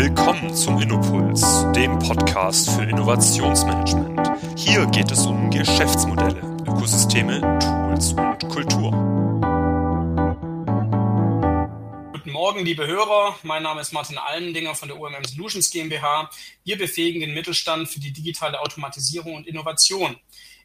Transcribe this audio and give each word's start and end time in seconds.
Willkommen 0.00 0.54
zum 0.54 0.80
Innopuls, 0.80 1.66
dem 1.74 1.98
Podcast 1.98 2.70
für 2.70 2.84
Innovationsmanagement. 2.84 4.30
Hier 4.56 4.86
geht 4.86 5.10
es 5.10 5.26
um 5.26 5.50
Geschäftsmodelle, 5.50 6.38
Ökosysteme, 6.68 7.40
Tools 7.58 8.12
und 8.12 8.48
Kultur. 8.48 8.92
Guten 12.12 12.30
Morgen, 12.30 12.64
liebe 12.64 12.86
Hörer. 12.86 13.36
Mein 13.42 13.64
Name 13.64 13.80
ist 13.80 13.92
Martin 13.92 14.18
Allendinger 14.18 14.76
von 14.76 14.86
der 14.86 15.00
UMM 15.00 15.24
Solutions 15.24 15.68
GmbH. 15.68 16.30
Wir 16.62 16.78
befähigen 16.78 17.18
den 17.18 17.34
Mittelstand 17.34 17.88
für 17.88 17.98
die 17.98 18.12
digitale 18.12 18.60
Automatisierung 18.60 19.34
und 19.34 19.48
Innovation. 19.48 20.16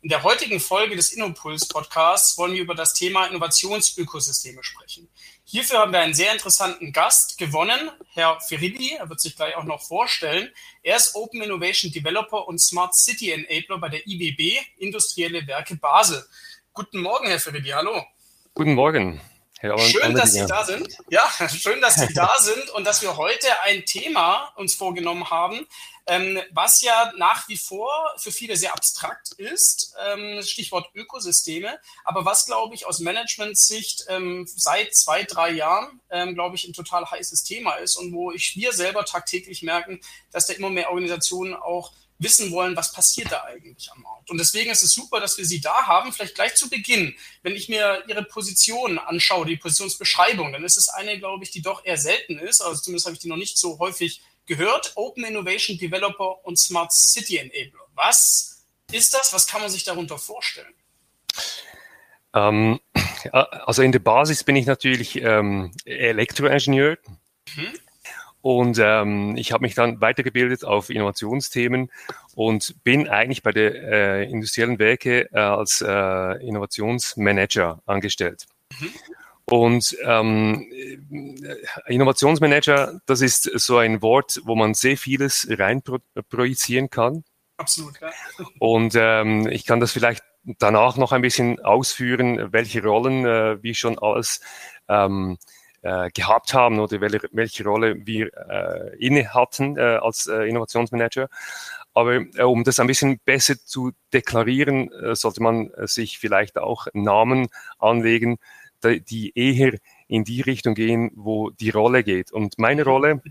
In 0.04 0.10
der 0.10 0.22
heutigen 0.22 0.60
Folge 0.60 0.96
des 0.96 1.12
Innopuls 1.12 1.68
Podcasts 1.68 2.38
wollen 2.38 2.54
wir 2.54 2.62
über 2.62 2.76
das 2.76 2.94
Thema 2.94 3.26
Innovationsökosysteme 3.26 4.64
sprechen. 4.64 5.08
Hierfür 5.46 5.80
haben 5.80 5.92
wir 5.92 6.00
einen 6.00 6.14
sehr 6.14 6.32
interessanten 6.32 6.94
Gast 6.94 7.38
gewonnen, 7.38 7.92
Herr 8.14 8.40
Ferilli. 8.40 8.96
Er 8.98 9.10
wird 9.10 9.20
sich 9.20 9.36
gleich 9.36 9.56
auch 9.58 9.66
noch 9.66 9.82
vorstellen. 9.82 10.50
Er 10.84 10.96
ist 10.96 11.16
Open 11.16 11.42
Innovation 11.42 11.92
Developer 11.92 12.48
und 12.48 12.60
Smart 12.60 12.96
City 12.96 13.32
Enabler 13.32 13.78
bei 13.78 13.90
der 13.90 14.08
IBB, 14.08 14.58
Industrielle 14.78 15.46
Werke 15.46 15.76
Basel. 15.76 16.26
Guten 16.72 17.02
Morgen, 17.02 17.28
Herr 17.28 17.40
Ferilli. 17.40 17.70
Hallo. 17.70 18.06
Guten 18.54 18.74
Morgen. 18.74 19.20
Herr 19.60 19.78
schön, 19.80 20.14
dass 20.14 20.34
Sie 20.34 20.46
da 20.46 20.64
sind. 20.64 20.98
Ja, 21.10 21.30
schön, 21.50 21.82
dass 21.82 21.96
Sie 21.96 22.14
da 22.14 22.32
sind 22.40 22.70
und 22.72 22.86
dass 22.86 23.02
wir 23.02 23.18
heute 23.18 23.48
ein 23.64 23.86
Thema 23.86 24.54
uns 24.56 24.76
vorgenommen 24.76 25.30
haben, 25.30 25.68
ähm, 26.06 26.40
was 26.52 26.82
ja 26.82 27.14
nach 27.18 27.48
wie 27.48 27.58
vor 27.58 27.90
für 28.18 28.32
viele 28.32 28.58
sehr 28.58 28.74
abstrakt 28.74 29.32
ist, 29.34 29.96
ähm, 30.06 30.42
Stichwort 30.44 30.90
Ökosysteme, 30.94 31.80
aber 32.04 32.26
was, 32.26 32.46
glaube 32.46 32.76
ich, 32.76 32.86
aus 32.86 33.00
Management-Sicht 33.00 34.06
ähm, 34.10 34.46
seit 34.48 34.94
zwei, 34.96 35.24
drei 35.24 35.52
Jahren, 35.52 36.02
ähm, 36.10 36.34
glaube 36.34 36.56
ich, 36.56 36.68
ein 36.68 36.74
total 36.74 37.10
heißes 37.10 37.44
Thema 37.44 37.76
ist 37.76 37.96
und 37.96 38.14
wo 38.14 38.32
ich 38.32 38.56
wir 38.56 38.74
selber 38.74 39.06
tagtäglich 39.06 39.64
merken, 39.64 40.02
dass 40.32 40.48
da 40.48 40.54
immer 40.54 40.70
mehr 40.70 40.90
Organisationen 40.90 41.54
auch 41.54 41.94
wissen 42.20 42.52
wollen, 42.52 42.76
was 42.76 42.94
passiert 42.94 43.32
da 43.32 43.44
eigentlich 43.44 43.92
am 43.92 44.02
Markt. 44.02 44.30
Und 44.30 44.38
deswegen 44.38 44.72
ist 44.72 44.84
es 44.84 44.94
super, 44.94 45.20
dass 45.20 45.38
wir 45.38 45.46
Sie 45.46 45.62
da 45.62 45.88
haben. 45.88 46.14
Vielleicht 46.14 46.36
gleich 46.36 46.56
zu 46.56 46.70
Beginn, 46.70 47.16
wenn 47.42 47.56
ich 47.56 47.70
mir 47.70 48.04
Ihre 48.08 48.24
Position 48.24 48.98
anschaue, 48.98 49.46
die 49.46 49.58
Positionsbeschreibung, 49.58 50.54
dann 50.54 50.64
ist 50.64 50.78
es 50.78 50.90
eine, 50.90 51.20
glaube 51.20 51.44
ich, 51.44 51.52
die 51.52 51.62
doch 51.62 51.86
eher 51.86 51.98
selten 51.98 52.40
ist. 52.40 52.62
Also 52.62 52.82
zumindest 52.82 53.06
habe 53.06 53.16
ich 53.16 53.22
die 53.22 53.28
noch 53.28 53.38
nicht 53.38 53.58
so 53.58 53.80
häufig 53.80 54.22
gehört, 54.46 54.94
Open 54.96 55.24
Innovation 55.24 55.78
Developer 55.78 56.46
und 56.46 56.58
Smart 56.58 56.92
City 56.92 57.38
Enabler. 57.38 57.86
Was 57.96 58.66
ist 58.92 59.14
das? 59.14 59.34
Was 59.34 59.48
kann 59.48 59.62
man 59.62 59.70
sich 59.70 59.84
darunter 59.84 60.18
vorstellen? 60.18 60.74
Ähm, 62.34 62.80
also 63.32 63.82
in 63.82 63.92
der 63.92 64.00
Basis 64.00 64.44
bin 64.44 64.56
ich 64.56 64.66
natürlich 64.66 65.22
ähm, 65.22 65.72
Elektroingenieur. 65.86 66.98
Mhm. 67.56 67.74
Und 68.42 68.78
ähm, 68.78 69.38
ich 69.38 69.54
habe 69.54 69.62
mich 69.62 69.74
dann 69.74 70.02
weitergebildet 70.02 70.66
auf 70.66 70.90
Innovationsthemen 70.90 71.90
und 72.36 72.84
bin 72.84 73.08
eigentlich 73.08 73.42
bei 73.42 73.52
der 73.52 73.74
äh, 73.74 74.30
industriellen 74.30 74.80
Werke 74.80 75.30
äh, 75.32 75.40
als 75.40 75.80
äh, 75.80 76.46
Innovationsmanager 76.46 77.82
angestellt. 77.86 78.46
Mhm. 78.80 78.92
Und 79.46 79.96
ähm, 80.04 80.72
Innovationsmanager, 81.88 83.02
das 83.06 83.22
ist 83.22 83.44
so 83.44 83.78
ein 83.78 84.02
Wort, 84.02 84.42
wo 84.46 84.56
man 84.56 84.74
sehr 84.74 84.98
vieles 84.98 85.48
rein 85.50 85.82
pro 85.82 86.00
projizieren 86.30 86.90
kann. 86.90 87.24
Absolut, 87.58 88.00
ja. 88.02 88.10
Und 88.60 88.96
ähm, 88.96 89.48
ich 89.48 89.66
kann 89.66 89.80
das 89.80 89.92
vielleicht 89.92 90.24
danach 90.44 90.98
noch 90.98 91.12
ein 91.12 91.22
bisschen 91.22 91.60
ausführen, 91.60 92.52
welche 92.52 92.84
Rollen 92.84 93.26
äh, 93.26 93.62
wir 93.62 93.76
schon 93.76 94.00
alles 94.00 94.42
ähm, 94.88 95.38
äh, 95.82 96.10
gehabt 96.12 96.54
haben 96.54 96.80
oder 96.80 97.02
welche, 97.02 97.30
welche 97.32 97.64
Rolle 97.64 98.06
wir 98.06 98.32
äh, 98.50 98.96
inne 98.98 99.34
hatten 99.34 99.78
äh, 99.78 100.00
als 100.02 100.28
äh, 100.28 100.48
Innovationsmanager. 100.48 101.28
Aber 101.94 102.16
äh, 102.16 102.44
um 102.44 102.64
das 102.64 102.80
ein 102.80 102.88
bisschen 102.88 103.20
besser 103.24 103.56
zu 103.64 103.92
deklarieren, 104.14 104.92
äh, 104.92 105.16
sollte 105.16 105.44
man 105.44 105.72
äh, 105.72 105.88
sich 105.88 106.18
vielleicht 106.18 106.58
auch 106.58 106.88
Namen 106.94 107.50
anlegen, 107.78 108.40
die 108.84 109.32
eher 109.36 109.78
in 110.08 110.24
die 110.24 110.42
Richtung 110.42 110.76
gehen, 110.76 111.12
wo 111.16 111.50
die 111.50 111.70
Rolle 111.70 112.04
geht. 112.04 112.32
Und 112.32 112.58
meine 112.58 112.84
Rolle 112.84 113.22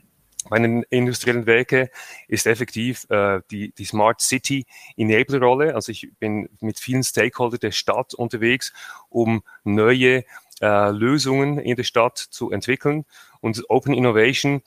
meine 0.51 0.83
industriellen 0.91 1.47
Werke 1.47 1.91
ist 2.27 2.47
effektiv 2.47 3.07
äh, 3.11 3.41
die, 3.51 3.73
die 3.73 3.85
Smart 3.85 4.21
City 4.21 4.67
Enabler 4.97 5.41
Rolle. 5.41 5.75
Also 5.75 5.93
ich 5.93 6.11
bin 6.19 6.49
mit 6.61 6.81
vielen 6.81 7.05
Stakeholdern 7.05 7.61
der 7.61 7.71
Stadt 7.71 8.15
unterwegs, 8.15 8.73
um 9.09 9.43
neue 9.63 10.25
äh, 10.61 10.91
Lösungen 10.91 11.59
in 11.59 11.77
der 11.77 11.84
Stadt 11.84 12.19
zu 12.19 12.51
entwickeln. 12.51 13.05
Und 13.41 13.63
Open 13.69 13.95
Innovation 13.95 14.63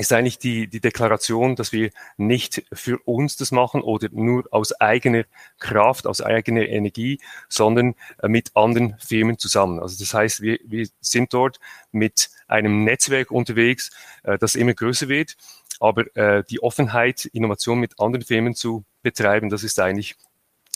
ist 0.00 0.12
eigentlich 0.12 0.38
die, 0.38 0.68
die 0.68 0.80
Deklaration, 0.80 1.56
dass 1.56 1.72
wir 1.72 1.90
nicht 2.16 2.64
für 2.72 2.98
uns 3.04 3.36
das 3.36 3.52
machen 3.52 3.82
oder 3.82 4.08
nur 4.10 4.44
aus 4.50 4.72
eigener 4.80 5.24
Kraft, 5.58 6.06
aus 6.06 6.20
eigener 6.20 6.68
Energie, 6.68 7.20
sondern 7.48 7.94
äh, 8.22 8.28
mit 8.28 8.56
anderen 8.56 8.96
Firmen 8.98 9.38
zusammen. 9.38 9.80
Also 9.80 9.98
das 9.98 10.14
heißt, 10.14 10.40
wir, 10.40 10.58
wir 10.64 10.88
sind 11.00 11.32
dort 11.32 11.60
mit 11.92 12.30
einem 12.48 12.84
Netzwerk 12.84 13.30
unterwegs, 13.30 13.90
äh, 14.22 14.38
das 14.38 14.54
immer 14.54 14.74
größer 14.74 15.08
wird. 15.08 15.36
Aber 15.78 16.14
äh, 16.16 16.44
die 16.48 16.62
Offenheit, 16.62 17.24
Innovation 17.26 17.78
mit 17.78 17.98
anderen 18.00 18.24
Firmen 18.24 18.54
zu 18.54 18.84
betreiben, 19.02 19.48
das 19.48 19.62
ist 19.62 19.80
eigentlich 19.80 20.16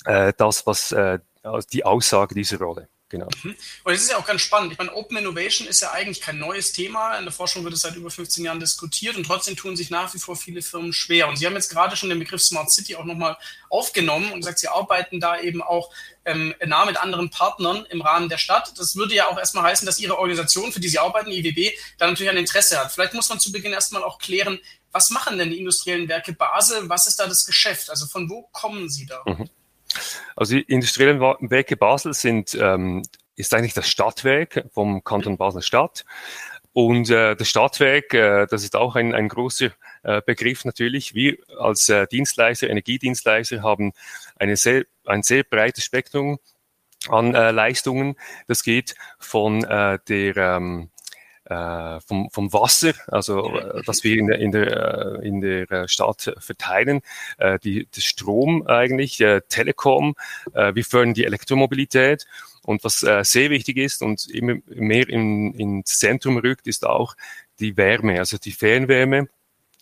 äh, 0.06 0.32
das, 0.36 0.66
was 0.66 0.92
äh, 0.92 1.18
die 1.72 1.84
Aussage 1.84 2.34
dieser 2.34 2.58
Rolle. 2.58 2.88
Genau. 3.14 3.28
Mhm. 3.44 3.54
Und 3.84 3.92
es 3.92 4.02
ist 4.02 4.10
ja 4.10 4.16
auch 4.16 4.26
ganz 4.26 4.40
spannend. 4.40 4.72
Ich 4.72 4.78
meine, 4.78 4.92
Open 4.92 5.16
Innovation 5.16 5.68
ist 5.68 5.80
ja 5.80 5.92
eigentlich 5.92 6.20
kein 6.20 6.40
neues 6.40 6.72
Thema. 6.72 7.16
In 7.16 7.24
der 7.24 7.32
Forschung 7.32 7.62
wird 7.62 7.72
es 7.72 7.82
seit 7.82 7.94
über 7.94 8.10
15 8.10 8.44
Jahren 8.44 8.58
diskutiert 8.58 9.14
und 9.14 9.24
trotzdem 9.24 9.54
tun 9.54 9.76
sich 9.76 9.88
nach 9.88 10.12
wie 10.14 10.18
vor 10.18 10.34
viele 10.34 10.62
Firmen 10.62 10.92
schwer. 10.92 11.28
Und 11.28 11.36
Sie 11.36 11.46
haben 11.46 11.54
jetzt 11.54 11.68
gerade 11.68 11.96
schon 11.96 12.08
den 12.08 12.18
Begriff 12.18 12.42
Smart 12.42 12.72
City 12.72 12.96
auch 12.96 13.04
nochmal 13.04 13.36
aufgenommen 13.70 14.32
und 14.32 14.40
gesagt, 14.40 14.58
Sie 14.58 14.66
arbeiten 14.66 15.20
da 15.20 15.38
eben 15.38 15.62
auch 15.62 15.90
ähm, 16.24 16.56
nah 16.66 16.84
mit 16.86 17.00
anderen 17.00 17.30
Partnern 17.30 17.86
im 17.88 18.02
Rahmen 18.02 18.28
der 18.28 18.38
Stadt. 18.38 18.72
Das 18.78 18.96
würde 18.96 19.14
ja 19.14 19.28
auch 19.28 19.38
erstmal 19.38 19.62
heißen, 19.62 19.86
dass 19.86 20.00
Ihre 20.00 20.18
Organisation, 20.18 20.72
für 20.72 20.80
die 20.80 20.88
Sie 20.88 20.98
arbeiten, 20.98 21.30
IWB, 21.30 21.70
da 21.98 22.08
natürlich 22.08 22.30
ein 22.30 22.36
Interesse 22.36 22.80
hat. 22.80 22.90
Vielleicht 22.90 23.14
muss 23.14 23.28
man 23.28 23.38
zu 23.38 23.52
Beginn 23.52 23.72
erstmal 23.72 24.02
auch 24.02 24.18
klären, 24.18 24.58
was 24.90 25.10
machen 25.10 25.38
denn 25.38 25.50
die 25.50 25.58
industriellen 25.60 26.08
Werke 26.08 26.32
Basel? 26.32 26.88
Was 26.88 27.06
ist 27.06 27.20
da 27.20 27.28
das 27.28 27.46
Geschäft? 27.46 27.90
Also 27.90 28.06
von 28.06 28.28
wo 28.28 28.42
kommen 28.50 28.88
Sie 28.88 29.06
da? 29.06 29.22
Mhm. 29.24 29.48
Also 30.36 30.54
die 30.54 30.62
industriellen 30.62 31.20
Werke 31.20 31.76
Basel 31.76 32.14
sind, 32.14 32.54
ähm, 32.60 33.02
ist 33.36 33.52
eigentlich 33.54 33.74
das 33.74 33.88
Stadtwerk 33.88 34.66
vom 34.72 35.02
Kanton 35.04 35.36
Basel-Stadt. 35.36 36.04
Und 36.72 37.08
äh, 37.08 37.36
das 37.36 37.48
Stadtwerk, 37.48 38.12
äh, 38.14 38.46
das 38.50 38.64
ist 38.64 38.74
auch 38.74 38.96
ein, 38.96 39.14
ein 39.14 39.28
großer 39.28 39.70
äh, 40.02 40.20
Begriff 40.26 40.64
natürlich. 40.64 41.14
Wir 41.14 41.36
als 41.58 41.88
äh, 41.88 42.06
Dienstleister, 42.08 42.68
Energiedienstleister 42.68 43.62
haben 43.62 43.92
eine 44.36 44.56
sehr, 44.56 44.84
ein 45.06 45.22
sehr 45.22 45.44
breites 45.44 45.84
Spektrum 45.84 46.40
an 47.08 47.34
äh, 47.34 47.52
Leistungen. 47.52 48.16
Das 48.48 48.64
geht 48.64 48.96
von 49.20 49.62
äh, 49.62 50.00
der 50.08 50.36
ähm, 50.36 50.90
äh, 51.46 52.00
vom, 52.00 52.30
vom 52.30 52.52
Wasser, 52.52 52.94
also 53.08 53.54
äh, 53.56 53.82
das 53.84 54.04
wir 54.04 54.16
in 54.18 54.26
der, 54.26 54.38
in 54.38 54.52
der, 54.52 55.20
äh, 55.20 55.28
in 55.28 55.40
der 55.40 55.88
Stadt 55.88 56.34
verteilen, 56.38 57.02
äh, 57.38 57.58
die, 57.58 57.86
das 57.94 58.04
Strom 58.04 58.66
eigentlich, 58.66 59.20
äh, 59.20 59.40
Telekom, 59.48 60.14
äh, 60.52 60.74
wir 60.74 60.84
fördern 60.84 61.14
die 61.14 61.24
Elektromobilität 61.24 62.26
und 62.62 62.82
was 62.84 63.02
äh, 63.02 63.24
sehr 63.24 63.50
wichtig 63.50 63.76
ist 63.76 64.02
und 64.02 64.26
immer 64.28 64.56
mehr 64.66 65.08
in, 65.08 65.52
ins 65.54 65.98
Zentrum 65.98 66.38
rückt, 66.38 66.66
ist 66.66 66.86
auch 66.86 67.14
die 67.60 67.76
Wärme, 67.76 68.18
also 68.18 68.38
die 68.38 68.52
Fernwärme. 68.52 69.28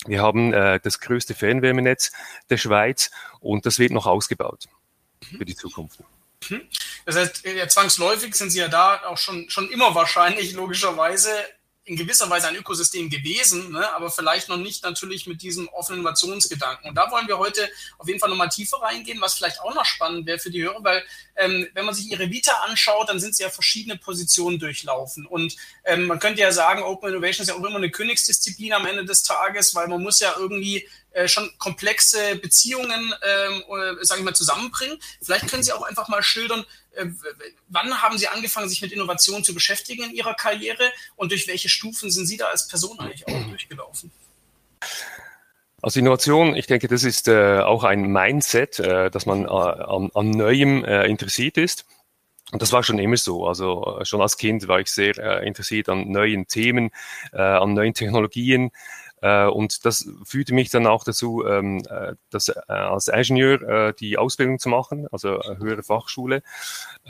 Wir 0.07 0.21
haben 0.21 0.53
äh, 0.53 0.81
das 0.83 0.99
größte 0.99 1.35
Fernwärmenetz 1.35 2.13
der 2.51 2.57
Schweiz 2.57 3.11
und 3.41 3.67
das 3.67 3.79
wird 3.79 3.93
noch 3.93 4.07
ausgebaut 4.07 4.67
für 5.21 5.45
die 5.45 5.55
Zukunft. 5.55 6.01
Mhm. 6.51 6.69
Das 7.05 7.17
heißt, 7.17 7.45
ja, 7.45 7.69
zwangsläufig 7.69 8.35
sind 8.35 8.51
Sie 8.51 8.59
ja 8.59 8.69
da 8.69 9.03
auch 9.07 9.19
schon, 9.19 9.49
schon 9.51 9.71
immer 9.71 9.95
wahrscheinlich 9.95 10.53
logischerweise 10.53 11.31
in 11.85 11.97
gewisser 11.97 12.31
Weise 12.31 12.47
ein 12.47 12.55
Ökosystem 12.55 13.11
gewesen, 13.11 13.73
ne, 13.73 13.93
aber 13.95 14.11
vielleicht 14.11 14.49
noch 14.49 14.57
nicht 14.57 14.85
natürlich 14.85 15.27
mit 15.27 15.43
diesem 15.43 15.67
offenen 15.69 16.01
Innovationsgedanken. 16.01 16.89
Und 16.89 16.95
da 16.95 17.11
wollen 17.11 17.27
wir 17.27 17.39
heute 17.39 17.69
auf 17.99 18.07
jeden 18.07 18.21
Fall 18.21 18.31
nochmal 18.31 18.51
tiefer 18.51 18.81
reingehen, 18.81 19.21
was 19.21 19.35
vielleicht 19.35 19.61
auch 19.61 19.75
noch 19.75 19.85
spannend 19.85 20.25
wäre 20.25 20.39
für 20.39 20.51
die 20.51 20.63
Hörer, 20.63 20.83
weil 20.85 21.05
ähm, 21.35 21.67
wenn 21.75 21.85
man 21.85 21.95
sich 21.95 22.09
ihre 22.09 22.31
Vita 22.31 22.53
anschaut, 22.69 23.09
dann 23.09 23.19
sind 23.19 23.35
sie 23.35 23.43
ja 23.43 23.51
verschiedene 23.51 23.97
Positionen 23.97 24.61
durchlaufen. 24.61 25.27
Und 25.27 25.57
ähm, 25.85 26.07
man 26.07 26.21
könnte 26.21 26.41
ja 26.41 26.53
sagen, 26.53 26.85
Open 26.85 27.09
Innovation 27.09 27.43
ist 27.43 27.49
ja 27.49 27.55
auch 27.55 27.65
immer 27.65 27.77
eine 27.77 27.91
Königsdisziplin 27.91 28.75
am 28.75 28.87
Ende 28.87 29.05
des 29.05 29.25
Tages, 29.25 29.75
weil 29.75 29.89
man 29.89 30.03
muss 30.03 30.21
ja 30.21 30.35
irgendwie 30.39 30.89
äh, 31.13 31.29
schon 31.29 31.51
komplexe 31.59 32.37
Beziehungen, 32.37 33.15
ähm, 33.23 33.63
äh, 33.69 34.05
sage 34.05 34.21
ich 34.21 34.25
mal, 34.25 34.35
zusammenbringen. 34.35 34.99
Vielleicht 35.21 35.49
können 35.49 35.63
Sie 35.63 35.73
auch 35.73 35.83
einfach 35.83 36.09
mal 36.09 36.23
schildern, 36.23 36.65
äh, 36.95 37.07
wann 37.69 38.03
haben 38.03 38.19
Sie 38.19 38.29
angefangen, 38.29 38.69
sich 38.69 38.83
mit 38.83 38.93
Innovation 38.93 39.45
zu 39.45 39.55
beschäftigen 39.55 40.05
in 40.05 40.11
Ihrer 40.13 40.35
Karriere 40.35 40.91
und 41.17 41.31
durch 41.33 41.49
welche 41.49 41.69
Stufen 41.69 42.11
sind 42.11 42.27
Sie 42.27 42.37
da 42.37 42.47
als 42.47 42.69
Person 42.69 42.99
eigentlich 42.99 43.27
auch 43.29 43.49
durchgelaufen? 43.49 44.11
Also 45.83 45.99
Innovation, 45.99 46.55
ich 46.55 46.69
denke, 46.69 46.87
das 46.87 47.03
ist 47.03 47.27
äh, 47.27 47.59
auch 47.59 47.83
ein 47.83 48.03
Mindset, 48.03 48.79
äh, 48.79 49.11
dass 49.11 49.27
man 49.27 49.45
äh, 49.45 49.49
an, 49.49 50.11
an 50.15 50.31
Neuem 50.31 50.85
äh, 50.85 51.07
interessiert 51.07 51.59
ist. 51.59 51.87
Und 52.53 52.63
das 52.63 52.73
war 52.73 52.85
schon 52.85 53.01
immer 53.01 53.17
so. 53.17 53.49
Also 53.49 53.99
äh, 54.01 54.05
schon 54.05 54.23
als 54.23 54.37
Kind 54.37 54.69
war 54.69 54.79
ich 54.79 54.89
sehr 54.89 55.43
interessiert 55.43 55.89
an 55.89 56.09
neuen 56.11 56.47
Themen, 56.47 56.91
an 57.33 57.75
neuen 57.75 57.95
Technologien, 57.95 58.71
und 59.47 59.85
das 59.85 60.09
führte 60.25 60.53
mich 60.55 60.71
dann 60.71 60.87
auch 60.87 61.05
dazu, 61.05 61.45
ähm, 61.47 61.83
äh, 61.89 62.15
das, 62.31 62.49
äh, 62.49 62.61
als 62.67 63.09
Ingenieur 63.09 63.63
äh, 63.63 63.95
die 63.95 64.19
Ausbildung 64.19 64.59
zu 64.59 64.69
machen, 64.69 65.07
also 65.13 65.41
höhere 65.59 65.83
Fachschule, 65.83 66.43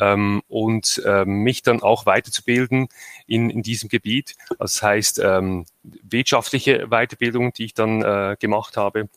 ähm, 0.00 0.42
und 0.48 1.02
äh, 1.06 1.24
mich 1.24 1.62
dann 1.62 1.82
auch 1.82 2.06
weiterzubilden 2.06 2.88
in, 3.26 3.50
in 3.50 3.62
diesem 3.62 3.88
Gebiet. 3.88 4.36
Das 4.58 4.82
heißt, 4.82 5.20
ähm, 5.20 5.66
wirtschaftliche 5.82 6.88
Weiterbildung, 6.88 7.52
die 7.52 7.64
ich 7.64 7.74
dann 7.74 8.02
äh, 8.02 8.36
gemacht 8.38 8.76
habe 8.76 9.08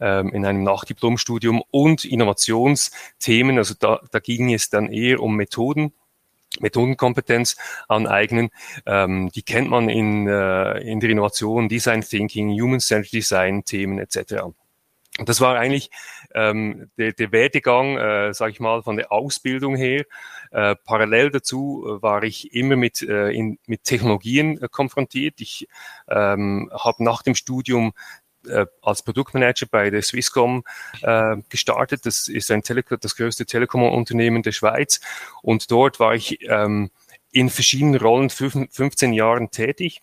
ähm, 0.00 0.30
in 0.30 0.44
einem 0.44 0.62
Nachdiplomstudium 0.62 1.62
und 1.70 2.04
Innovationsthemen. 2.04 3.58
Also 3.58 3.74
da, 3.78 4.00
da 4.10 4.18
ging 4.18 4.52
es 4.52 4.70
dann 4.70 4.90
eher 4.90 5.20
um 5.20 5.36
Methoden 5.36 5.92
Methodenkompetenz 6.60 7.56
aneignen. 7.88 8.50
Ähm, 8.86 9.30
die 9.34 9.42
kennt 9.42 9.70
man 9.70 9.88
in, 9.88 10.26
äh, 10.28 10.78
in 10.80 11.00
der 11.00 11.10
Innovation, 11.10 11.68
Design 11.68 12.02
Thinking, 12.02 12.50
Human-Centered 12.50 13.12
Design 13.12 13.64
Themen 13.64 13.98
etc. 13.98 14.44
Und 15.16 15.28
das 15.28 15.40
war 15.40 15.56
eigentlich 15.56 15.90
ähm, 16.34 16.90
der, 16.98 17.12
der 17.12 17.30
Werdegang, 17.30 17.96
äh, 17.96 18.34
sage 18.34 18.50
ich 18.50 18.58
mal, 18.58 18.82
von 18.82 18.96
der 18.96 19.12
Ausbildung 19.12 19.76
her. 19.76 20.04
Äh, 20.50 20.74
parallel 20.84 21.30
dazu 21.30 21.84
äh, 21.86 22.02
war 22.02 22.24
ich 22.24 22.52
immer 22.52 22.74
mit, 22.74 23.00
äh, 23.00 23.30
in, 23.30 23.58
mit 23.66 23.84
Technologien 23.84 24.60
äh, 24.60 24.68
konfrontiert. 24.68 25.40
Ich 25.40 25.68
ähm, 26.08 26.68
habe 26.72 27.04
nach 27.04 27.22
dem 27.22 27.36
Studium 27.36 27.92
äh, 28.48 28.66
als 28.82 29.02
Produktmanager 29.02 29.66
bei 29.70 29.90
der 29.90 30.02
Swisscom 30.02 30.64
äh, 31.02 31.36
gestartet. 31.48 32.06
Das 32.06 32.28
ist 32.28 32.50
ein 32.50 32.62
Tele 32.62 32.82
das 32.82 33.16
größte 33.16 33.46
Telekom-Unternehmen 33.46 34.42
der 34.42 34.52
Schweiz. 34.52 35.00
Und 35.42 35.70
dort 35.70 36.00
war 36.00 36.14
ich 36.14 36.38
ähm, 36.48 36.90
in 37.30 37.50
verschiedenen 37.50 37.96
Rollen 37.96 38.30
15 38.30 39.12
Jahren 39.12 39.50
tätig 39.50 40.02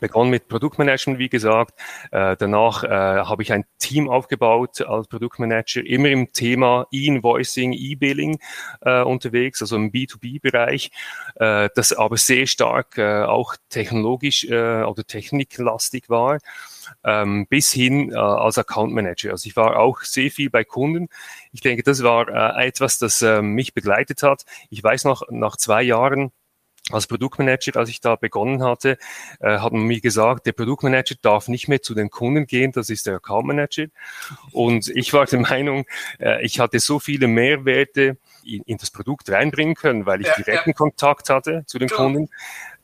begonnen 0.00 0.30
mit 0.30 0.48
Produktmanagement, 0.48 1.18
wie 1.18 1.28
gesagt. 1.28 1.78
Äh, 2.10 2.36
danach 2.38 2.84
äh, 2.84 2.88
habe 2.88 3.42
ich 3.42 3.52
ein 3.52 3.64
Team 3.78 4.08
aufgebaut 4.08 4.80
als 4.80 5.08
Produktmanager, 5.08 5.84
immer 5.84 6.08
im 6.08 6.32
Thema 6.32 6.86
E-Invoicing, 6.90 7.72
E-Billing 7.72 8.38
äh, 8.82 9.02
unterwegs, 9.02 9.62
also 9.62 9.76
im 9.76 9.90
B2B-Bereich, 9.90 10.90
äh, 11.36 11.68
das 11.74 11.92
aber 11.92 12.16
sehr 12.16 12.46
stark 12.46 12.98
äh, 12.98 13.22
auch 13.22 13.56
technologisch 13.68 14.44
äh, 14.44 14.82
oder 14.82 15.04
techniklastig 15.04 16.08
war 16.08 16.38
ähm, 17.04 17.46
bis 17.48 17.72
hin 17.72 18.12
äh, 18.12 18.16
als 18.16 18.58
Account 18.58 18.92
Manager. 18.92 19.30
Also 19.30 19.46
ich 19.48 19.56
war 19.56 19.78
auch 19.78 20.00
sehr 20.02 20.30
viel 20.30 20.50
bei 20.50 20.64
Kunden. 20.64 21.08
Ich 21.52 21.60
denke, 21.60 21.82
das 21.82 22.02
war 22.02 22.28
äh, 22.28 22.66
etwas, 22.66 22.98
das 22.98 23.22
äh, 23.22 23.42
mich 23.42 23.74
begleitet 23.74 24.22
hat. 24.22 24.44
Ich 24.70 24.82
weiß 24.82 25.04
noch, 25.04 25.22
nach 25.30 25.56
zwei 25.56 25.82
Jahren 25.82 26.32
als 26.92 27.08
Produktmanager, 27.08 27.76
als 27.76 27.88
ich 27.88 28.00
da 28.00 28.14
begonnen 28.14 28.62
hatte, 28.62 28.96
äh, 29.40 29.58
hat 29.58 29.72
man 29.72 29.82
mir 29.82 30.00
gesagt, 30.00 30.46
der 30.46 30.52
Produktmanager 30.52 31.16
darf 31.20 31.48
nicht 31.48 31.66
mehr 31.66 31.82
zu 31.82 31.94
den 31.94 32.10
Kunden 32.10 32.46
gehen, 32.46 32.70
das 32.70 32.90
ist 32.90 33.06
der 33.06 33.16
Account 33.16 33.46
Manager. 33.46 33.86
Und 34.52 34.88
ich 34.88 35.12
war 35.12 35.26
der 35.26 35.40
Meinung, 35.40 35.84
äh, 36.20 36.44
ich 36.44 36.60
hatte 36.60 36.78
so 36.78 37.00
viele 37.00 37.26
Mehrwerte 37.26 38.18
in, 38.44 38.62
in, 38.62 38.76
das 38.78 38.92
Produkt 38.92 39.28
reinbringen 39.30 39.74
können, 39.74 40.06
weil 40.06 40.20
ich 40.20 40.28
ja, 40.28 40.34
direkten 40.36 40.70
ja. 40.70 40.74
Kontakt 40.74 41.28
hatte 41.28 41.64
zu 41.66 41.78
den 41.78 41.88
ja. 41.88 41.96
Kunden, 41.96 42.28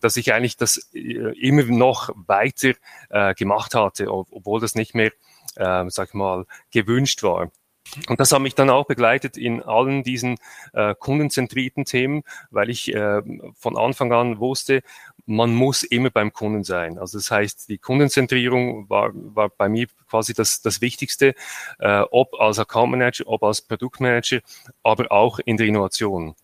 dass 0.00 0.16
ich 0.16 0.32
eigentlich 0.32 0.56
das 0.56 0.90
äh, 0.94 0.98
immer 1.38 1.62
noch 1.62 2.10
weiter 2.26 2.72
äh, 3.10 3.34
gemacht 3.34 3.76
hatte, 3.76 4.12
obwohl 4.12 4.60
das 4.60 4.74
nicht 4.74 4.94
mehr, 4.94 5.12
äh, 5.54 5.84
sag 5.88 6.08
ich 6.08 6.14
mal, 6.14 6.44
gewünscht 6.72 7.22
war. 7.22 7.52
Und 8.08 8.20
das 8.20 8.32
hat 8.32 8.40
mich 8.40 8.54
dann 8.54 8.70
auch 8.70 8.86
begleitet 8.86 9.36
in 9.36 9.62
allen 9.62 10.02
diesen 10.02 10.36
äh, 10.72 10.94
kundenzentrierten 10.94 11.84
Themen, 11.84 12.22
weil 12.50 12.70
ich 12.70 12.94
äh, 12.94 13.22
von 13.54 13.76
Anfang 13.76 14.12
an 14.12 14.38
wusste, 14.38 14.82
man 15.26 15.54
muss 15.54 15.82
immer 15.82 16.10
beim 16.10 16.32
Kunden 16.32 16.64
sein. 16.64 16.98
Also 16.98 17.18
das 17.18 17.30
heißt, 17.30 17.68
die 17.68 17.78
Kundenzentrierung 17.78 18.88
war, 18.88 19.10
war 19.12 19.50
bei 19.50 19.68
mir 19.68 19.86
quasi 20.08 20.32
das, 20.32 20.62
das 20.62 20.80
Wichtigste, 20.80 21.34
äh, 21.78 22.02
ob 22.10 22.34
als 22.40 22.58
Account 22.58 22.92
Manager, 22.92 23.24
ob 23.26 23.42
als 23.42 23.60
Produktmanager, 23.60 24.40
aber 24.82 25.12
auch 25.12 25.38
in 25.38 25.56
der 25.56 25.66
Innovation. 25.66 26.34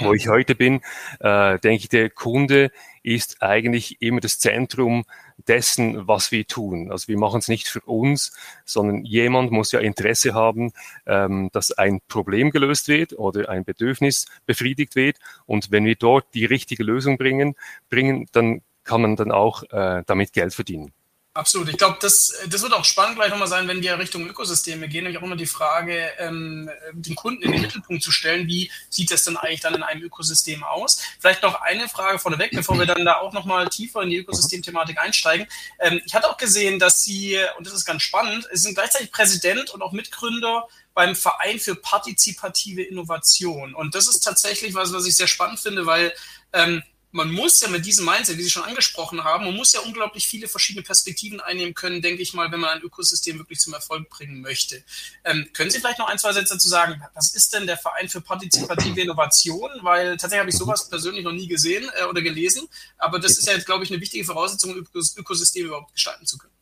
Wo 0.00 0.14
ich 0.14 0.28
heute 0.28 0.54
bin, 0.54 0.80
äh, 1.20 1.58
denke 1.58 1.82
ich, 1.82 1.88
der 1.90 2.08
Kunde 2.08 2.70
ist 3.02 3.42
eigentlich 3.42 4.00
immer 4.00 4.20
das 4.20 4.38
Zentrum 4.38 5.04
dessen, 5.48 6.06
was 6.06 6.30
wir 6.32 6.46
tun. 6.46 6.90
Also 6.90 7.08
wir 7.08 7.18
machen 7.18 7.38
es 7.38 7.48
nicht 7.48 7.68
für 7.68 7.80
uns, 7.80 8.32
sondern 8.64 9.04
jemand 9.04 9.50
muss 9.50 9.72
ja 9.72 9.80
Interesse 9.80 10.34
haben, 10.34 10.72
ähm, 11.06 11.50
dass 11.52 11.72
ein 11.72 12.00
Problem 12.08 12.50
gelöst 12.50 12.88
wird 12.88 13.18
oder 13.18 13.48
ein 13.48 13.64
Bedürfnis 13.64 14.26
befriedigt 14.46 14.96
wird. 14.96 15.18
Und 15.46 15.70
wenn 15.70 15.84
wir 15.84 15.96
dort 15.96 16.26
die 16.34 16.44
richtige 16.44 16.84
Lösung 16.84 17.18
bringen, 17.18 17.54
bringen, 17.90 18.26
dann 18.32 18.62
kann 18.84 19.02
man 19.02 19.16
dann 19.16 19.32
auch 19.32 19.62
äh, 19.70 20.02
damit 20.06 20.32
Geld 20.32 20.54
verdienen. 20.54 20.92
Absolut. 21.36 21.68
Ich 21.68 21.78
glaube, 21.78 21.98
das, 22.00 22.32
das 22.48 22.62
wird 22.62 22.72
auch 22.72 22.84
spannend 22.84 23.16
gleich 23.16 23.30
nochmal 23.30 23.48
sein, 23.48 23.66
wenn 23.66 23.82
wir 23.82 23.98
Richtung 23.98 24.24
Ökosysteme 24.24 24.86
gehen. 24.86 25.02
Nämlich 25.02 25.18
auch 25.18 25.26
immer 25.26 25.34
die 25.34 25.46
Frage, 25.46 26.12
ähm, 26.18 26.70
den 26.92 27.16
Kunden 27.16 27.42
in 27.42 27.50
den 27.50 27.60
Mittelpunkt 27.60 28.04
zu 28.04 28.12
stellen. 28.12 28.46
Wie 28.46 28.70
sieht 28.88 29.10
das 29.10 29.24
denn 29.24 29.36
eigentlich 29.36 29.60
dann 29.60 29.74
in 29.74 29.82
einem 29.82 30.02
Ökosystem 30.02 30.62
aus? 30.62 31.02
Vielleicht 31.18 31.42
noch 31.42 31.60
eine 31.60 31.88
Frage 31.88 32.20
vorneweg, 32.20 32.52
bevor 32.52 32.78
wir 32.78 32.86
dann 32.86 33.04
da 33.04 33.16
auch 33.16 33.32
nochmal 33.32 33.68
tiefer 33.68 34.02
in 34.02 34.10
die 34.10 34.18
Ökosystemthematik 34.18 35.00
einsteigen. 35.00 35.48
Ähm, 35.80 36.00
ich 36.06 36.14
hatte 36.14 36.30
auch 36.30 36.36
gesehen, 36.36 36.78
dass 36.78 37.02
Sie, 37.02 37.36
und 37.58 37.66
das 37.66 37.74
ist 37.74 37.84
ganz 37.84 38.04
spannend, 38.04 38.46
Sie 38.52 38.62
sind 38.62 38.74
gleichzeitig 38.76 39.10
Präsident 39.10 39.70
und 39.70 39.82
auch 39.82 39.90
Mitgründer 39.90 40.68
beim 40.94 41.16
Verein 41.16 41.58
für 41.58 41.74
partizipative 41.74 42.82
Innovation. 42.82 43.74
Und 43.74 43.96
das 43.96 44.06
ist 44.06 44.20
tatsächlich 44.20 44.74
was, 44.74 44.92
was 44.92 45.04
ich 45.04 45.16
sehr 45.16 45.26
spannend 45.26 45.58
finde, 45.58 45.84
weil 45.84 46.14
ähm, 46.52 46.84
man 47.14 47.30
muss 47.30 47.60
ja 47.60 47.68
mit 47.68 47.86
diesem 47.86 48.06
Mindset, 48.06 48.38
wie 48.38 48.42
Sie 48.42 48.50
schon 48.50 48.64
angesprochen 48.64 49.22
haben, 49.22 49.44
man 49.44 49.54
muss 49.54 49.72
ja 49.72 49.80
unglaublich 49.80 50.26
viele 50.26 50.48
verschiedene 50.48 50.82
Perspektiven 50.82 51.40
einnehmen 51.40 51.72
können, 51.72 52.02
denke 52.02 52.22
ich 52.22 52.34
mal, 52.34 52.50
wenn 52.50 52.58
man 52.58 52.70
ein 52.70 52.82
Ökosystem 52.82 53.38
wirklich 53.38 53.60
zum 53.60 53.72
Erfolg 53.72 54.10
bringen 54.10 54.40
möchte. 54.40 54.82
Ähm, 55.22 55.48
können 55.52 55.70
Sie 55.70 55.78
vielleicht 55.78 56.00
noch 56.00 56.08
ein, 56.08 56.18
zwei 56.18 56.32
Sätze 56.32 56.54
dazu 56.54 56.68
sagen, 56.68 57.00
was 57.14 57.32
ist 57.32 57.54
denn 57.54 57.68
der 57.68 57.78
Verein 57.78 58.08
für 58.08 58.20
partizipative 58.20 59.00
Innovation? 59.00 59.70
Weil 59.82 60.16
tatsächlich 60.16 60.40
habe 60.40 60.50
ich 60.50 60.56
sowas 60.56 60.88
persönlich 60.88 61.22
noch 61.22 61.32
nie 61.32 61.46
gesehen 61.46 61.88
äh, 61.94 62.04
oder 62.06 62.20
gelesen, 62.20 62.68
aber 62.98 63.20
das 63.20 63.38
ist 63.38 63.46
ja 63.46 63.52
jetzt, 63.52 63.66
glaube 63.66 63.84
ich, 63.84 63.92
eine 63.92 64.00
wichtige 64.00 64.24
Voraussetzung, 64.24 64.72
um 64.72 64.86
Ökosystem 65.16 65.66
überhaupt 65.66 65.92
gestalten 65.92 66.26
zu 66.26 66.36
können. 66.36 66.53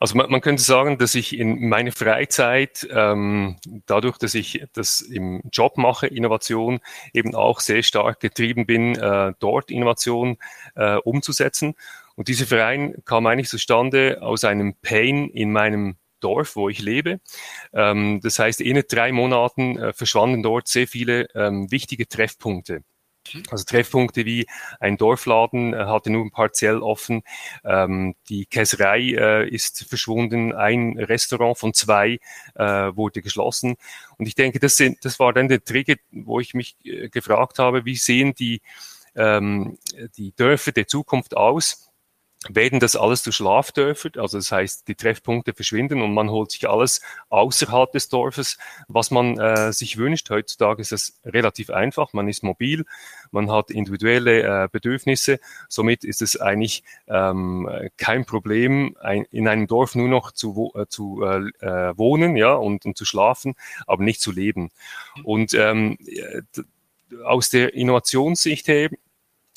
Also 0.00 0.16
man, 0.16 0.30
man, 0.30 0.40
könnte 0.40 0.62
sagen, 0.62 0.96
dass 0.96 1.14
ich 1.14 1.38
in 1.38 1.68
meiner 1.68 1.92
Freizeit, 1.92 2.88
ähm, 2.90 3.56
dadurch, 3.84 4.16
dass 4.16 4.34
ich 4.34 4.64
das 4.72 5.02
im 5.02 5.42
Job 5.52 5.76
mache, 5.76 6.06
Innovation, 6.06 6.80
eben 7.12 7.34
auch 7.34 7.60
sehr 7.60 7.82
stark 7.82 8.18
getrieben 8.18 8.64
bin, 8.64 8.96
äh, 8.96 9.34
dort 9.38 9.70
Innovation 9.70 10.38
äh, 10.74 10.96
umzusetzen. 10.96 11.74
Und 12.16 12.28
dieser 12.28 12.46
Verein 12.46 12.94
kam 13.04 13.26
eigentlich 13.26 13.50
zustande 13.50 14.22
aus 14.22 14.44
einem 14.44 14.74
Pain 14.80 15.28
in 15.28 15.52
meinem 15.52 15.96
Dorf, 16.20 16.56
wo 16.56 16.70
ich 16.70 16.80
lebe. 16.80 17.20
Ähm, 17.74 18.20
das 18.22 18.38
heißt, 18.38 18.62
in 18.62 18.82
drei 18.88 19.12
Monaten 19.12 19.78
äh, 19.78 19.92
verschwanden 19.92 20.42
dort 20.42 20.66
sehr 20.66 20.86
viele 20.86 21.28
ähm, 21.34 21.70
wichtige 21.70 22.08
Treffpunkte. 22.08 22.84
Also 23.50 23.64
Treffpunkte 23.64 24.24
wie 24.24 24.46
ein 24.80 24.96
Dorfladen 24.96 25.74
äh, 25.74 25.76
hatte 25.76 26.10
nur 26.10 26.30
partiell 26.30 26.78
offen, 26.78 27.22
ähm, 27.64 28.14
die 28.28 28.46
Käserei 28.46 29.00
äh, 29.12 29.48
ist 29.48 29.84
verschwunden, 29.88 30.52
ein 30.52 30.98
Restaurant 30.98 31.58
von 31.58 31.74
zwei 31.74 32.18
äh, 32.54 32.64
wurde 32.64 33.22
geschlossen. 33.22 33.76
Und 34.16 34.26
ich 34.26 34.34
denke, 34.34 34.58
das, 34.58 34.76
sind, 34.76 35.04
das 35.04 35.18
war 35.20 35.32
dann 35.32 35.48
der 35.48 35.62
Trigger, 35.62 35.96
wo 36.10 36.40
ich 36.40 36.54
mich 36.54 36.76
äh, 36.84 37.08
gefragt 37.08 37.58
habe, 37.58 37.84
wie 37.84 37.96
sehen 37.96 38.34
die, 38.34 38.62
ähm, 39.14 39.78
die 40.16 40.34
Dörfer 40.34 40.72
der 40.72 40.86
Zukunft 40.86 41.36
aus? 41.36 41.89
Werden 42.48 42.80
das 42.80 42.96
alles 42.96 43.22
zu 43.22 43.32
Schlafdörfern, 43.32 44.12
also 44.16 44.38
das 44.38 44.50
heißt, 44.50 44.88
die 44.88 44.94
Treffpunkte 44.94 45.52
verschwinden 45.52 46.00
und 46.00 46.14
man 46.14 46.30
holt 46.30 46.50
sich 46.50 46.68
alles 46.68 47.02
außerhalb 47.28 47.92
des 47.92 48.08
Dorfes, 48.08 48.56
was 48.88 49.10
man 49.10 49.38
äh, 49.38 49.74
sich 49.74 49.98
wünscht. 49.98 50.30
Heutzutage 50.30 50.80
ist 50.80 50.92
es 50.92 51.20
relativ 51.24 51.68
einfach, 51.68 52.14
man 52.14 52.28
ist 52.28 52.42
mobil, 52.42 52.86
man 53.30 53.50
hat 53.50 53.70
individuelle 53.70 54.64
äh, 54.64 54.68
Bedürfnisse, 54.72 55.38
somit 55.68 56.02
ist 56.02 56.22
es 56.22 56.40
eigentlich 56.40 56.82
ähm, 57.08 57.68
kein 57.98 58.24
Problem, 58.24 58.96
ein, 59.00 59.26
in 59.30 59.46
einem 59.46 59.66
Dorf 59.66 59.94
nur 59.94 60.08
noch 60.08 60.32
zu, 60.32 60.72
äh, 60.74 60.86
zu 60.88 61.22
äh, 61.22 61.40
äh, 61.60 61.98
wohnen 61.98 62.36
ja, 62.36 62.54
und, 62.54 62.86
und 62.86 62.96
zu 62.96 63.04
schlafen, 63.04 63.54
aber 63.86 64.02
nicht 64.02 64.22
zu 64.22 64.32
leben. 64.32 64.70
Und 65.24 65.52
ähm, 65.52 65.98
äh, 66.06 66.40
aus 67.22 67.50
der 67.50 67.74
Innovationssicht 67.74 68.66
her 68.68 68.88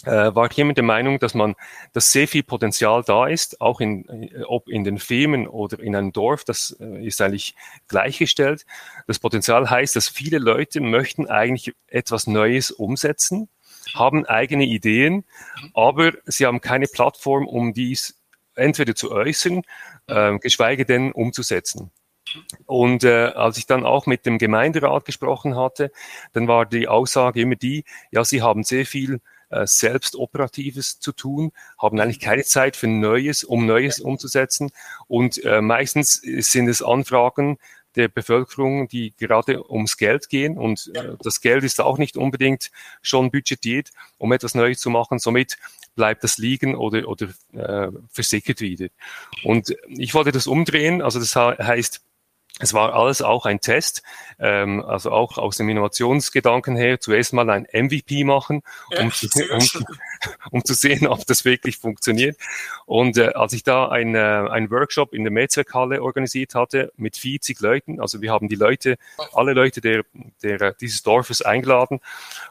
äh, 0.05 0.35
war 0.35 0.51
jemand 0.51 0.77
der 0.77 0.83
Meinung, 0.83 1.19
dass 1.19 1.33
man, 1.33 1.55
dass 1.93 2.11
sehr 2.11 2.27
viel 2.27 2.43
Potenzial 2.43 3.03
da 3.03 3.27
ist, 3.27 3.61
auch 3.61 3.79
in, 3.79 4.07
äh, 4.09 4.43
ob 4.43 4.69
in 4.69 4.83
den 4.83 4.99
Firmen 4.99 5.47
oder 5.47 5.79
in 5.79 5.95
einem 5.95 6.11
Dorf, 6.11 6.43
das 6.43 6.75
äh, 6.79 7.05
ist 7.05 7.21
eigentlich 7.21 7.55
gleichgestellt. 7.87 8.65
Das 9.07 9.19
Potenzial 9.19 9.69
heißt, 9.69 9.95
dass 9.95 10.09
viele 10.09 10.39
Leute 10.39 10.81
möchten 10.81 11.27
eigentlich 11.27 11.73
etwas 11.87 12.27
Neues 12.27 12.71
umsetzen, 12.71 13.49
haben 13.93 14.25
eigene 14.25 14.65
Ideen, 14.65 15.23
aber 15.73 16.13
sie 16.25 16.45
haben 16.45 16.61
keine 16.61 16.87
Plattform, 16.87 17.47
um 17.47 17.73
dies 17.73 18.19
entweder 18.55 18.95
zu 18.95 19.11
äußern, 19.11 19.61
äh, 20.07 20.37
geschweige 20.39 20.85
denn 20.85 21.11
umzusetzen. 21.11 21.91
Und 22.65 23.03
äh, 23.03 23.25
als 23.35 23.57
ich 23.57 23.65
dann 23.65 23.85
auch 23.85 24.05
mit 24.05 24.25
dem 24.25 24.37
Gemeinderat 24.37 25.05
gesprochen 25.05 25.55
hatte, 25.55 25.91
dann 26.31 26.47
war 26.47 26.65
die 26.65 26.87
Aussage 26.87 27.41
immer 27.41 27.55
die, 27.55 27.83
ja, 28.11 28.23
sie 28.23 28.41
haben 28.41 28.63
sehr 28.63 28.85
viel 28.85 29.19
äh, 29.53 29.67
selbst 29.67 30.15
Operatives 30.15 30.99
zu 30.99 31.11
tun, 31.11 31.51
haben 31.77 31.99
eigentlich 31.99 32.19
keine 32.19 32.43
Zeit 32.43 32.75
für 32.75 32.87
Neues, 32.87 33.43
um 33.43 33.65
Neues 33.65 33.99
umzusetzen. 33.99 34.71
Und 35.07 35.43
äh, 35.43 35.61
meistens 35.61 36.21
sind 36.21 36.67
es 36.67 36.81
Anfragen, 36.81 37.57
der 37.95 38.07
Bevölkerung, 38.07 38.87
die 38.87 39.13
gerade 39.17 39.69
ums 39.69 39.97
Geld 39.97 40.29
gehen. 40.29 40.57
Und 40.57 40.91
äh, 40.95 41.15
das 41.21 41.41
Geld 41.41 41.63
ist 41.63 41.79
auch 41.79 41.97
nicht 41.97 42.17
unbedingt 42.17 42.71
schon 43.01 43.31
budgetiert, 43.31 43.91
um 44.17 44.31
etwas 44.31 44.55
Neues 44.55 44.79
zu 44.79 44.89
machen. 44.89 45.19
Somit 45.19 45.57
bleibt 45.95 46.23
das 46.23 46.37
liegen 46.37 46.75
oder, 46.75 47.07
oder 47.07 47.27
äh, 47.53 47.91
versickert 48.11 48.61
wieder. 48.61 48.87
Und 49.43 49.75
ich 49.87 50.13
wollte 50.13 50.31
das 50.31 50.47
umdrehen. 50.47 51.01
Also 51.01 51.19
das 51.19 51.35
heißt, 51.35 52.01
es 52.59 52.73
war 52.73 52.93
alles 52.93 53.23
auch 53.23 53.47
ein 53.47 53.61
Test, 53.61 54.03
ähm, 54.39 54.83
also 54.85 55.11
auch 55.11 55.39
aus 55.39 55.57
dem 55.57 55.69
Innovationsgedanken 55.69 56.75
her, 56.75 56.99
zuerst 56.99 57.33
mal 57.33 57.49
ein 57.49 57.65
MVP 57.73 58.23
machen, 58.25 58.61
um, 58.99 59.07
ja, 59.07 59.09
zu, 59.11 59.27
um, 59.51 59.85
um, 60.51 60.63
zu 60.63 60.75
sehen, 60.75 61.07
ob 61.07 61.25
das 61.25 61.45
wirklich 61.45 61.77
funktioniert. 61.77 62.37
Und 62.85 63.17
äh, 63.17 63.29
als 63.29 63.53
ich 63.53 63.63
da 63.63 63.89
ein, 63.89 64.13
äh, 64.13 64.19
ein 64.19 64.69
Workshop 64.69 65.15
in 65.15 65.23
der 65.23 65.31
Mehrzweckhalle 65.31 66.03
organisiert 66.03 66.53
hatte 66.53 66.93
mit 66.95 67.17
40 67.17 67.59
Leuten, 67.59 67.99
also 67.99 68.21
wir 68.21 68.31
haben 68.31 68.49
die 68.49 68.55
Leute, 68.55 68.97
alle 69.33 69.53
Leute 69.53 69.81
der, 69.81 70.03
der, 70.43 70.73
dieses 70.73 71.01
Dorfes 71.01 71.41
eingeladen 71.41 72.01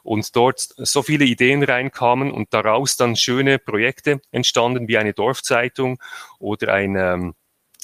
und 0.02 0.34
dort 0.34 0.68
so 0.78 1.02
viele 1.02 1.24
Ideen 1.24 1.62
reinkamen 1.62 2.32
und 2.32 2.52
daraus 2.52 2.96
dann 2.96 3.14
schöne 3.14 3.60
Projekte 3.60 4.20
entstanden, 4.32 4.88
wie 4.88 4.98
eine 4.98 5.12
Dorfzeitung 5.12 6.00
oder 6.40 6.74
ein 6.74 6.96
ähm, 6.96 7.34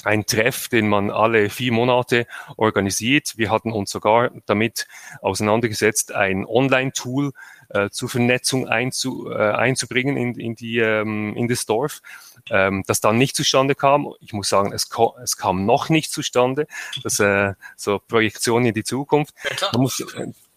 ein 0.03 0.25
Treff, 0.25 0.69
den 0.69 0.87
man 0.87 1.11
alle 1.11 1.49
vier 1.49 1.71
Monate 1.71 2.25
organisiert. 2.57 3.33
Wir 3.37 3.51
hatten 3.51 3.71
uns 3.71 3.91
sogar 3.91 4.31
damit 4.45 4.87
auseinandergesetzt, 5.21 6.13
ein 6.13 6.45
Online-Tool 6.45 7.33
äh, 7.69 7.89
zur 7.89 8.09
Vernetzung 8.09 8.67
einzu, 8.67 9.29
äh, 9.29 9.35
einzubringen 9.35 10.17
in, 10.17 10.35
in, 10.35 10.55
die, 10.55 10.79
ähm, 10.79 11.35
in 11.35 11.47
das 11.47 11.65
Dorf, 11.65 12.01
ähm, 12.49 12.83
das 12.87 13.01
dann 13.01 13.17
nicht 13.17 13.35
zustande 13.35 13.75
kam. 13.75 14.13
Ich 14.21 14.33
muss 14.33 14.49
sagen, 14.49 14.71
es, 14.71 14.89
es 15.23 15.37
kam 15.37 15.65
noch 15.65 15.89
nicht 15.89 16.11
zustande. 16.11 16.67
Das 17.03 17.19
äh, 17.19 17.53
so 17.75 17.99
Projektion 17.99 18.65
in 18.65 18.73
die 18.73 18.83
Zukunft. 18.83 19.35
Ja, 19.43 19.69
da, 19.71 19.77
muss, 19.77 20.03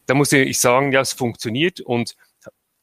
da 0.06 0.14
muss 0.14 0.32
ich 0.32 0.58
sagen, 0.60 0.92
ja, 0.92 1.00
es 1.00 1.12
funktioniert 1.12 1.80
und 1.80 2.16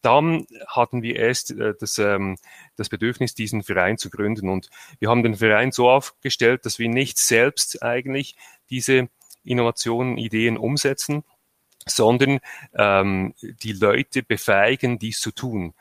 dann 0.02 0.46
hatten 0.68 1.02
wir 1.02 1.16
erst 1.16 1.52
äh, 1.52 1.74
das, 1.80 1.98
ähm, 1.98 2.38
das 2.76 2.90
Bedürfnis, 2.90 3.34
diesen 3.34 3.64
Verein 3.64 3.98
zu 3.98 4.10
gründen. 4.10 4.50
Und 4.50 4.70
wir 5.00 5.10
haben 5.10 5.24
den 5.24 5.36
Verein 5.36 5.72
so 5.72 5.90
aufgestellt, 5.90 6.66
dass 6.66 6.80
wir 6.80 6.90
nicht 6.90 7.18
selbst 7.18 7.84
eigentlich 7.84 8.36
diese 8.70 9.10
Innovationen, 9.44 10.18
Ideen 10.18 10.58
umsetzen, 10.58 11.24
sondern 11.86 12.40
ähm, 12.76 13.34
die 13.42 13.74
Leute 13.74 14.24
befähigen, 14.24 15.00
dies 15.00 15.20
zu 15.20 15.32
tun. 15.32 15.74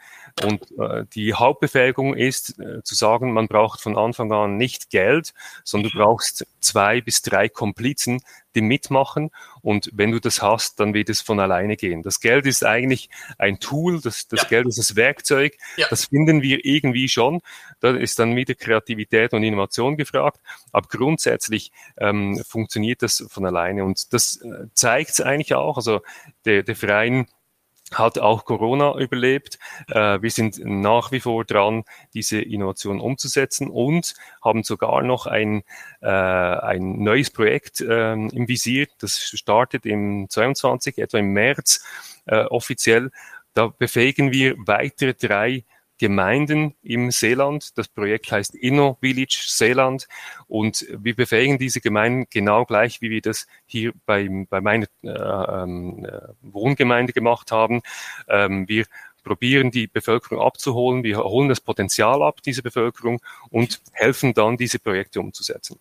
Und 0.45 0.63
äh, 0.79 1.05
die 1.15 1.35
Hauptbefähigung 1.35 2.15
ist 2.15 2.59
äh, 2.59 2.83
zu 2.83 2.95
sagen, 2.95 3.33
man 3.33 3.49
braucht 3.49 3.81
von 3.81 3.97
Anfang 3.97 4.33
an 4.33 4.57
nicht 4.57 4.91
Geld, 4.91 5.35
sondern 5.65 5.91
du 5.91 5.99
brauchst 5.99 6.47
zwei 6.61 7.01
bis 7.01 7.23
drei 7.23 7.49
Komplizen, 7.49 8.21
die 8.55 8.61
mitmachen. 8.61 9.31
Und 9.63 9.91
wenn 9.93 10.11
du 10.11 10.21
das 10.21 10.43
hast, 10.43 10.81
dann 10.81 10.95
wird 10.95 11.09
es 11.09 11.21
von 11.21 11.41
alleine 11.41 11.77
gehen. 11.77 12.03
Das 12.03 12.21
Geld 12.21 12.47
ist 12.47 12.65
eigentlich 12.65 13.09
ein 13.39 13.61
Tool, 13.61 14.01
das, 14.01 14.29
das 14.29 14.43
ja. 14.43 14.49
Geld 14.49 14.67
ist 14.67 14.79
das 14.79 14.97
Werkzeug. 14.97 15.57
Ja. 15.77 15.87
Das 15.91 16.07
finden 16.07 16.43
wir 16.43 16.65
irgendwie 16.65 17.09
schon. 17.09 17.41
Da 17.81 17.91
ist 17.91 18.19
dann 18.19 18.37
wieder 18.37 18.55
Kreativität 18.55 19.33
und 19.35 19.43
Innovation 19.43 19.97
gefragt. 19.97 20.41
Aber 20.73 20.89
grundsätzlich 20.89 21.73
ähm, 21.99 22.43
funktioniert 22.47 23.03
das 23.03 23.25
von 23.29 23.45
alleine. 23.45 23.85
Und 23.85 24.13
das 24.13 24.37
äh, 24.37 24.67
zeigt 24.75 25.21
eigentlich 25.21 25.55
auch. 25.55 25.77
Also 25.77 26.01
der, 26.45 26.63
der 26.63 26.77
Verein 26.77 27.27
hat 27.93 28.19
auch 28.19 28.45
Corona 28.45 28.97
überlebt. 28.99 29.59
Äh, 29.89 30.21
wir 30.21 30.31
sind 30.31 30.61
nach 30.65 31.13
wie 31.13 31.21
vor 31.21 31.45
dran, 31.45 31.85
diese 32.15 32.41
Innovation 32.41 33.01
umzusetzen 33.01 33.69
und 33.69 34.15
haben 34.43 34.63
sogar 34.63 35.03
noch 35.03 35.27
ein, 35.27 35.63
äh, 36.01 36.09
ein 36.09 37.03
neues 37.03 37.31
Projekt 37.31 37.81
äh, 37.81 38.13
im 38.13 38.49
Visier. 38.49 38.87
Das 38.99 39.19
startet 39.19 39.87
im 39.87 40.29
22, 40.29 40.99
etwa 40.99 41.19
im 41.19 41.33
März 41.33 41.85
äh, 42.27 42.45
offiziell. 42.45 43.11
Da 43.55 43.69
befähigen 43.69 44.33
wir 44.33 44.55
weitere 44.59 45.15
drei 45.15 45.65
Gemeinden 45.99 46.75
im 46.83 47.11
Seeland. 47.11 47.77
Das 47.77 47.89
Projekt 47.89 48.31
heißt 48.31 48.55
Inno 48.55 48.97
Village 49.01 49.45
Seeland 49.47 50.09
und 50.47 50.87
wir 50.91 51.15
befähigen 51.15 51.59
diese 51.59 51.81
Gemeinden 51.81 52.27
genau 52.31 52.65
gleich, 52.65 53.01
wie 53.01 53.11
wir 53.11 53.21
das 53.21 53.47
hier 53.67 53.93
bei, 54.07 54.29
bei 54.49 54.61
meiner 54.61 54.87
äh, 55.03 55.09
ähm, 55.11 56.05
äh, 56.05 56.21
Wohngemeinde 56.43 57.13
gemacht 57.13 57.53
haben. 57.53 57.83
Ähm, 58.29 58.69
wir 58.69 58.87
probieren 59.25 59.71
die 59.71 59.87
Bevölkerung 59.87 60.41
abzuholen, 60.41 61.03
wir 61.03 61.19
holen 61.19 61.49
das 61.49 61.61
Potenzial 61.61 62.23
ab, 62.23 62.43
diese 62.43 62.63
Bevölkerung 62.63 63.21
und 63.51 63.81
helfen 63.93 64.33
dann, 64.33 64.57
diese 64.57 64.79
Projekte 64.79 65.21
umzusetzen. 65.21 65.79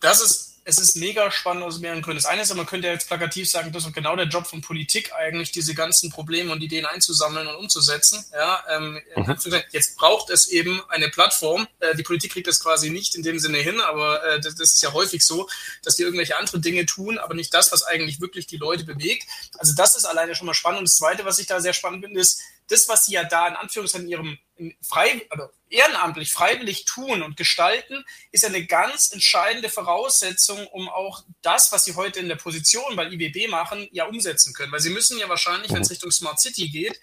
Das 0.00 0.22
ist 0.22 0.53
es 0.64 0.78
ist 0.78 0.96
mega 0.96 1.30
spannend 1.30 1.62
aus 1.62 1.78
mehreren 1.78 2.00
Gründen. 2.00 2.22
Das 2.22 2.30
eine 2.30 2.42
ist, 2.42 2.54
man 2.54 2.64
könnte 2.64 2.88
jetzt 2.88 3.06
plakativ 3.06 3.50
sagen, 3.50 3.70
das 3.70 3.84
ist 3.84 3.92
genau 3.92 4.16
der 4.16 4.26
Job 4.26 4.46
von 4.46 4.62
Politik 4.62 5.12
eigentlich, 5.12 5.52
diese 5.52 5.74
ganzen 5.74 6.10
Probleme 6.10 6.50
und 6.52 6.62
Ideen 6.62 6.86
einzusammeln 6.86 7.46
und 7.46 7.56
umzusetzen. 7.56 8.24
Ja, 8.32 8.64
ähm, 8.70 9.00
mhm. 9.14 9.36
Jetzt 9.70 9.96
braucht 9.96 10.30
es 10.30 10.48
eben 10.48 10.82
eine 10.88 11.10
Plattform. 11.10 11.68
Äh, 11.80 11.94
die 11.96 12.02
Politik 12.02 12.32
kriegt 12.32 12.46
das 12.46 12.60
quasi 12.60 12.88
nicht 12.88 13.14
in 13.14 13.22
dem 13.22 13.38
Sinne 13.38 13.58
hin, 13.58 13.80
aber 13.80 14.24
äh, 14.24 14.40
das, 14.40 14.54
das, 14.54 14.74
ist 14.74 14.82
ja 14.82 14.92
häufig 14.92 15.24
so, 15.24 15.48
dass 15.82 15.96
die 15.96 16.02
irgendwelche 16.02 16.36
andere 16.38 16.60
Dinge 16.60 16.86
tun, 16.86 17.18
aber 17.18 17.34
nicht 17.34 17.52
das, 17.52 17.70
was 17.70 17.82
eigentlich 17.82 18.20
wirklich 18.20 18.46
die 18.46 18.56
Leute 18.56 18.84
bewegt. 18.84 19.26
Also 19.58 19.74
das 19.76 19.94
ist 19.94 20.06
alleine 20.06 20.34
schon 20.34 20.46
mal 20.46 20.54
spannend. 20.54 20.78
Und 20.78 20.88
das 20.88 20.96
Zweite, 20.96 21.26
was 21.26 21.38
ich 21.38 21.46
da 21.46 21.60
sehr 21.60 21.74
spannend 21.74 22.04
finde, 22.04 22.20
ist, 22.20 22.40
das, 22.68 22.88
was 22.88 23.04
sie 23.04 23.12
ja 23.12 23.24
da 23.24 23.48
in 23.48 23.56
Anführungszeichen 23.56 24.06
in 24.06 24.10
ihrem 24.10 24.38
frei, 24.82 25.26
also 25.30 25.48
ehrenamtlich, 25.68 26.32
freiwillig 26.32 26.84
tun 26.84 27.22
und 27.22 27.36
gestalten, 27.36 28.04
ist 28.32 28.42
ja 28.42 28.48
eine 28.48 28.66
ganz 28.66 29.12
entscheidende 29.12 29.68
Voraussetzung, 29.68 30.66
um 30.68 30.88
auch 30.88 31.24
das, 31.42 31.72
was 31.72 31.84
sie 31.84 31.94
heute 31.94 32.20
in 32.20 32.28
der 32.28 32.36
Position 32.36 32.96
bei 32.96 33.10
IBB 33.10 33.48
machen, 33.50 33.88
ja 33.92 34.06
umsetzen 34.06 34.54
können. 34.54 34.72
Weil 34.72 34.80
sie 34.80 34.90
müssen 34.90 35.18
ja 35.18 35.28
wahrscheinlich, 35.28 35.72
wenn 35.72 35.82
es 35.82 35.90
Richtung 35.90 36.10
Smart 36.10 36.40
City 36.40 36.68
geht, 36.68 37.00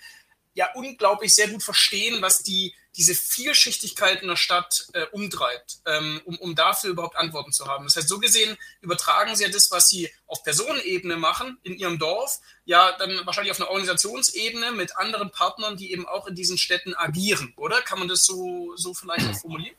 ja 0.53 0.69
unglaublich 0.73 1.33
sehr 1.33 1.47
gut 1.49 1.63
verstehen, 1.63 2.21
was 2.21 2.43
die 2.43 2.73
diese 2.97 3.15
Vielschichtigkeit 3.15 4.21
in 4.21 4.27
der 4.27 4.35
Stadt 4.35 4.87
äh, 4.93 5.05
umtreibt, 5.11 5.79
ähm, 5.85 6.21
um, 6.25 6.37
um 6.37 6.55
dafür 6.55 6.89
überhaupt 6.89 7.15
Antworten 7.15 7.51
zu 7.51 7.67
haben. 7.67 7.85
Das 7.85 7.95
heißt, 7.95 8.09
so 8.09 8.19
gesehen 8.19 8.57
übertragen 8.81 9.35
sie 9.35 9.43
ja 9.43 9.49
das, 9.49 9.71
was 9.71 9.87
sie 9.87 10.09
auf 10.27 10.43
Personenebene 10.43 11.15
machen 11.15 11.57
in 11.63 11.77
ihrem 11.77 11.99
Dorf, 11.99 12.39
ja 12.65 12.91
dann 12.97 13.25
wahrscheinlich 13.25 13.51
auf 13.51 13.59
einer 13.59 13.69
Organisationsebene 13.69 14.71
mit 14.71 14.97
anderen 14.97 15.31
Partnern, 15.31 15.77
die 15.77 15.91
eben 15.91 16.07
auch 16.07 16.27
in 16.27 16.35
diesen 16.35 16.57
Städten 16.57 16.93
agieren, 16.93 17.53
oder? 17.55 17.81
Kann 17.81 17.99
man 17.99 18.07
das 18.07 18.25
so, 18.25 18.75
so 18.75 18.93
vielleicht 18.93 19.37
formulieren? 19.37 19.75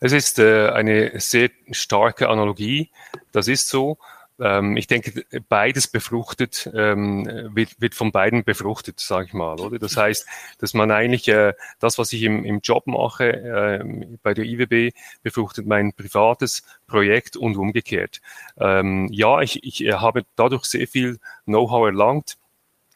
Es 0.00 0.12
ist 0.12 0.38
äh, 0.38 0.70
eine 0.70 1.20
sehr 1.20 1.50
starke 1.70 2.28
Analogie. 2.28 2.90
Das 3.32 3.48
ist 3.48 3.68
so. 3.68 3.98
Ähm, 4.40 4.76
ich 4.76 4.86
denke, 4.86 5.24
beides 5.48 5.86
befruchtet, 5.86 6.70
ähm, 6.74 7.26
wird, 7.54 7.80
wird 7.80 7.94
von 7.94 8.10
beiden 8.10 8.44
befruchtet, 8.44 8.98
sage 9.00 9.26
ich 9.26 9.32
mal, 9.32 9.60
oder? 9.60 9.78
Das 9.78 9.96
heißt, 9.96 10.26
dass 10.58 10.74
man 10.74 10.90
eigentlich 10.90 11.28
äh, 11.28 11.54
das, 11.78 11.98
was 11.98 12.12
ich 12.12 12.22
im, 12.22 12.44
im 12.44 12.60
Job 12.60 12.86
mache, 12.86 13.32
äh, 13.32 14.16
bei 14.22 14.34
der 14.34 14.44
IWB, 14.44 14.92
befruchtet 15.22 15.66
mein 15.66 15.92
privates 15.92 16.64
Projekt 16.86 17.36
und 17.36 17.56
umgekehrt. 17.56 18.20
Ähm, 18.58 19.08
ja, 19.12 19.40
ich, 19.40 19.62
ich 19.62 19.92
habe 19.92 20.24
dadurch 20.36 20.64
sehr 20.64 20.88
viel 20.88 21.18
Know-how 21.44 21.86
erlangt. 21.86 22.36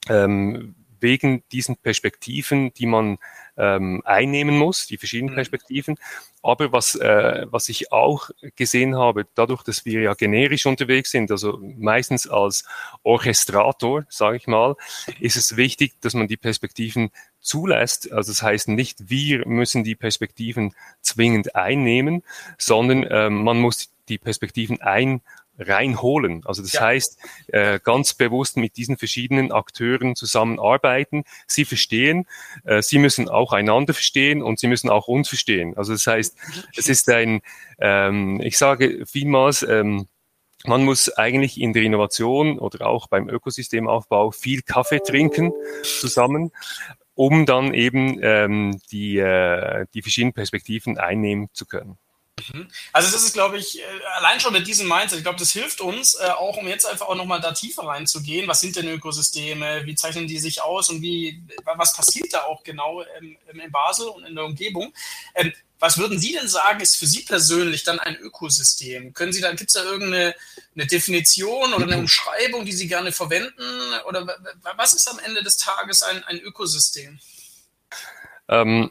Ähm, 0.09 0.75
wegen 1.00 1.45
diesen 1.52 1.76
Perspektiven, 1.76 2.73
die 2.75 2.87
man 2.87 3.18
ähm, 3.58 4.02
einnehmen 4.04 4.56
muss, 4.56 4.86
die 4.86 4.96
verschiedenen 4.96 5.32
mhm. 5.32 5.36
Perspektiven. 5.36 5.96
Aber 6.42 6.72
was, 6.72 6.94
äh, 6.94 7.46
was 7.50 7.68
ich 7.68 7.92
auch 7.92 8.30
gesehen 8.56 8.96
habe, 8.96 9.26
dadurch, 9.34 9.62
dass 9.64 9.84
wir 9.84 10.00
ja 10.00 10.14
generisch 10.14 10.66
unterwegs 10.66 11.10
sind, 11.10 11.30
also 11.30 11.58
meistens 11.60 12.28
als 12.28 12.64
Orchestrator, 13.02 14.04
sage 14.08 14.36
ich 14.36 14.46
mal, 14.46 14.76
ist 15.20 15.36
es 15.36 15.56
wichtig, 15.56 16.00
dass 16.00 16.14
man 16.14 16.28
die 16.28 16.36
Perspektiven 16.36 17.10
zulässt. 17.40 18.12
Also 18.12 18.32
das 18.32 18.42
heißt 18.42 18.68
nicht, 18.68 19.10
wir 19.10 19.46
müssen 19.46 19.84
die 19.84 19.96
Perspektiven 19.96 20.74
zwingend 21.00 21.56
einnehmen, 21.56 22.22
sondern 22.56 23.02
äh, 23.02 23.30
man 23.30 23.60
muss 23.60 23.90
die 24.08 24.18
Perspektiven 24.18 24.80
ein 24.80 25.20
reinholen. 25.58 26.42
Also 26.44 26.62
das 26.62 26.72
ja. 26.74 26.82
heißt, 26.82 27.18
äh, 27.48 27.80
ganz 27.82 28.14
bewusst 28.14 28.56
mit 28.56 28.76
diesen 28.76 28.96
verschiedenen 28.96 29.52
Akteuren 29.52 30.14
zusammenarbeiten. 30.14 31.24
Sie 31.46 31.64
verstehen, 31.64 32.26
äh, 32.64 32.82
sie 32.82 32.98
müssen 32.98 33.28
auch 33.28 33.52
einander 33.52 33.94
verstehen 33.94 34.42
und 34.42 34.58
sie 34.58 34.68
müssen 34.68 34.88
auch 34.88 35.08
uns 35.08 35.28
verstehen. 35.28 35.76
Also 35.76 35.92
das 35.92 36.06
heißt, 36.06 36.36
es 36.76 36.88
ist 36.88 37.08
ein, 37.10 37.40
ähm, 37.78 38.40
ich 38.40 38.58
sage 38.58 39.04
vielmals, 39.06 39.62
ähm, 39.62 40.06
man 40.64 40.84
muss 40.84 41.08
eigentlich 41.16 41.60
in 41.60 41.72
der 41.72 41.82
Innovation 41.82 42.58
oder 42.58 42.86
auch 42.86 43.06
beim 43.06 43.28
Ökosystemaufbau 43.28 44.32
viel 44.32 44.62
Kaffee 44.62 45.00
trinken 45.00 45.52
zusammen, 45.82 46.50
um 47.14 47.46
dann 47.46 47.74
eben 47.74 48.18
ähm, 48.22 48.80
die, 48.90 49.18
äh, 49.18 49.86
die 49.94 50.02
verschiedenen 50.02 50.32
Perspektiven 50.32 50.98
einnehmen 50.98 51.48
zu 51.52 51.66
können. 51.66 51.98
Mhm. 52.52 52.68
Also 52.92 53.11
das 53.11 53.23
ist, 53.23 53.33
glaube 53.33 53.59
ich, 53.59 53.80
äh, 53.80 53.85
allein 54.16 54.40
schon 54.40 54.52
mit 54.52 54.66
diesem 54.66 54.88
Mindset, 54.88 55.18
ich 55.18 55.25
glaube, 55.25 55.38
das 55.38 55.52
hilft 55.52 55.80
uns, 55.80 56.14
äh, 56.14 56.28
auch 56.28 56.57
um 56.57 56.68
jetzt 56.68 56.87
einfach 56.87 57.09
auch 57.09 57.14
nochmal 57.14 57.40
da 57.40 57.52
tiefer 57.52 57.83
reinzugehen. 57.83 58.49
Was 58.49 58.61
sind 58.61 58.76
denn 58.76 58.88
Ökosysteme? 58.88 59.85
Wie 59.85 59.95
zeichnen 59.95 60.26
die 60.26 60.38
sich 60.38 60.62
aus 60.62 60.88
und 60.88 61.02
wie, 61.02 61.42
was 61.64 61.95
passiert 61.95 62.33
da 62.33 62.45
auch 62.45 62.62
genau 62.62 63.02
in 63.21 63.37
Basel 63.73 64.09
und 64.09 64.25
in 64.25 64.35
der 64.35 64.45
Umgebung? 64.45 64.92
Ähm, 65.35 65.52
was 65.80 65.97
würden 65.97 66.18
Sie 66.18 66.33
denn 66.33 66.49
sagen, 66.49 66.80
ist 66.80 66.97
für 66.97 67.07
Sie 67.07 67.23
persönlich 67.23 67.85
dann 67.85 68.00
ein 68.00 68.16
Ökosystem? 68.16 69.14
Können 69.14 69.33
Sie 69.33 69.40
da, 69.40 69.50
gibt 69.52 69.71
es 69.71 69.75
da 69.75 69.85
irgendeine 69.85 70.35
eine 70.75 70.87
Definition 70.87 71.73
oder 71.73 71.85
eine 71.85 71.97
mhm. 71.97 72.02
Umschreibung, 72.02 72.64
die 72.64 72.73
Sie 72.73 72.88
gerne 72.88 73.12
verwenden? 73.12 73.62
Oder 74.07 74.26
was 74.76 74.92
ist 74.92 75.09
am 75.09 75.18
Ende 75.21 75.42
des 75.42 75.57
Tages 75.57 76.02
ein, 76.02 76.25
ein 76.25 76.40
Ökosystem? 76.40 77.21
Ähm, 78.49 78.90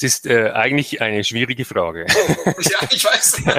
das 0.00 0.12
ist 0.12 0.26
äh, 0.26 0.50
eigentlich 0.50 1.00
eine 1.00 1.24
schwierige 1.24 1.64
Frage. 1.64 2.06
ja, 2.08 2.88
ich 2.90 3.02
weiß. 3.02 3.38
ähm, 3.46 3.50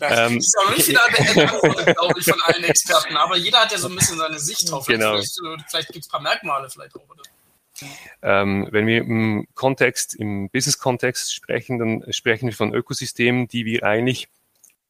das 0.00 0.46
ist 0.46 0.58
aber 0.58 0.74
nicht 0.74 0.86
final 0.86 1.08
beantwortet, 1.34 1.96
glaube 1.96 2.18
ich, 2.18 2.24
von 2.24 2.40
allen 2.42 2.64
Experten. 2.64 3.16
Aber 3.16 3.36
jeder 3.36 3.60
hat 3.60 3.72
ja 3.72 3.78
so 3.78 3.88
ein 3.88 3.96
bisschen 3.96 4.16
seine 4.16 4.38
Sicht 4.38 4.70
drauf. 4.70 4.86
Genau. 4.86 5.16
Vielleicht, 5.16 5.38
vielleicht 5.68 5.88
gibt 5.92 6.04
es 6.04 6.08
ein 6.08 6.12
paar 6.12 6.22
Merkmale 6.22 6.70
vielleicht 6.70 6.96
auch. 6.96 7.06
Oder? 7.08 7.22
Ähm, 8.22 8.68
wenn 8.70 8.86
wir 8.86 8.98
im 8.98 9.46
Kontext, 9.54 10.14
im 10.14 10.48
Business-Kontext 10.48 11.34
sprechen, 11.34 11.78
dann 11.78 12.12
sprechen 12.12 12.46
wir 12.46 12.54
von 12.54 12.72
Ökosystemen, 12.72 13.48
die 13.48 13.66
wir 13.66 13.84
eigentlich 13.84 14.28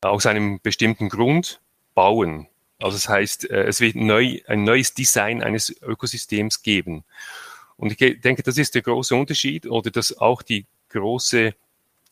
aus 0.02 0.26
einem 0.26 0.60
bestimmten 0.60 1.08
Grund 1.08 1.60
bauen. 1.94 2.46
Also 2.78 2.96
das 2.96 3.08
heißt, 3.08 3.50
äh, 3.50 3.64
es 3.64 3.80
wird 3.80 3.96
neu, 3.96 4.40
ein 4.46 4.62
neues 4.62 4.94
Design 4.94 5.42
eines 5.42 5.74
Ökosystems 5.82 6.62
geben. 6.62 7.04
Und 7.76 7.92
ich 7.92 8.20
denke, 8.20 8.42
das 8.42 8.58
ist 8.58 8.74
der 8.74 8.82
große 8.82 9.14
Unterschied 9.14 9.66
oder 9.66 9.90
das 9.90 10.18
auch 10.18 10.42
die 10.42 10.66
große 10.90 11.54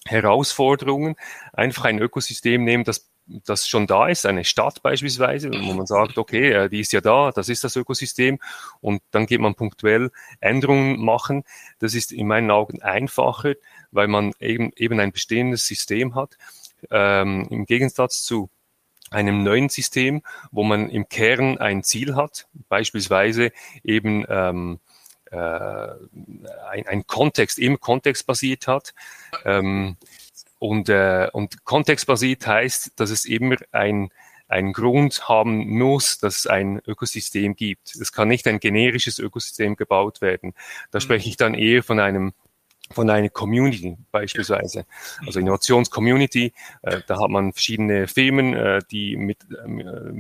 Herausforderung, 0.07 1.17
einfach 1.53 1.85
ein 1.85 2.01
Ökosystem 2.01 2.65
nehmen, 2.65 2.85
das, 2.85 3.09
das 3.27 3.69
schon 3.69 3.87
da 3.87 4.09
ist, 4.09 4.27
eine 4.27 4.45
Stadt 4.45 4.83
beispielsweise, 4.83 5.51
wo 5.51 5.73
man 5.75 5.87
sagt, 5.87 6.19
okay, 6.19 6.69
die 6.69 6.81
ist 6.81 6.93
ja 6.93 7.01
da, 7.01 7.31
das 7.31 7.49
ist 7.49 7.63
das 7.63 7.77
Ökosystem 7.77 8.41
und 8.81 9.01
dann 9.13 9.27
geht 9.27 9.41
man 9.41 9.55
punktuell 9.55 10.11
Änderungen 10.41 11.03
machen. 11.03 11.45
Das 11.79 11.95
ist 11.95 12.11
in 12.13 12.27
meinen 12.27 12.51
Augen 12.51 12.83
einfacher, 12.83 13.55
weil 13.93 14.09
man 14.09 14.33
eben, 14.41 14.73
eben 14.77 14.99
ein 14.99 15.13
bestehendes 15.13 15.67
System 15.67 16.17
hat, 16.17 16.37
ähm, 16.91 17.47
im 17.51 17.65
Gegensatz 17.65 18.25
zu 18.25 18.51
einem 19.11 19.45
neuen 19.45 19.69
System, 19.69 20.23
wo 20.51 20.65
man 20.65 20.89
im 20.89 21.09
Kern 21.09 21.59
ein 21.59 21.83
Ziel 21.83 22.17
hat, 22.17 22.49
beispielsweise 22.69 23.53
eben 23.85 24.25
ähm, 24.29 24.81
äh, 25.33 25.95
ein, 26.71 26.87
ein 26.87 27.07
Kontext, 27.07 27.59
immer 27.59 27.79
kontextbasiert 27.79 28.67
hat. 28.67 28.95
Ähm, 29.45 29.97
und, 30.59 30.89
äh, 30.89 31.29
und 31.33 31.65
kontextbasiert 31.65 32.47
heißt, 32.47 32.93
dass 32.97 33.11
es 33.11 33.25
immer 33.25 33.57
ein, 33.73 34.11
einen 34.49 34.73
Grund 34.73 35.29
haben 35.29 35.69
muss, 35.71 36.19
dass 36.19 36.39
es 36.39 36.47
ein 36.47 36.81
Ökosystem 36.87 37.57
gibt. 37.57 37.97
Es 37.97 38.13
kann 38.13 38.29
nicht 38.29 38.47
ein 38.47 38.61
generisches 38.61 39.19
Ökosystem 39.19 39.75
gebaut 39.75 40.21
werden. 40.21 40.55
Da 40.91 40.99
mhm. 40.99 41.01
spreche 41.01 41.29
ich 41.29 41.37
dann 41.37 41.55
eher 41.55 41.83
von 41.83 41.99
einem 41.99 42.33
von 42.93 43.09
einer 43.11 43.29
Community 43.29 43.97
beispielsweise. 44.11 44.87
Also 45.27 45.41
Innovationscommunity, 45.41 46.53
äh, 46.83 47.01
da 47.07 47.21
hat 47.21 47.31
man 47.31 47.53
verschiedene 47.53 48.07
Firmen, 48.07 48.55
äh, 48.55 48.81
die 48.91 49.17
mit, 49.17 49.43
äh, 49.51 49.67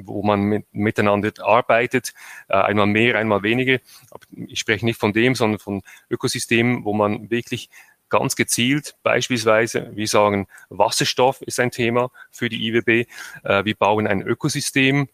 wo 0.05 0.23
man 0.23 0.43
mit, 0.43 0.67
miteinander 0.73 1.33
arbeitet, 1.43 2.13
äh, 2.49 2.55
einmal 2.55 2.87
mehr, 2.87 3.19
einmal 3.19 3.43
weniger. 3.43 3.79
Aber 4.11 4.25
ich 4.47 4.59
spreche 4.59 4.85
nicht 4.85 4.99
von 4.99 5.13
dem, 5.13 5.35
sondern 5.35 5.59
von 5.59 5.83
Ökosystemen, 6.11 6.85
wo 6.85 6.93
man 6.93 7.31
wirklich 7.31 7.71
ganz 8.09 8.37
gezielt 8.37 8.95
beispielsweise, 9.03 9.91
wir 9.95 10.07
sagen, 10.07 10.47
Wasserstoff 10.69 11.41
ist 11.41 11.59
ein 11.59 11.71
Thema 11.71 12.11
für 12.31 12.51
die 12.51 12.67
IWB. 12.69 13.07
Äh, 13.43 13.65
wir 13.65 13.75
bauen 13.75 14.07
ein 14.07 14.21
Ökosystem 14.21 15.09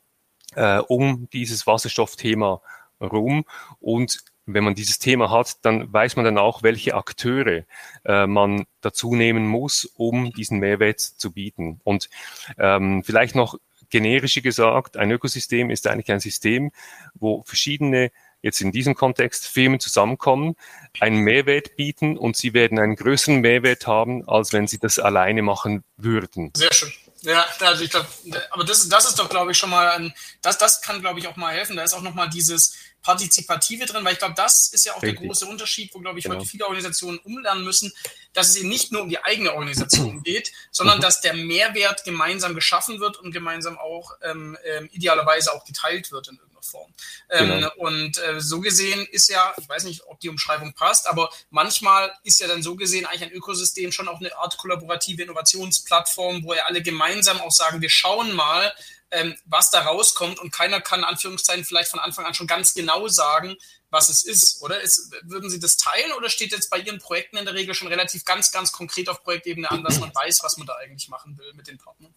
äh, 0.57 0.79
um 0.79 1.29
dieses 1.33 1.67
Wasserstoffthema 1.67 2.61
rum 3.01 3.45
und 3.81 4.19
wenn 4.55 4.65
man 4.65 4.75
dieses 4.75 4.99
Thema 4.99 5.31
hat, 5.31 5.65
dann 5.65 5.93
weiß 5.93 6.17
man 6.17 6.25
dann 6.25 6.39
auch, 6.39 6.63
welche 6.63 6.95
Akteure 6.95 7.65
äh, 8.05 8.27
man 8.27 8.67
dazu 8.81 9.15
nehmen 9.15 9.47
muss, 9.47 9.85
um 9.85 10.33
diesen 10.33 10.59
Mehrwert 10.59 11.01
zu 11.01 11.33
bieten. 11.33 11.81
Und 11.85 12.09
ähm, 12.59 13.05
vielleicht 13.05 13.35
noch 13.35 13.59
generischer 13.91 14.41
gesagt, 14.41 14.97
ein 14.97 15.11
Ökosystem 15.11 15.71
ist 15.71 15.87
eigentlich 15.87 16.11
ein 16.11 16.21
System, 16.21 16.73
wo 17.15 17.43
verschiedene 17.43 18.11
jetzt 18.41 18.61
in 18.61 18.73
diesem 18.73 18.95
Kontext 18.95 19.47
Firmen 19.47 19.81
zusammenkommen, 19.81 20.55
einen 21.01 21.19
Mehrwert 21.19 21.77
bieten 21.77 22.17
und 22.17 22.37
sie 22.37 22.55
werden 22.55 22.79
einen 22.79 22.97
größeren 22.97 23.41
Mehrwert 23.41 23.87
haben, 23.87 24.29
als 24.29 24.53
wenn 24.53 24.67
sie 24.67 24.79
das 24.79 24.99
alleine 24.99 25.43
machen 25.43 25.85
würden. 25.97 26.53
Sehr 26.57 26.73
schön. 26.73 26.93
Ja, 27.23 27.45
also 27.61 27.83
ich 27.83 27.91
glaube, 27.91 28.07
aber 28.51 28.63
das, 28.63 28.89
das 28.89 29.07
ist 29.07 29.19
doch, 29.19 29.29
glaube 29.29 29.51
ich, 29.51 29.59
schon 29.59 29.71
mal 29.71 29.91
ein, 29.91 30.15
das, 30.41 30.57
das 30.57 30.81
kann, 30.83 31.01
glaube 31.01 31.19
ich, 31.19 31.27
auch 31.27 31.35
mal 31.35 31.53
helfen. 31.53 31.77
Da 31.77 31.83
ist 31.83 31.95
auch 31.95 32.03
nochmal 32.03 32.29
dieses, 32.29 32.77
Partizipative 33.03 33.87
drin, 33.87 34.05
weil 34.05 34.15
ich 34.15 34.19
glaube, 34.19 34.35
das 34.37 34.69
ist 34.69 34.85
ja 34.85 34.93
auch 34.93 35.03
Richtig. 35.03 35.21
der 35.21 35.29
große 35.29 35.47
Unterschied, 35.47 35.95
wo, 35.95 36.01
glaube 36.01 36.19
ich, 36.19 36.25
genau. 36.25 36.37
heute 36.37 36.47
viele 36.47 36.65
Organisationen 36.65 37.19
umlernen 37.19 37.65
müssen, 37.65 37.93
dass 38.33 38.51
es 38.51 38.57
eben 38.57 38.69
nicht 38.69 38.93
nur 38.93 39.03
um 39.03 39.09
die 39.09 39.23
eigene 39.25 39.55
Organisation 39.55 40.23
geht, 40.25 40.53
sondern 40.71 40.99
mhm. 40.99 41.03
dass 41.03 41.21
der 41.21 41.35
Mehrwert 41.35 42.05
gemeinsam 42.05 42.55
geschaffen 42.55 43.01
wird 43.01 43.17
und 43.19 43.33
gemeinsam 43.33 43.79
auch 43.79 44.13
ähm, 44.23 44.59
ähm, 44.65 44.89
idealerweise 44.93 45.53
auch 45.53 45.65
geteilt 45.65 46.11
wird 46.13 46.29
in 46.29 46.35
irgendeiner 46.35 46.63
Form. 46.63 46.93
Ähm, 47.31 47.49
genau. 47.49 47.73
Und 47.77 48.19
äh, 48.19 48.41
so 48.41 48.61
gesehen 48.61 49.07
ist 49.11 49.29
ja, 49.31 49.55
ich 49.57 49.69
weiß 49.69 49.85
nicht, 49.85 50.03
ob 50.07 50.21
die 50.21 50.29
Umschreibung 50.29 50.75
passt, 50.75 51.09
aber 51.09 51.31
manchmal 51.51 52.13
ist 52.25 52.41
ja 52.41 52.47
dann 52.47 52.63
so 52.63 52.77
gesehen 52.77 53.07
eigentlich 53.07 53.23
ein 53.23 53.33
Ökosystem 53.33 53.93
schon 53.93 54.09
auch 54.09 54.21
eine 54.21 54.37
Art 54.37 54.57
kollaborative 54.59 55.23
Innovationsplattform, 55.23 56.45
wo 56.45 56.55
ja 56.55 56.65
alle 56.67 56.83
gemeinsam 56.83 57.41
auch 57.41 57.53
sagen, 57.53 57.81
wir 57.81 57.91
schauen 57.91 58.33
mal, 58.33 58.73
ähm, 59.11 59.37
was 59.45 59.71
da 59.71 59.81
rauskommt 59.81 60.39
und 60.39 60.53
keiner 60.53 60.81
kann 60.81 61.05
Anführungszeichen 61.05 61.65
vielleicht 61.65 61.91
von 61.91 62.01
Anfang 62.01 62.25
an 62.25 62.35
schon 62.35 62.47
ganz 62.47 62.75
genau 62.75 63.09
sagen, 63.09 63.57
was 63.91 64.09
es 64.09 64.25
ist, 64.25 64.63
oder? 64.63 64.81
Ist, 64.81 65.13
würden 65.23 65.49
Sie 65.49 65.61
das 65.61 65.77
teilen 65.77 66.13
oder 66.13 66.29
steht 66.29 66.53
jetzt 66.53 66.71
bei 66.71 66.79
Ihren 66.79 66.99
Projekten 66.99 67.39
in 67.39 67.45
der 67.45 67.55
Regel 67.55 67.75
schon 67.75 67.89
relativ 67.89 68.25
ganz, 68.25 68.53
ganz 68.53 68.73
konkret 68.73 69.09
auf 69.09 69.23
Projektebene 69.23 69.71
an, 69.71 69.83
dass 69.83 69.99
man 69.99 70.15
weiß, 70.15 70.41
was 70.43 70.59
man 70.59 70.67
da 70.67 70.75
eigentlich 70.75 71.09
machen 71.09 71.39
will 71.39 71.53
mit 71.55 71.69
den 71.69 71.79
Partnern? 71.79 72.15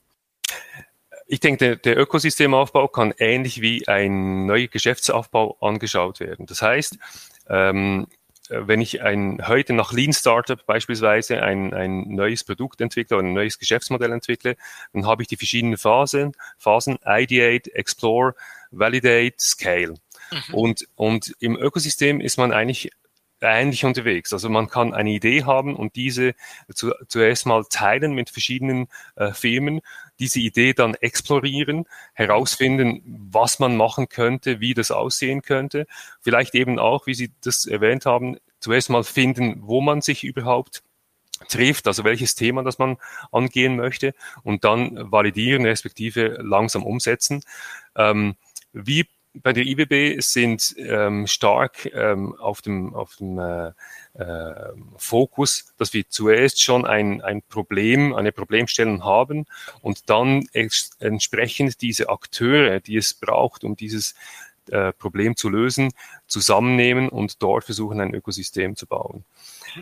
Ich 1.28 1.40
denke, 1.40 1.58
der, 1.58 1.76
der 1.78 1.98
Ökosystemaufbau 1.98 2.90
kann 2.90 3.14
ähnlich 3.18 3.62
wie 3.62 3.88
ein 3.88 4.46
neuer 4.46 4.68
Geschäftsaufbau 4.68 5.58
angeschaut 5.62 6.20
werden. 6.20 6.46
Das 6.46 6.62
heißt, 6.62 6.98
ähm, 7.48 8.08
äh, 8.10 8.21
wenn 8.52 8.82
ich 8.82 9.02
ein, 9.02 9.48
heute 9.48 9.74
nach 9.74 9.94
Lean 9.94 10.14
Startup 10.14 10.64
beispielsweise 10.66 11.42
ein, 11.42 11.74
ein 11.74 12.10
neues 12.10 12.44
Produkt 12.44 12.82
entwickle 12.82 13.18
oder 13.18 13.28
ein 13.28 13.34
neues 13.34 13.58
Geschäftsmodell 13.58 14.12
entwickle, 14.12 14.58
dann 14.94 15.06
habe 15.06 15.24
ich 15.24 15.28
die 15.28 15.38
verschiedenen 15.38 15.78
Phasen, 15.78 16.34
Phasen 16.58 16.98
Ideate, 17.06 17.74
Explore, 17.74 18.36
Validate, 18.72 19.36
Scale. 19.40 19.96
Mhm. 20.32 20.54
Und, 20.54 20.88
und 20.96 21.36
im 21.40 21.58
Ökosystem 21.58 22.20
ist 22.22 22.38
man 22.38 22.52
eigentlich 22.52 22.92
ähnlich 23.42 23.86
unterwegs. 23.86 24.34
Also 24.34 24.50
man 24.50 24.70
kann 24.70 24.94
eine 24.94 25.10
Idee 25.10 25.44
haben 25.44 25.76
und 25.76 25.96
diese 25.96 26.36
zu, 26.74 26.92
zuerst 27.08 27.46
mal 27.46 27.66
teilen 27.70 28.14
mit 28.14 28.30
verschiedenen 28.30 28.88
äh, 29.16 29.34
Firmen, 29.34 29.82
diese 30.22 30.40
Idee 30.40 30.74
dann 30.74 30.94
explorieren, 30.96 31.86
herausfinden, 32.14 33.02
was 33.32 33.60
man 33.60 33.76
machen 33.76 34.08
könnte, 34.08 34.62
wie 34.62 34.74
das 34.74 34.92
aussehen 34.92 35.42
könnte. 35.42 35.88
Vielleicht 36.22 36.56
eben 36.56 36.80
auch, 36.80 37.08
wie 37.08 37.16
Sie 37.16 37.32
das 37.42 37.66
erwähnt 37.66 38.06
haben, 38.06 38.38
zuerst 38.60 38.90
mal 38.90 39.04
finden, 39.04 39.62
wo 39.64 39.82
man 39.82 40.02
sich 40.02 40.24
überhaupt 40.24 40.84
trifft, 41.50 41.88
also 41.88 42.04
welches 42.04 42.36
Thema 42.36 42.64
das 42.64 42.78
man 42.78 42.98
angehen 43.32 43.76
möchte 43.76 44.14
und 44.44 44.64
dann 44.64 45.12
validieren, 45.12 45.66
respektive 45.66 46.38
langsam 46.42 46.84
umsetzen. 46.84 47.44
Ähm, 47.96 48.36
wie 48.74 49.08
bei 49.34 49.54
der 49.54 49.66
IBB 49.66 50.22
sind 50.22 50.76
ähm, 50.78 51.26
stark 51.26 51.86
ähm, 51.94 52.36
auf 52.38 52.62
dem, 52.62 52.94
auf 52.94 53.16
dem 53.16 53.40
äh, 53.40 53.72
äh, 54.14 54.74
Fokus, 54.98 55.74
dass 55.78 55.94
wir 55.94 56.08
zuerst 56.10 56.62
schon 56.62 56.86
ein, 56.86 57.22
ein 57.22 57.42
Problem, 57.42 58.14
eine 58.14 58.32
Problemstellung 58.32 59.04
haben 59.04 59.46
und 59.82 60.10
dann 60.10 60.48
entsprechend 60.54 61.82
diese 61.82 62.10
Akteure, 62.10 62.82
die 62.82 62.98
es 62.98 63.14
braucht, 63.14 63.64
um 63.64 63.76
dieses 63.76 64.16
äh, 64.70 64.92
Problem 64.94 65.36
zu 65.36 65.50
lösen, 65.50 65.92
zusammennehmen 66.28 67.10
und 67.10 67.42
dort 67.42 67.64
versuchen, 67.64 68.02
ein 68.02 68.14
Ökosystem 68.14 68.76
zu 68.76 68.86
bauen. 68.86 69.24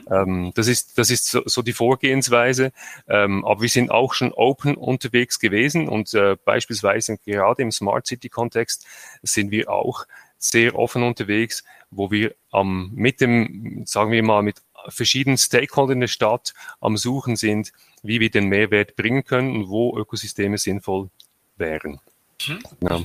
Ähm, 0.09 0.51
das 0.55 0.67
ist, 0.67 0.97
das 0.97 1.09
ist 1.09 1.27
so, 1.29 1.41
so 1.45 1.61
die 1.61 1.73
Vorgehensweise. 1.73 2.71
Ähm, 3.07 3.45
aber 3.45 3.61
wir 3.61 3.69
sind 3.69 3.91
auch 3.91 4.13
schon 4.13 4.31
open 4.33 4.75
unterwegs 4.75 5.39
gewesen 5.39 5.87
und 5.87 6.13
äh, 6.13 6.35
beispielsweise 6.43 7.17
gerade 7.17 7.61
im 7.61 7.71
Smart 7.71 8.07
City 8.07 8.29
Kontext 8.29 8.85
sind 9.21 9.51
wir 9.51 9.69
auch 9.69 10.05
sehr 10.37 10.75
offen 10.75 11.03
unterwegs, 11.03 11.63
wo 11.91 12.11
wir 12.11 12.33
ähm, 12.53 12.91
mit 12.93 13.21
dem, 13.21 13.83
sagen 13.85 14.11
wir 14.11 14.23
mal, 14.23 14.41
mit 14.41 14.61
verschiedenen 14.87 15.37
Stakeholdern 15.37 15.97
in 15.97 16.01
der 16.01 16.07
Stadt 16.07 16.53
am 16.79 16.97
Suchen 16.97 17.35
sind, 17.35 17.73
wie 18.01 18.19
wir 18.19 18.31
den 18.31 18.47
Mehrwert 18.47 18.95
bringen 18.95 19.25
können 19.25 19.55
und 19.55 19.69
wo 19.69 19.97
Ökosysteme 19.97 20.57
sinnvoll 20.57 21.09
wären. 21.57 21.99
Mhm. 22.47 22.59
Ja. 22.81 22.95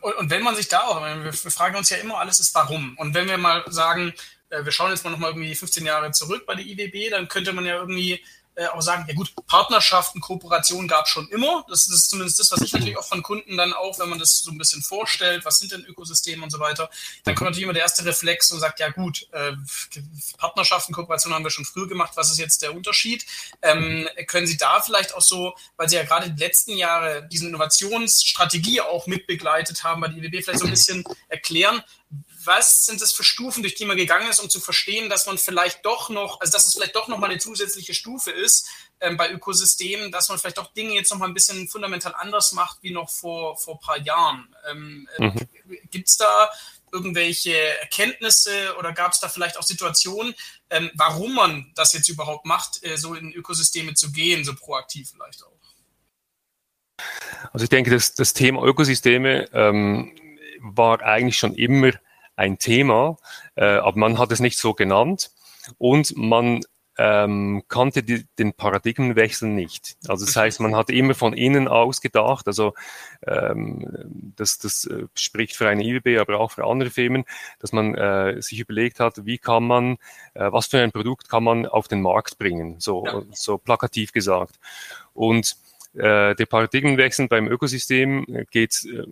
Und, 0.00 0.14
und, 0.18 0.30
wenn 0.30 0.42
man 0.42 0.56
sich 0.56 0.68
da 0.68 0.80
auch, 0.80 1.00
wir, 1.00 1.24
wir 1.24 1.50
fragen 1.50 1.76
uns 1.76 1.90
ja 1.90 1.98
immer, 1.98 2.18
alles 2.18 2.40
ist 2.40 2.54
warum. 2.54 2.96
Und 2.98 3.14
wenn 3.14 3.28
wir 3.28 3.38
mal 3.38 3.62
sagen, 3.68 4.14
äh, 4.50 4.64
wir 4.64 4.72
schauen 4.72 4.90
jetzt 4.90 5.04
mal 5.04 5.10
nochmal 5.10 5.30
irgendwie 5.30 5.54
15 5.54 5.84
Jahre 5.84 6.10
zurück 6.12 6.44
bei 6.46 6.54
der 6.54 6.66
IWB, 6.66 7.10
dann 7.10 7.28
könnte 7.28 7.52
man 7.52 7.64
ja 7.64 7.76
irgendwie 7.76 8.22
äh, 8.56 8.68
auch 8.68 8.80
sagen, 8.80 9.04
ja 9.06 9.14
gut, 9.14 9.34
Partnerschaften, 9.46 10.20
Kooperationen 10.20 10.88
gab 10.88 11.04
es 11.04 11.10
schon 11.10 11.28
immer. 11.28 11.64
Das, 11.68 11.86
ist 11.88 12.08
zumindest 12.08 12.40
das, 12.40 12.50
was 12.50 12.62
ich 12.62 12.72
natürlich 12.72 12.96
auch 12.96 13.04
von 13.04 13.22
Kunden 13.22 13.56
dann 13.58 13.74
auch, 13.74 13.98
wenn 13.98 14.08
man 14.08 14.18
das 14.18 14.38
so 14.38 14.50
ein 14.50 14.56
bisschen 14.56 14.80
vorstellt, 14.82 15.44
was 15.44 15.58
sind 15.58 15.72
denn 15.72 15.84
Ökosysteme 15.84 16.42
und 16.42 16.50
so 16.50 16.58
weiter, 16.58 16.88
dann 17.24 17.34
kommt 17.34 17.50
natürlich 17.50 17.64
immer 17.64 17.74
der 17.74 17.82
erste 17.82 18.06
Reflex 18.06 18.50
und 18.50 18.60
sagt, 18.60 18.80
ja 18.80 18.88
gut, 18.88 19.28
äh, 19.32 19.52
Partnerschaften, 20.38 20.94
Kooperationen 20.94 21.36
haben 21.36 21.44
wir 21.44 21.50
schon 21.50 21.66
früher 21.66 21.86
gemacht, 21.86 22.12
was 22.14 22.30
ist 22.30 22.38
jetzt 22.38 22.62
der 22.62 22.74
Unterschied? 22.74 23.26
Ähm, 23.60 24.08
können 24.26 24.46
Sie 24.46 24.56
da 24.56 24.80
vielleicht 24.80 25.14
auch 25.14 25.20
so, 25.20 25.54
weil 25.76 25.90
Sie 25.90 25.96
ja 25.96 26.04
gerade 26.04 26.30
die 26.30 26.40
letzten 26.42 26.78
Jahre 26.78 27.28
diesen 27.30 27.48
Innovationsstrategie 27.48 28.80
auch 28.80 29.06
mitbegleitet 29.06 29.84
haben, 29.84 30.00
bei 30.00 30.08
der 30.08 30.16
IWB 30.16 30.42
vielleicht 30.42 30.60
so 30.60 30.64
ein 30.64 30.70
bisschen 30.70 31.04
erklären, 31.28 31.82
was 32.46 32.86
sind 32.86 33.00
das 33.00 33.12
für 33.12 33.24
Stufen, 33.24 33.62
durch 33.62 33.74
die 33.74 33.84
man 33.84 33.96
gegangen 33.96 34.28
ist, 34.28 34.40
um 34.40 34.48
zu 34.48 34.60
verstehen, 34.60 35.08
dass 35.08 35.26
man 35.26 35.38
vielleicht 35.38 35.84
doch 35.84 36.08
noch, 36.08 36.40
also 36.40 36.52
dass 36.52 36.66
es 36.66 36.74
vielleicht 36.74 36.96
doch 36.96 37.08
noch 37.08 37.18
mal 37.18 37.30
eine 37.30 37.38
zusätzliche 37.38 37.94
Stufe 37.94 38.30
ist 38.30 38.68
ähm, 39.00 39.16
bei 39.16 39.30
Ökosystemen, 39.30 40.12
dass 40.12 40.28
man 40.28 40.38
vielleicht 40.38 40.58
doch 40.58 40.72
Dinge 40.72 40.94
jetzt 40.94 41.10
noch 41.10 41.18
mal 41.18 41.26
ein 41.26 41.34
bisschen 41.34 41.68
fundamental 41.68 42.14
anders 42.14 42.52
macht 42.52 42.78
wie 42.82 42.90
noch 42.90 43.10
vor, 43.10 43.56
vor 43.56 43.74
ein 43.74 43.80
paar 43.80 43.98
Jahren. 43.98 44.54
Ähm, 44.70 45.08
äh, 45.18 45.26
mhm. 45.26 45.48
Gibt 45.90 46.08
es 46.08 46.16
da 46.16 46.50
irgendwelche 46.92 47.56
Erkenntnisse 47.80 48.76
oder 48.78 48.92
gab 48.92 49.12
es 49.12 49.20
da 49.20 49.28
vielleicht 49.28 49.58
auch 49.58 49.62
Situationen, 49.62 50.34
ähm, 50.70 50.90
warum 50.94 51.34
man 51.34 51.72
das 51.74 51.92
jetzt 51.92 52.08
überhaupt 52.08 52.46
macht, 52.46 52.84
äh, 52.84 52.96
so 52.96 53.14
in 53.14 53.32
Ökosysteme 53.32 53.94
zu 53.94 54.12
gehen, 54.12 54.44
so 54.44 54.54
proaktiv 54.54 55.10
vielleicht 55.10 55.44
auch? 55.44 55.52
Also 57.52 57.64
ich 57.64 57.70
denke, 57.70 57.90
das, 57.90 58.14
das 58.14 58.32
Thema 58.32 58.62
Ökosysteme 58.64 59.48
ähm, 59.52 60.16
war 60.60 61.02
eigentlich 61.02 61.38
schon 61.38 61.54
immer 61.54 61.92
ein 62.36 62.58
Thema, 62.58 63.16
äh, 63.56 63.64
aber 63.64 63.98
man 63.98 64.18
hat 64.18 64.32
es 64.32 64.40
nicht 64.40 64.58
so 64.58 64.74
genannt 64.74 65.30
und 65.78 66.16
man 66.16 66.60
ähm, 66.98 67.62
kannte 67.68 68.02
die, 68.02 68.26
den 68.38 68.54
Paradigmenwechsel 68.54 69.48
nicht. 69.48 69.96
Also 70.08 70.24
das 70.24 70.34
heißt, 70.34 70.60
man 70.60 70.74
hat 70.74 70.88
immer 70.88 71.14
von 71.14 71.34
innen 71.34 71.68
aus 71.68 72.00
gedacht, 72.00 72.46
also 72.46 72.74
ähm, 73.26 74.32
das, 74.36 74.58
das 74.58 74.86
äh, 74.86 75.06
spricht 75.14 75.56
für 75.56 75.68
eine 75.68 75.84
IWB, 75.84 76.18
aber 76.18 76.40
auch 76.40 76.52
für 76.52 76.64
andere 76.64 76.90
Firmen, 76.90 77.24
dass 77.58 77.72
man 77.72 77.94
äh, 77.94 78.40
sich 78.40 78.60
überlegt 78.60 79.00
hat, 79.00 79.26
wie 79.26 79.38
kann 79.38 79.64
man, 79.64 79.98
äh, 80.34 80.50
was 80.50 80.68
für 80.68 80.80
ein 80.80 80.92
Produkt 80.92 81.28
kann 81.28 81.44
man 81.44 81.66
auf 81.66 81.88
den 81.88 82.00
Markt 82.00 82.38
bringen, 82.38 82.76
so, 82.78 83.24
so 83.32 83.58
plakativ 83.58 84.12
gesagt. 84.12 84.58
Und 85.12 85.56
äh, 85.96 86.34
der 86.34 86.46
Paradigmenwechsel 86.46 87.28
beim 87.28 87.48
Ökosystem 87.48 88.26
geht 88.50 88.84
äh, 88.84 89.04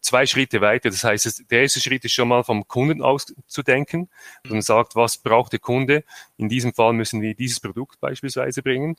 zwei 0.00 0.26
Schritte 0.26 0.60
weiter. 0.60 0.90
Das 0.90 1.04
heißt, 1.04 1.50
der 1.50 1.62
erste 1.62 1.80
Schritt 1.80 2.04
ist 2.04 2.12
schon 2.12 2.28
mal 2.28 2.42
vom 2.42 2.66
Kunden 2.66 3.02
aus 3.02 3.34
zu 3.46 3.62
denken 3.62 4.08
und 4.48 4.62
sagt, 4.62 4.96
was 4.96 5.18
braucht 5.18 5.52
der 5.52 5.60
Kunde? 5.60 6.04
In 6.36 6.48
diesem 6.48 6.74
Fall 6.74 6.92
müssen 6.92 7.22
wir 7.22 7.34
dieses 7.34 7.60
Produkt 7.60 8.00
beispielsweise 8.00 8.62
bringen. 8.62 8.96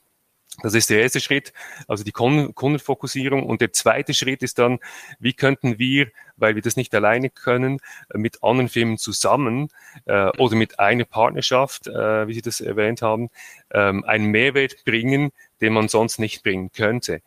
Das 0.61 0.73
ist 0.73 0.89
der 0.89 1.01
erste 1.01 1.19
Schritt, 1.19 1.53
also 1.87 2.03
die 2.03 2.11
Kundenfokussierung. 2.11 3.45
Und 3.45 3.61
der 3.61 3.73
zweite 3.73 4.13
Schritt 4.13 4.41
ist 4.41 4.57
dann, 4.57 4.79
wie 5.19 5.33
könnten 5.33 5.79
wir, 5.79 6.07
weil 6.37 6.55
wir 6.55 6.61
das 6.61 6.77
nicht 6.77 6.93
alleine 6.95 7.29
können, 7.29 7.79
äh, 8.13 8.17
mit 8.17 8.43
anderen 8.43 8.69
Firmen 8.69 8.97
zusammen 8.97 9.69
äh, 10.05 10.29
oder 10.37 10.55
mit 10.55 10.79
einer 10.79 11.05
Partnerschaft, 11.05 11.87
äh, 11.87 12.27
wie 12.27 12.33
Sie 12.33 12.41
das 12.41 12.61
erwähnt 12.61 13.01
haben, 13.01 13.29
ähm, 13.73 14.03
einen 14.05 14.27
Mehrwert 14.27 14.85
bringen, 14.85 15.31
den 15.61 15.73
man 15.73 15.87
sonst 15.87 16.19
nicht 16.19 16.43
bringen 16.43 16.71
könnte. 16.71 17.21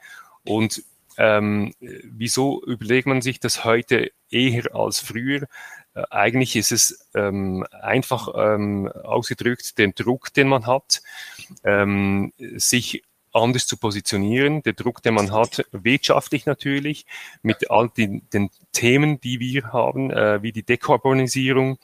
Und 0.44 0.82
ähm, 1.18 1.74
wieso 1.80 2.62
überlegt 2.64 3.06
man 3.08 3.22
sich 3.22 3.40
das 3.40 3.64
heute 3.64 4.12
eher 4.30 4.74
als 4.74 5.00
früher? 5.00 5.48
Äh, 5.94 6.04
eigentlich 6.10 6.54
ist 6.56 6.72
es 6.72 7.08
ähm, 7.14 7.66
einfach 7.72 8.28
ähm, 8.36 8.88
ausgedrückt 8.88 9.78
den 9.78 9.94
Druck, 9.94 10.32
den 10.32 10.48
man 10.48 10.66
hat, 10.66 11.02
ähm, 11.64 12.32
sich 12.38 13.02
anders 13.32 13.66
zu 13.66 13.76
positionieren. 13.76 14.62
Der 14.62 14.74
Druck, 14.74 15.02
den 15.02 15.14
man 15.14 15.32
hat, 15.32 15.66
wirtschaftlich 15.72 16.46
natürlich, 16.46 17.04
mit 17.42 17.70
all 17.70 17.88
den, 17.88 18.28
den 18.32 18.50
Themen, 18.72 19.20
die 19.20 19.40
wir 19.40 19.72
haben, 19.72 20.10
äh, 20.10 20.42
wie 20.42 20.52
die 20.52 20.62
Dekarbonisierung, 20.62 21.78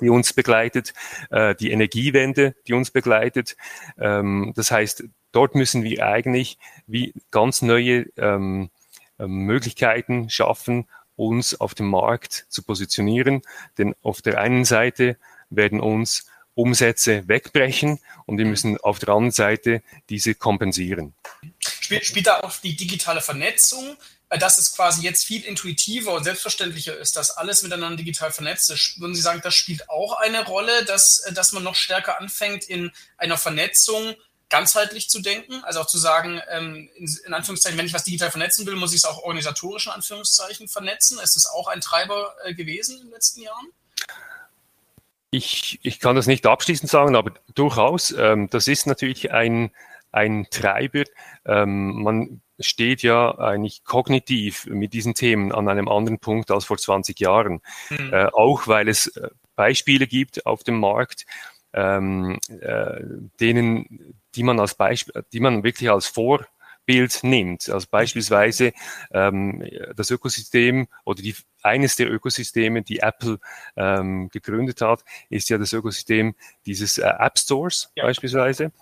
die 0.00 0.10
uns 0.10 0.32
begleitet, 0.32 0.94
äh, 1.30 1.54
die 1.54 1.70
Energiewende, 1.70 2.54
die 2.66 2.74
uns 2.74 2.90
begleitet. 2.90 3.56
Ähm, 3.98 4.52
das 4.56 4.70
heißt, 4.70 5.04
dort 5.32 5.54
müssen 5.54 5.82
wir 5.82 6.06
eigentlich 6.06 6.58
wie 6.86 7.14
ganz 7.30 7.62
neue 7.62 8.06
ähm, 8.16 8.70
äh, 9.18 9.26
Möglichkeiten 9.26 10.30
schaffen, 10.30 10.88
uns 11.16 11.60
auf 11.60 11.74
dem 11.74 11.88
Markt 11.88 12.46
zu 12.48 12.62
positionieren. 12.62 13.42
Denn 13.78 13.94
auf 14.02 14.22
der 14.22 14.38
einen 14.38 14.64
Seite 14.64 15.16
werden 15.50 15.80
uns 15.80 16.26
Umsätze 16.54 17.26
wegbrechen 17.28 17.98
und 18.26 18.38
wir 18.38 18.44
müssen 18.44 18.78
auf 18.78 18.98
der 18.98 19.10
anderen 19.10 19.30
Seite 19.30 19.82
diese 20.10 20.34
kompensieren. 20.34 21.14
Spielt, 21.58 22.04
spielt 22.04 22.26
da 22.26 22.40
auch 22.40 22.52
die 22.60 22.76
digitale 22.76 23.20
Vernetzung, 23.20 23.96
dass 24.38 24.58
es 24.58 24.74
quasi 24.74 25.02
jetzt 25.02 25.24
viel 25.24 25.44
intuitiver 25.44 26.14
und 26.14 26.24
selbstverständlicher 26.24 26.96
ist, 26.96 27.16
dass 27.16 27.30
alles 27.32 27.62
miteinander 27.62 27.98
digital 27.98 28.32
vernetzt 28.32 28.70
ist. 28.70 28.98
Würden 28.98 29.14
Sie 29.14 29.20
sagen, 29.20 29.40
das 29.42 29.54
spielt 29.54 29.90
auch 29.90 30.14
eine 30.14 30.44
Rolle, 30.44 30.84
dass, 30.84 31.18
äh, 31.20 31.32
dass 31.32 31.52
man 31.52 31.62
noch 31.62 31.74
stärker 31.74 32.18
anfängt, 32.18 32.64
in 32.64 32.92
einer 33.18 33.36
Vernetzung 33.36 34.14
ganzheitlich 34.48 35.10
zu 35.10 35.20
denken? 35.20 35.62
Also 35.64 35.80
auch 35.80 35.86
zu 35.86 35.98
sagen, 35.98 36.40
ähm, 36.50 36.88
in, 36.96 37.34
Anführungszeichen, 37.34 37.78
wenn 37.78 37.86
ich 37.86 37.92
was 37.92 38.04
digital 38.04 38.30
vernetzen 38.30 38.66
will, 38.66 38.76
muss 38.76 38.92
ich 38.92 38.98
es 38.98 39.04
auch 39.04 39.18
organisatorisch 39.22 39.86
in 39.86 39.92
Anführungszeichen 39.92 40.68
vernetzen. 40.68 41.18
Ist 41.18 41.36
das 41.36 41.46
auch 41.46 41.68
ein 41.68 41.80
Treiber 41.80 42.34
äh, 42.44 42.54
gewesen 42.54 42.96
in 42.96 43.04
den 43.04 43.12
letzten 43.12 43.42
Jahren? 43.42 43.66
Ich, 45.30 45.78
ich 45.82 45.98
kann 45.98 46.16
das 46.16 46.26
nicht 46.26 46.46
abschließend 46.46 46.90
sagen, 46.90 47.16
aber 47.16 47.32
durchaus, 47.54 48.12
ähm, 48.12 48.48
das 48.50 48.68
ist 48.68 48.86
natürlich 48.86 49.32
ein, 49.32 49.72
ein 50.12 50.46
Treiber. 50.50 51.04
Ähm, 51.44 52.02
man 52.02 52.42
steht 52.60 53.02
ja 53.02 53.36
eigentlich 53.38 53.84
kognitiv 53.84 54.66
mit 54.66 54.92
diesen 54.92 55.14
Themen 55.14 55.52
an 55.52 55.68
einem 55.68 55.88
anderen 55.88 56.18
Punkt 56.18 56.50
als 56.50 56.64
vor 56.64 56.78
20 56.78 57.18
Jahren. 57.18 57.60
Mhm. 57.90 58.12
Äh, 58.12 58.26
auch 58.26 58.68
weil 58.68 58.88
es 58.88 59.08
äh, 59.16 59.28
Beispiele 59.56 60.06
gibt 60.06 60.46
auf 60.46 60.62
dem 60.62 60.78
Markt, 60.78 61.26
ähm, 61.72 62.38
äh, 62.60 63.00
denen, 63.40 64.14
die 64.34 64.42
man 64.42 64.60
als 64.60 64.74
Beispiel, 64.74 65.24
die 65.32 65.40
man 65.40 65.64
wirklich 65.64 65.90
als 65.90 66.06
Vor 66.06 66.46
Bild 66.84 67.22
nimmt. 67.22 67.68
Also 67.68 67.86
beispielsweise 67.90 68.72
ähm, 69.12 69.64
das 69.94 70.10
Ökosystem 70.10 70.88
oder 71.04 71.22
die, 71.22 71.34
eines 71.62 71.96
der 71.96 72.10
Ökosysteme, 72.10 72.82
die 72.82 72.98
Apple 72.98 73.38
ähm, 73.76 74.28
gegründet 74.30 74.80
hat, 74.80 75.04
ist 75.28 75.48
ja 75.48 75.58
das 75.58 75.72
Ökosystem 75.72 76.34
dieses 76.66 76.98
äh, 76.98 77.06
App 77.18 77.38
Stores 77.38 77.92
ja. 77.94 78.04
beispielsweise. 78.04 78.72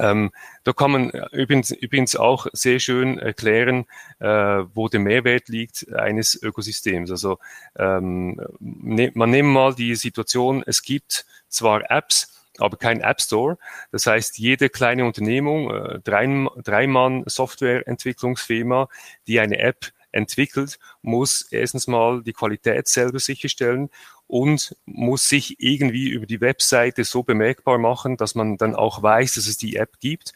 Ähm, 0.00 0.30
da 0.64 0.72
kann 0.72 0.90
man 0.90 1.10
übrigens, 1.32 1.70
übrigens 1.70 2.16
auch 2.16 2.46
sehr 2.52 2.78
schön 2.78 3.18
erklären, 3.18 3.86
äh, 4.18 4.26
wo 4.26 4.88
der 4.88 5.00
Mehrwert 5.00 5.48
liegt 5.48 5.92
eines 5.92 6.40
Ökosystems. 6.42 7.10
Also 7.10 7.38
ähm, 7.78 8.40
ne, 8.58 9.12
man 9.14 9.30
nehmen 9.30 9.52
mal 9.52 9.74
die 9.74 9.94
Situation, 9.94 10.62
es 10.66 10.82
gibt 10.82 11.26
zwar 11.48 11.90
Apps, 11.90 12.48
aber 12.58 12.76
kein 12.76 13.00
App 13.00 13.20
Store. 13.20 13.58
Das 13.92 14.06
heißt, 14.06 14.38
jede 14.38 14.70
kleine 14.70 15.04
Unternehmung, 15.04 15.70
äh, 15.70 16.00
drei, 16.00 16.48
drei 16.62 16.86
Mann 16.86 17.24
Softwareentwicklungsfirma, 17.26 18.88
die 19.26 19.40
eine 19.40 19.58
App 19.58 19.92
entwickelt, 20.12 20.78
muss 21.02 21.42
erstens 21.50 21.86
mal 21.86 22.22
die 22.22 22.32
Qualität 22.32 22.88
selber 22.88 23.18
sicherstellen 23.18 23.90
und 24.30 24.76
muss 24.86 25.28
sich 25.28 25.56
irgendwie 25.58 26.08
über 26.08 26.24
die 26.24 26.40
Webseite 26.40 27.02
so 27.02 27.24
bemerkbar 27.24 27.78
machen, 27.78 28.16
dass 28.16 28.36
man 28.36 28.56
dann 28.58 28.76
auch 28.76 29.02
weiß, 29.02 29.34
dass 29.34 29.48
es 29.48 29.56
die 29.56 29.74
App 29.74 29.98
gibt. 29.98 30.34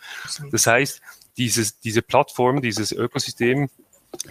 Das 0.51 0.67
heißt, 0.67 1.01
dieses, 1.37 1.79
diese 1.79 2.03
Plattform, 2.03 2.61
dieses 2.61 2.91
Ökosystem 2.91 3.71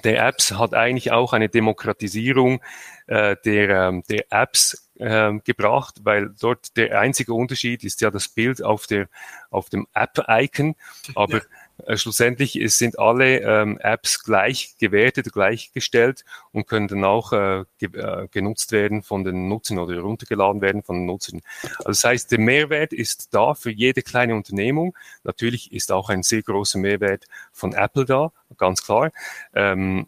der 0.03 0.25
Apps 0.25 0.51
hat 0.51 0.73
eigentlich 0.73 1.11
auch 1.11 1.33
eine 1.33 1.49
Demokratisierung 1.49 2.61
äh, 3.07 3.35
der, 3.45 3.69
ähm, 3.69 4.03
der 4.09 4.25
Apps 4.31 4.89
äh, 4.95 5.33
gebracht, 5.43 5.95
weil 6.03 6.33
dort 6.39 6.75
der 6.75 6.99
einzige 6.99 7.33
Unterschied 7.33 7.83
ist 7.83 8.01
ja 8.01 8.11
das 8.11 8.27
Bild 8.29 8.61
auf, 8.61 8.87
der, 8.87 9.07
auf 9.49 9.69
dem 9.69 9.87
App-Icon, 9.93 10.75
aber 11.15 11.37
ja. 11.37 11.43
Äh, 11.85 11.97
schlussendlich 11.97 12.59
sind 12.67 12.99
alle 12.99 13.39
ähm, 13.39 13.77
Apps 13.79 14.23
gleich 14.23 14.75
gewertet, 14.79 15.31
gleichgestellt 15.31 16.23
und 16.51 16.67
können 16.67 16.87
dann 16.87 17.03
auch 17.03 17.33
äh, 17.33 17.65
ge 17.79 17.89
äh, 17.93 18.27
genutzt 18.31 18.71
werden 18.71 19.03
von 19.03 19.23
den 19.23 19.47
Nutzern 19.47 19.79
oder 19.79 19.99
runtergeladen 19.99 20.61
werden 20.61 20.83
von 20.83 20.97
den 20.97 21.05
Nutzern. 21.05 21.41
Also 21.79 21.89
das 21.89 22.03
heißt, 22.03 22.31
der 22.31 22.39
Mehrwert 22.39 22.93
ist 22.93 23.33
da 23.33 23.53
für 23.53 23.71
jede 23.71 24.01
kleine 24.01 24.35
Unternehmung. 24.35 24.95
Natürlich 25.23 25.71
ist 25.71 25.91
auch 25.91 26.09
ein 26.09 26.23
sehr 26.23 26.41
großer 26.41 26.79
Mehrwert 26.79 27.25
von 27.51 27.73
Apple 27.73 28.05
da, 28.05 28.31
ganz 28.57 28.83
klar. 28.83 29.11
Ähm, 29.53 30.07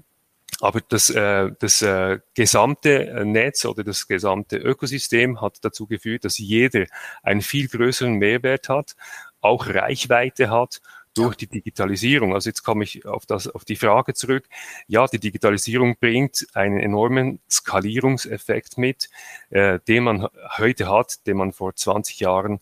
aber 0.61 0.79
das, 0.87 1.09
äh, 1.09 1.51
das 1.59 1.81
äh, 1.81 2.19
gesamte 2.33 3.07
äh, 3.07 3.25
Netz 3.25 3.65
oder 3.65 3.83
das 3.83 4.07
gesamte 4.07 4.57
Ökosystem 4.57 5.41
hat 5.41 5.57
dazu 5.61 5.85
geführt, 5.85 6.23
dass 6.23 6.37
jeder 6.37 6.85
einen 7.23 7.41
viel 7.41 7.67
größeren 7.67 8.13
Mehrwert 8.13 8.69
hat, 8.69 8.95
auch 9.41 9.67
Reichweite 9.67 10.49
hat 10.49 10.81
durch 11.15 11.35
die 11.35 11.47
Digitalisierung. 11.47 12.33
Also 12.33 12.49
jetzt 12.49 12.63
komme 12.63 12.83
ich 12.83 13.05
auf, 13.05 13.25
das, 13.25 13.47
auf 13.47 13.65
die 13.65 13.75
Frage 13.75 14.13
zurück. 14.13 14.47
Ja, 14.87 15.07
die 15.07 15.19
Digitalisierung 15.19 15.95
bringt 15.99 16.45
einen 16.53 16.79
enormen 16.79 17.39
Skalierungseffekt 17.49 18.77
mit, 18.77 19.09
äh, 19.49 19.79
den 19.87 20.03
man 20.03 20.27
heute 20.57 20.89
hat, 20.89 21.25
den 21.25 21.37
man 21.37 21.53
vor 21.53 21.75
20 21.75 22.19
Jahren 22.19 22.59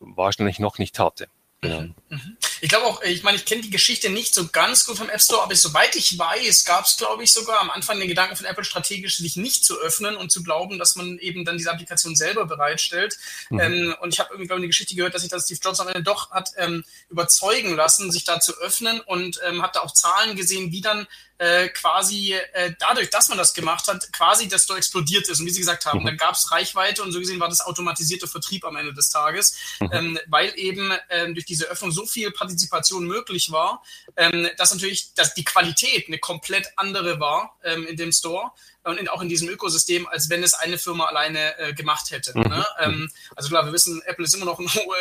wahrscheinlich 0.00 0.58
noch 0.58 0.78
nicht 0.78 0.98
hatte. 0.98 1.28
Genau. 1.60 1.80
Mhm. 1.80 2.36
Ich 2.60 2.68
glaube 2.68 2.86
auch, 2.86 3.02
ich 3.02 3.22
meine, 3.22 3.36
ich 3.36 3.44
kenne 3.44 3.62
die 3.62 3.70
Geschichte 3.70 4.10
nicht 4.10 4.34
so 4.34 4.48
ganz 4.48 4.86
gut 4.86 4.98
vom 4.98 5.08
App 5.08 5.20
Store, 5.20 5.42
aber 5.42 5.54
soweit 5.54 5.94
ich 5.96 6.18
weiß, 6.18 6.64
gab 6.64 6.86
es, 6.86 6.96
glaube 6.96 7.22
ich, 7.22 7.32
sogar 7.32 7.60
am 7.60 7.70
Anfang 7.70 7.98
den 7.98 8.08
Gedanken 8.08 8.36
von 8.36 8.46
Apple 8.46 8.64
strategisch, 8.64 9.18
sich 9.18 9.36
nicht 9.36 9.64
zu 9.64 9.78
öffnen 9.80 10.16
und 10.16 10.32
zu 10.32 10.42
glauben, 10.42 10.78
dass 10.78 10.96
man 10.96 11.18
eben 11.18 11.44
dann 11.44 11.58
diese 11.58 11.70
Applikation 11.70 12.16
selber 12.16 12.46
bereitstellt. 12.46 13.18
Mhm. 13.50 13.60
Ähm, 13.60 13.96
und 14.00 14.14
ich 14.14 14.20
habe 14.20 14.30
irgendwie 14.32 14.52
eine 14.52 14.66
Geschichte 14.66 14.94
gehört, 14.94 15.14
dass 15.14 15.22
sich 15.22 15.30
das 15.30 15.44
Steve 15.44 15.60
Jobs 15.62 15.80
am 15.80 15.88
Ende 15.88 16.02
doch 16.02 16.30
hat 16.30 16.50
ähm, 16.56 16.84
überzeugen 17.08 17.74
lassen, 17.76 18.10
sich 18.10 18.24
da 18.24 18.40
zu 18.40 18.56
öffnen 18.58 19.00
und 19.00 19.40
ähm, 19.46 19.62
habe 19.62 19.72
da 19.74 19.80
auch 19.80 19.92
Zahlen 19.92 20.36
gesehen, 20.36 20.72
wie 20.72 20.80
dann 20.80 21.06
äh, 21.38 21.68
quasi 21.68 22.34
äh, 22.52 22.74
dadurch, 22.78 23.10
dass 23.10 23.28
man 23.28 23.38
das 23.38 23.54
gemacht 23.54 23.86
hat, 23.86 24.12
quasi 24.12 24.48
das 24.48 24.64
Store 24.64 24.78
explodiert 24.78 25.28
ist. 25.28 25.38
Und 25.40 25.46
wie 25.46 25.50
Sie 25.50 25.60
gesagt 25.60 25.86
haben, 25.86 26.00
mhm. 26.00 26.06
dann 26.06 26.16
gab 26.16 26.34
es 26.34 26.50
Reichweite 26.50 27.02
und 27.02 27.12
so 27.12 27.20
gesehen 27.20 27.38
war 27.40 27.48
das 27.48 27.60
automatisierte 27.60 28.26
Vertrieb 28.26 28.64
am 28.64 28.76
Ende 28.76 28.92
des 28.92 29.10
Tages, 29.10 29.56
mhm. 29.80 29.90
ähm, 29.92 30.18
weil 30.26 30.52
eben 30.56 30.92
ähm, 31.10 31.34
durch 31.34 31.46
diese 31.46 31.66
Öffnung 31.66 31.92
so 31.92 32.06
viel 32.06 32.30
Partizipation 32.48 33.06
möglich 33.06 33.52
war, 33.52 33.82
ähm, 34.16 34.48
dass 34.56 34.72
natürlich 34.72 35.14
dass 35.14 35.34
die 35.34 35.44
Qualität 35.44 36.08
eine 36.08 36.18
komplett 36.18 36.66
andere 36.76 37.20
war 37.20 37.56
ähm, 37.62 37.86
in 37.86 37.96
dem 37.96 38.12
Store 38.12 38.50
und 38.84 38.98
in, 38.98 39.08
auch 39.08 39.20
in 39.20 39.28
diesem 39.28 39.48
Ökosystem, 39.48 40.06
als 40.06 40.30
wenn 40.30 40.42
es 40.42 40.54
eine 40.54 40.78
Firma 40.78 41.06
alleine 41.06 41.58
äh, 41.58 41.74
gemacht 41.74 42.10
hätte. 42.10 42.32
Mhm. 42.36 42.44
Ne? 42.44 42.66
Ähm, 42.80 43.10
also 43.36 43.48
klar, 43.48 43.66
wir 43.66 43.72
wissen, 43.72 44.00
Apple 44.06 44.24
ist 44.24 44.34
immer 44.34 44.46
noch 44.46 44.58
ein 44.58 44.68
hohe, 44.68 44.96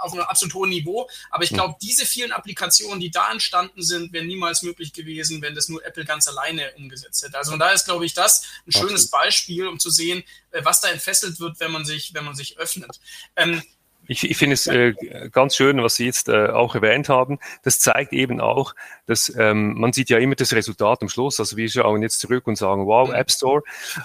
auf 0.00 0.12
einem 0.12 0.22
absolut 0.22 0.54
hohen 0.54 0.70
Niveau, 0.70 1.08
aber 1.30 1.44
ich 1.44 1.50
glaube, 1.50 1.76
diese 1.82 2.06
vielen 2.06 2.32
Applikationen, 2.32 3.00
die 3.00 3.10
da 3.10 3.30
entstanden 3.30 3.82
sind, 3.82 4.12
wären 4.12 4.26
niemals 4.26 4.62
möglich 4.62 4.92
gewesen, 4.92 5.42
wenn 5.42 5.54
das 5.54 5.68
nur 5.68 5.84
Apple 5.84 6.04
ganz 6.04 6.26
alleine 6.26 6.72
umgesetzt 6.76 7.24
hätte. 7.24 7.36
Also 7.36 7.50
von 7.50 7.60
daher 7.60 7.74
ist, 7.74 7.84
glaube 7.84 8.06
ich, 8.06 8.14
das 8.14 8.42
ein 8.66 8.72
schönes 8.72 9.10
Beispiel, 9.10 9.66
um 9.66 9.78
zu 9.78 9.90
sehen, 9.90 10.24
äh, 10.50 10.64
was 10.64 10.80
da 10.80 10.88
entfesselt 10.88 11.38
wird, 11.40 11.60
wenn 11.60 11.70
man 11.70 11.84
sich, 11.84 12.14
wenn 12.14 12.24
man 12.24 12.34
sich 12.34 12.58
öffnet. 12.58 13.00
Ähm, 13.36 13.62
ich, 14.08 14.28
ich 14.30 14.36
finde 14.36 14.54
es 14.54 14.66
äh, 14.66 14.94
ganz 15.30 15.56
schön, 15.56 15.82
was 15.82 15.96
Sie 15.96 16.06
jetzt 16.06 16.28
äh, 16.28 16.48
auch 16.48 16.74
erwähnt 16.74 17.08
haben. 17.08 17.38
Das 17.62 17.78
zeigt 17.78 18.12
eben 18.12 18.40
auch, 18.40 18.74
dass 19.06 19.32
ähm, 19.36 19.74
man 19.78 19.92
sieht 19.92 20.10
ja 20.10 20.18
immer 20.18 20.34
das 20.34 20.52
Resultat 20.52 21.02
am 21.02 21.08
Schluss. 21.08 21.40
Also 21.40 21.56
wir 21.56 21.68
schauen 21.68 22.02
jetzt 22.02 22.20
zurück 22.20 22.46
und 22.46 22.56
sagen, 22.56 22.86
wow, 22.86 23.12
App 23.12 23.30
Store. 23.30 23.62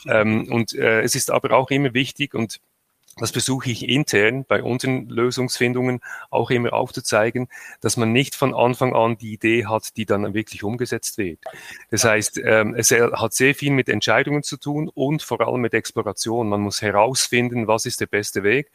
Ähm, 0.08 0.52
und 0.52 0.74
äh, 0.74 1.02
es 1.02 1.16
ist 1.16 1.32
aber 1.32 1.52
auch 1.52 1.70
immer 1.72 1.94
wichtig 1.94 2.34
und 2.34 2.60
das 3.18 3.32
versuche 3.32 3.70
ich 3.70 3.90
intern 3.90 4.46
bei 4.46 4.64
unseren 4.64 5.10
Lösungsfindungen 5.10 6.00
auch 6.30 6.50
immer 6.50 6.72
aufzuzeigen, 6.72 7.50
dass 7.82 7.98
man 7.98 8.14
nicht 8.14 8.36
von 8.36 8.54
Anfang 8.54 8.96
an 8.96 9.18
die 9.18 9.34
Idee 9.34 9.66
hat, 9.66 9.98
die 9.98 10.06
dann 10.06 10.34
wirklich 10.34 10.64
umgesetzt 10.64 11.18
wird. 11.18 11.40
Das 11.90 12.06
heißt, 12.06 12.40
ähm, 12.44 12.74
es 12.74 12.92
hat 12.92 13.34
sehr 13.34 13.54
viel 13.54 13.72
mit 13.72 13.90
Entscheidungen 13.90 14.44
zu 14.44 14.56
tun 14.56 14.90
und 14.94 15.24
vor 15.24 15.42
allem 15.42 15.60
mit 15.60 15.74
Exploration. 15.74 16.48
Man 16.48 16.62
muss 16.62 16.82
herausfinden, 16.82 17.68
was 17.68 17.86
ist 17.86 18.00
der 18.00 18.08
beste 18.08 18.44
Weg. 18.44 18.72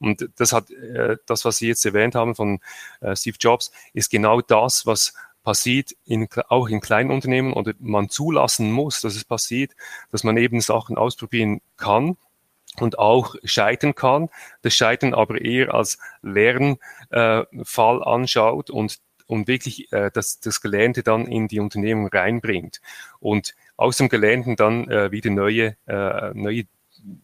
Und 0.00 0.28
das 0.36 0.52
hat, 0.52 0.70
äh, 0.70 1.16
das, 1.26 1.44
was 1.44 1.58
Sie 1.58 1.68
jetzt 1.68 1.84
erwähnt 1.84 2.14
haben 2.14 2.34
von 2.34 2.60
äh, 3.00 3.16
Steve 3.16 3.36
Jobs, 3.40 3.72
ist 3.92 4.10
genau 4.10 4.40
das, 4.40 4.86
was 4.86 5.14
passiert 5.42 5.92
in, 6.04 6.28
auch 6.48 6.68
in 6.68 6.80
kleinen 6.80 7.10
Unternehmen 7.10 7.52
oder 7.52 7.72
man 7.78 8.10
zulassen 8.10 8.70
muss, 8.70 9.00
dass 9.00 9.16
es 9.16 9.24
passiert, 9.24 9.72
dass 10.10 10.22
man 10.24 10.36
eben 10.36 10.60
Sachen 10.60 10.98
ausprobieren 10.98 11.60
kann 11.76 12.16
und 12.80 12.98
auch 12.98 13.34
scheitern 13.44 13.94
kann, 13.94 14.28
das 14.62 14.74
Scheitern 14.74 15.14
aber 15.14 15.40
eher 15.40 15.74
als 15.74 15.98
Lernfall 16.22 16.78
äh, 17.10 18.04
anschaut 18.04 18.70
und, 18.70 18.98
und 19.26 19.48
wirklich 19.48 19.90
äh, 19.92 20.10
das, 20.12 20.40
das 20.40 20.60
Gelernte 20.60 21.02
dann 21.02 21.26
in 21.26 21.48
die 21.48 21.60
Unternehmung 21.60 22.08
reinbringt. 22.08 22.80
Und 23.18 23.54
aus 23.76 23.96
dem 23.96 24.08
Gelernten 24.08 24.56
dann 24.56 24.88
äh, 24.90 25.10
wieder 25.12 25.30
neue, 25.30 25.76
äh, 25.86 26.30
neue 26.34 26.64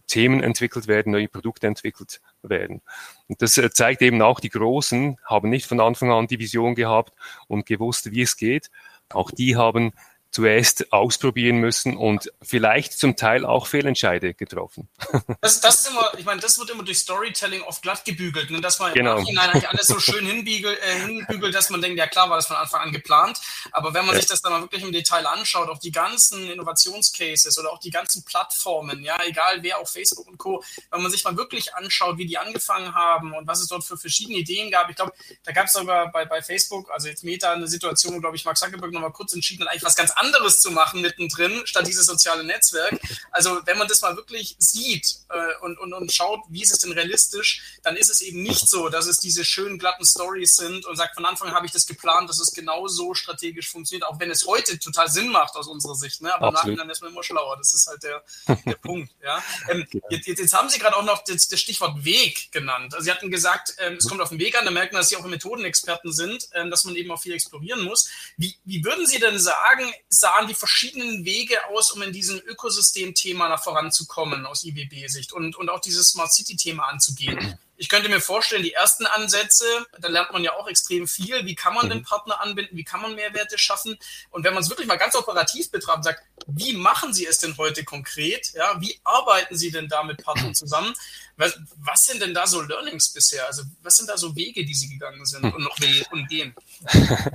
Themen 0.07 0.43
entwickelt 0.43 0.87
werden, 0.87 1.13
neue 1.13 1.29
Produkte 1.29 1.67
entwickelt 1.67 2.21
werden. 2.43 2.83
Und 3.29 3.43
das 3.43 3.59
äh, 3.59 3.71
zeigt 3.71 4.03
eben 4.03 4.23
auch, 4.23 4.41
die 4.41 4.51
Großen 4.51 5.19
haben 5.25 5.51
nicht 5.51 5.67
von 5.67 5.81
Anfang 5.81 6.11
an 6.11 6.27
die 6.27 6.39
Vision 6.39 6.75
gehabt 6.75 7.13
und 7.49 7.67
gewusst, 7.67 8.11
wie 8.11 8.23
es 8.23 8.37
geht. 8.37 8.71
Auch 9.11 9.31
die 9.31 9.57
haben 9.57 9.93
zuerst 10.35 10.93
ausprobieren 10.93 11.59
müssen 11.59 11.97
und 11.97 12.33
vielleicht 12.43 12.99
zum 12.99 13.15
Teil 13.15 13.47
auch 13.47 13.69
Fehlentscheide 13.69 14.35
getroffen. 14.35 14.89
Das, 15.41 15.61
das 15.61 15.81
ist 15.81 15.91
immer, 15.91 16.13
ich 16.17 16.25
meine, 16.25 16.41
das 16.41 16.59
wird 16.59 16.71
immer 16.71 16.83
durch 16.83 16.99
Storytelling 16.99 17.63
oft 17.63 17.83
glatt 17.83 18.05
gebügelt, 18.05 18.51
ne? 18.51 18.61
dass 18.61 18.79
man 18.79 18.95
genau. 18.95 19.17
im 19.17 19.23
Nachhinein 19.23 19.51
eigentlich 19.51 19.69
alles 19.69 19.87
so 19.87 19.99
schön 20.01 20.25
hinbügelt, 20.25 20.79
äh, 20.81 21.01
hinbügelt, 21.01 21.55
dass 21.55 21.71
man 21.71 21.83
denkt, 21.83 21.99
ja 21.99 22.07
klar 22.07 22.31
war 22.31 22.37
das 22.37 22.47
von 22.47 22.57
Anfang 22.57 22.81
an 22.81 22.93
geplant, 22.93 23.39
aber 23.73 23.93
wenn 23.93 24.07
man 24.07 24.15
ja. 24.15 24.21
sich 24.21 24.29
das 24.29 24.41
dann 24.41 24.53
mal 24.53 24.63
wirklich 24.63 24.83
im 24.83 24.93
Detail 24.93 25.27
anschaut, 25.27 25.69
auch 25.69 25.79
die 25.79 25.93
ganzen 25.93 26.51
Innovationscases 26.51 27.59
oder 27.59 27.73
auch 27.73 27.79
die 27.79 27.91
ganzen 27.91 28.25
Plattformen, 28.25 29.03
ja, 29.05 29.17
egal 29.27 29.63
wer, 29.63 29.79
auch 29.79 29.89
Facebook 29.89 30.27
und 30.27 30.39
Co., 30.39 30.65
wenn 30.91 31.03
man 31.03 31.11
sich 31.11 31.25
mal 31.25 31.37
wirklich 31.37 31.75
anschaut, 31.75 32.17
wie 32.17 32.27
die 32.27 32.39
angefangen 32.39 32.95
haben 32.95 33.35
und 33.35 33.47
was 33.47 33.61
es 33.61 33.69
dort 33.69 33.85
für 33.85 33.99
verschiedene 33.99 34.39
Ideen 34.39 34.71
gab, 34.71 34.89
ich 34.89 34.97
glaube, 34.97 35.13
da 35.45 35.53
gab 35.53 35.67
es 35.67 35.73
sogar 35.73 36.11
bei, 36.11 36.25
bei 36.25 36.43
Facebook, 36.43 36.91
also 36.91 37.09
jetzt 37.09 37.23
Meta, 37.23 37.53
eine 37.53 37.69
Situation, 37.69 38.15
wo, 38.15 38.21
glaube 38.21 38.37
ich, 38.37 38.45
Mark 38.45 38.57
Zuckerberg 38.57 38.93
nochmal 38.93 39.13
kurz 39.13 39.33
entschieden 39.35 39.65
hat, 39.65 39.73
eigentlich 39.73 39.85
was 39.85 39.97
ganz 39.97 40.11
anderes 40.11 40.24
anderes 40.25 40.61
zu 40.61 40.71
machen 40.71 41.01
mittendrin, 41.01 41.63
statt 41.67 41.87
dieses 41.87 42.07
soziale 42.07 42.45
Netzwerk. 42.45 42.99
Also 43.31 43.61
wenn 43.67 43.79
man 43.79 43.89
das 43.89 44.01
mal 44.01 44.17
wirklich 44.17 44.57
sieht 44.59 45.07
äh, 45.29 45.65
und, 45.65 45.79
und, 45.79 45.93
und 45.93 46.13
schaut, 46.13 46.41
wie 46.49 46.63
ist 46.63 46.73
es 46.73 46.79
denn 46.79 46.93
realistisch, 46.93 47.79
dann 47.83 47.97
ist 47.97 48.11
es 48.11 48.21
eben 48.21 48.43
nicht 48.43 48.69
so, 48.69 48.89
dass 48.89 49.07
es 49.07 49.19
diese 49.19 49.45
schönen 49.45 49.79
glatten 49.79 50.05
Stories 50.05 50.57
sind 50.57 50.87
und 50.87 50.97
sagt, 50.97 51.15
von 51.15 51.25
Anfang 51.25 51.49
an 51.49 51.55
habe 51.55 51.67
ich 51.67 51.73
das 51.73 51.87
geplant, 51.87 52.29
dass 52.29 52.41
es 52.41 52.53
genau 52.53 52.89
so 52.89 53.15
strategisch 53.15 53.71
funktioniert, 53.71 54.07
auch 54.09 54.19
wenn 54.19 54.31
es 54.31 54.47
heute 54.47 54.79
total 54.79 55.09
Sinn 55.09 55.29
macht 55.29 55.55
aus 55.57 55.69
unserer 55.69 55.95
Sicht. 55.95 56.23
Ne? 56.23 56.35
Aber 56.35 56.49
Absolut. 56.49 56.77
Nachhinein 56.77 56.91
ist 56.91 57.03
man 57.03 57.13
immer 57.13 57.23
schlauer. 57.23 57.57
Das 57.57 57.73
ist 57.73 57.87
halt 57.87 58.03
der, 58.03 58.25
der 58.65 58.75
Punkt. 58.77 59.13
Ja? 59.23 59.43
Ähm, 59.69 59.87
jetzt, 60.11 60.27
jetzt, 60.27 60.55
haben 60.55 60.69
Sie 60.69 60.79
gerade 60.79 60.97
auch 60.97 61.05
noch 61.05 61.25
das, 61.25 61.49
das, 61.49 61.61
Stichwort 61.61 62.05
Weg 62.05 62.53
genannt. 62.53 62.95
Also 62.95 63.05
Sie 63.05 63.11
hatten 63.11 63.31
gesagt, 63.31 63.75
ähm, 63.79 63.95
es 63.95 64.09
kommt 64.09 64.21
auf 64.21 64.29
den 64.31 64.39
Weg 64.39 64.59
an, 64.59 64.65
da 64.65 64.71
merkt 64.71 64.93
man, 64.93 65.01
dass 65.01 65.09
Sie 65.09 65.17
auch 65.17 65.25
Methodenexperten 65.25 66.13
sind, 66.13 66.49
ähm, 66.53 66.71
dass 66.71 66.85
man 66.85 66.95
eben 66.97 67.11
auch 67.11 67.21
viel 67.21 67.33
explorieren 67.33 67.83
muss. 67.83 68.09
Wie, 68.37 68.57
wie 68.65 68.85
würden 68.85 69.07
Sie 69.07 69.19
denn 69.19 69.39
sagen, 69.39 69.93
sahen 70.19 70.47
die 70.47 70.55
verschiedenen 70.55 71.25
Wege 71.25 71.57
aus, 71.69 71.91
um 71.93 72.03
in 72.03 72.13
diesem 72.13 72.39
Ökosystem-Thema 72.39 73.49
nach 73.49 73.63
voranzukommen 73.63 74.47
aus 74.47 74.65
IBB-Sicht 74.65 75.33
und, 75.33 75.57
und 75.57 75.69
auch 75.69 75.81
dieses 75.81 76.09
Smart 76.09 76.33
City-Thema 76.33 76.85
anzugehen? 76.85 77.59
Ich 77.77 77.89
könnte 77.89 78.09
mir 78.09 78.21
vorstellen, 78.21 78.63
die 78.63 78.73
ersten 78.73 79.05
Ansätze, 79.05 79.65
da 79.99 80.09
lernt 80.09 80.33
man 80.33 80.45
ja 80.45 80.53
auch 80.55 80.69
extrem 80.69 81.09
viel. 81.09 81.45
Wie 81.45 81.57
kann 81.57 81.75
man 81.75 81.89
den 81.89 81.99
mhm. 81.99 82.05
Partner 82.05 82.41
anbinden? 82.41 82.77
Wie 82.77 82.85
kann 82.85 83.03
man 83.03 83.17
Mehrwerte 83.17 83.59
schaffen? 83.59 83.99
Und 84.31 84.45
wenn 84.45 84.55
man 84.55 84.63
es 84.63 84.71
wirklich 84.71 84.87
mal 84.87 84.97
ganz 84.97 85.17
operativ 85.17 85.71
betrachtet, 85.71 86.05
sagt, 86.05 86.23
wie 86.47 86.75
machen 86.75 87.13
Sie 87.13 87.27
es 87.27 87.39
denn 87.39 87.57
heute 87.57 87.85
konkret? 87.85 88.53
Ja, 88.55 88.81
wie 88.81 89.01
arbeiten 89.03 89.57
Sie 89.57 89.73
denn 89.73 89.89
da 89.89 90.05
mit 90.05 90.23
Partnern 90.23 90.55
zusammen? 90.55 90.95
Was, 91.37 91.59
was 91.79 92.05
sind 92.07 92.23
denn 92.23 92.33
da 92.33 92.47
so 92.47 92.61
Learnings 92.61 93.13
bisher? 93.13 93.47
Also, 93.47 93.65
was 93.83 93.97
sind 93.97 94.09
da 94.09 94.17
so 94.17 94.35
Wege, 94.37 94.65
die 94.65 94.75
Sie 94.75 94.89
gegangen 94.89 95.25
sind 95.27 95.45
und 95.45 95.63
noch 95.63 95.77
und 96.13 96.29
gehen? 96.29 96.55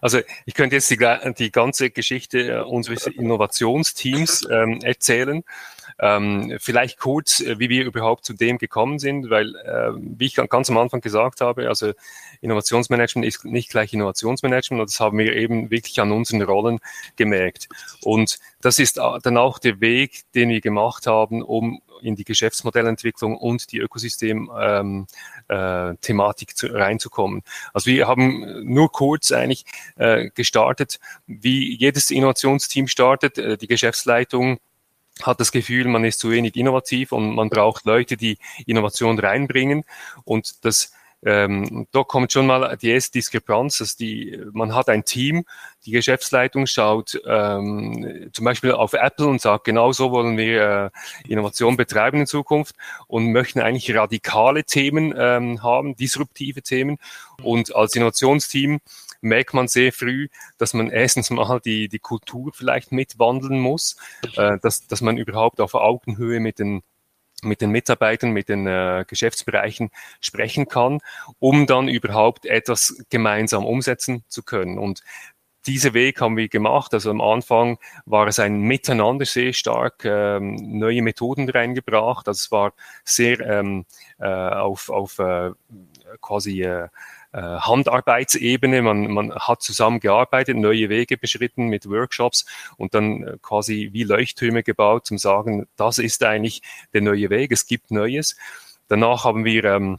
Also, 0.00 0.20
ich 0.46 0.54
könnte 0.54 0.76
jetzt 0.76 0.90
die, 0.90 0.98
die 1.38 1.50
ganze 1.50 1.90
Geschichte 1.90 2.38
äh, 2.38 2.62
unseres 2.62 3.06
Innovationsteams 3.06 4.46
ähm, 4.50 4.80
erzählen. 4.82 5.44
Ähm, 5.98 6.56
vielleicht 6.60 6.98
kurz, 6.98 7.40
äh, 7.40 7.58
wie 7.58 7.68
wir 7.68 7.84
überhaupt 7.84 8.24
zu 8.24 8.32
dem 8.32 8.58
gekommen 8.58 8.98
sind, 8.98 9.30
weil, 9.30 9.54
äh, 9.56 9.92
wie 9.96 10.26
ich 10.26 10.34
ganz 10.34 10.70
am 10.70 10.78
Anfang 10.78 11.00
gesagt 11.00 11.40
habe, 11.40 11.68
also 11.68 11.92
Innovationsmanagement 12.40 13.26
ist 13.26 13.44
nicht 13.44 13.70
gleich 13.70 13.92
Innovationsmanagement 13.92 14.80
und 14.80 14.90
das 14.90 15.00
haben 15.00 15.18
wir 15.18 15.34
eben 15.34 15.70
wirklich 15.70 16.00
an 16.00 16.12
unseren 16.12 16.42
Rollen 16.42 16.78
gemerkt. 17.16 17.68
Und 18.02 18.38
das 18.60 18.78
ist 18.78 18.96
dann 18.96 19.36
auch 19.36 19.58
der 19.58 19.80
Weg, 19.80 20.22
den 20.34 20.48
wir 20.48 20.60
gemacht 20.60 21.06
haben, 21.06 21.42
um 21.42 21.80
in 22.02 22.16
die 22.16 22.24
Geschäftsmodellentwicklung 22.24 23.36
und 23.36 23.70
die 23.72 23.78
Ökosystem-Thematik 23.78 26.54
ähm, 26.62 26.70
äh, 26.70 26.76
reinzukommen. 26.76 27.42
Also 27.72 27.90
wir 27.90 28.06
haben 28.06 28.62
nur 28.64 28.92
kurz 28.92 29.32
eigentlich 29.32 29.64
äh, 29.96 30.28
gestartet, 30.34 31.00
wie 31.26 31.74
jedes 31.76 32.10
Innovationsteam 32.10 32.88
startet, 32.88 33.38
äh, 33.38 33.56
die 33.56 33.68
Geschäftsleitung 33.68 34.58
hat 35.22 35.40
das 35.40 35.52
Gefühl, 35.52 35.86
man 35.86 36.04
ist 36.04 36.18
zu 36.18 36.30
wenig 36.30 36.56
innovativ 36.56 37.12
und 37.12 37.34
man 37.34 37.48
braucht 37.48 37.84
Leute, 37.84 38.16
die 38.16 38.38
Innovation 38.66 39.18
reinbringen. 39.18 39.84
Und 40.24 40.64
das 40.64 40.92
ähm, 41.26 41.86
da 41.90 42.02
kommt 42.02 42.32
schon 42.32 42.46
mal 42.46 42.76
die 42.76 42.90
erste 42.90 43.12
Diskrepanz, 43.12 43.78
dass 43.78 43.96
die, 43.96 44.38
man 44.52 44.74
hat 44.74 44.90
ein 44.90 45.04
Team, 45.04 45.44
die 45.86 45.90
Geschäftsleitung 45.90 46.66
schaut 46.66 47.18
ähm, 47.26 48.28
zum 48.32 48.44
Beispiel 48.44 48.72
auf 48.72 48.92
Apple 48.92 49.26
und 49.26 49.40
sagt, 49.40 49.64
genau 49.64 49.92
so 49.92 50.10
wollen 50.10 50.36
wir 50.36 50.92
äh, 51.26 51.30
Innovation 51.30 51.78
betreiben 51.78 52.20
in 52.20 52.26
Zukunft 52.26 52.76
und 53.06 53.32
möchten 53.32 53.60
eigentlich 53.60 53.94
radikale 53.96 54.64
Themen 54.64 55.14
ähm, 55.16 55.62
haben, 55.62 55.96
disruptive 55.96 56.60
Themen. 56.60 56.98
Und 57.42 57.74
als 57.74 57.96
Innovationsteam 57.96 58.80
merkt 59.24 59.54
man 59.54 59.68
sehr 59.68 59.92
früh, 59.92 60.28
dass 60.58 60.74
man 60.74 60.90
erstens 60.90 61.30
mal 61.30 61.60
die, 61.60 61.88
die 61.88 61.98
Kultur 61.98 62.52
vielleicht 62.54 62.92
mitwandeln 62.92 63.58
muss, 63.58 63.96
äh, 64.36 64.58
dass, 64.62 64.86
dass 64.86 65.00
man 65.00 65.16
überhaupt 65.16 65.60
auf 65.60 65.74
Augenhöhe 65.74 66.40
mit 66.40 66.58
den 66.58 66.82
mit 67.42 67.60
den 67.60 67.70
Mitarbeitern, 67.70 68.30
mit 68.30 68.48
den 68.48 68.66
äh, 68.66 69.04
Geschäftsbereichen 69.06 69.90
sprechen 70.20 70.66
kann, 70.66 71.00
um 71.40 71.66
dann 71.66 71.88
überhaupt 71.88 72.46
etwas 72.46 73.04
gemeinsam 73.10 73.66
umsetzen 73.66 74.24
zu 74.28 74.42
können. 74.42 74.78
Und 74.78 75.02
diese 75.66 75.94
Weg 75.94 76.20
haben 76.20 76.36
wir 76.36 76.48
gemacht. 76.48 76.92
Also 76.94 77.10
am 77.10 77.20
Anfang 77.20 77.78
war 78.04 78.26
es 78.26 78.38
ein 78.38 78.60
Miteinander 78.60 79.24
sehr 79.24 79.52
stark, 79.52 80.04
ähm, 80.04 80.56
neue 80.56 81.02
Methoden 81.02 81.48
reingebracht. 81.48 82.28
Also 82.28 82.38
es 82.38 82.52
war 82.52 82.72
sehr 83.04 83.40
ähm, 83.40 83.86
äh, 84.18 84.26
auf, 84.26 84.90
auf 84.90 85.18
äh, 85.18 85.50
quasi 86.20 86.62
äh, 86.62 86.88
Handarbeitsebene. 87.40 88.82
Man, 88.82 89.10
man 89.10 89.34
hat 89.34 89.62
zusammengearbeitet, 89.62 90.56
neue 90.56 90.88
Wege 90.88 91.16
beschritten 91.16 91.68
mit 91.68 91.88
Workshops 91.88 92.46
und 92.76 92.94
dann 92.94 93.22
äh, 93.22 93.36
quasi 93.42 93.90
wie 93.92 94.04
Leuchttürme 94.04 94.62
gebaut, 94.62 95.06
zum 95.06 95.18
sagen, 95.18 95.66
das 95.76 95.98
ist 95.98 96.22
eigentlich 96.22 96.62
der 96.92 97.02
neue 97.02 97.30
Weg, 97.30 97.52
es 97.52 97.66
gibt 97.66 97.90
Neues. 97.90 98.36
Danach 98.88 99.24
haben 99.24 99.44
wir 99.44 99.64
ähm, 99.64 99.98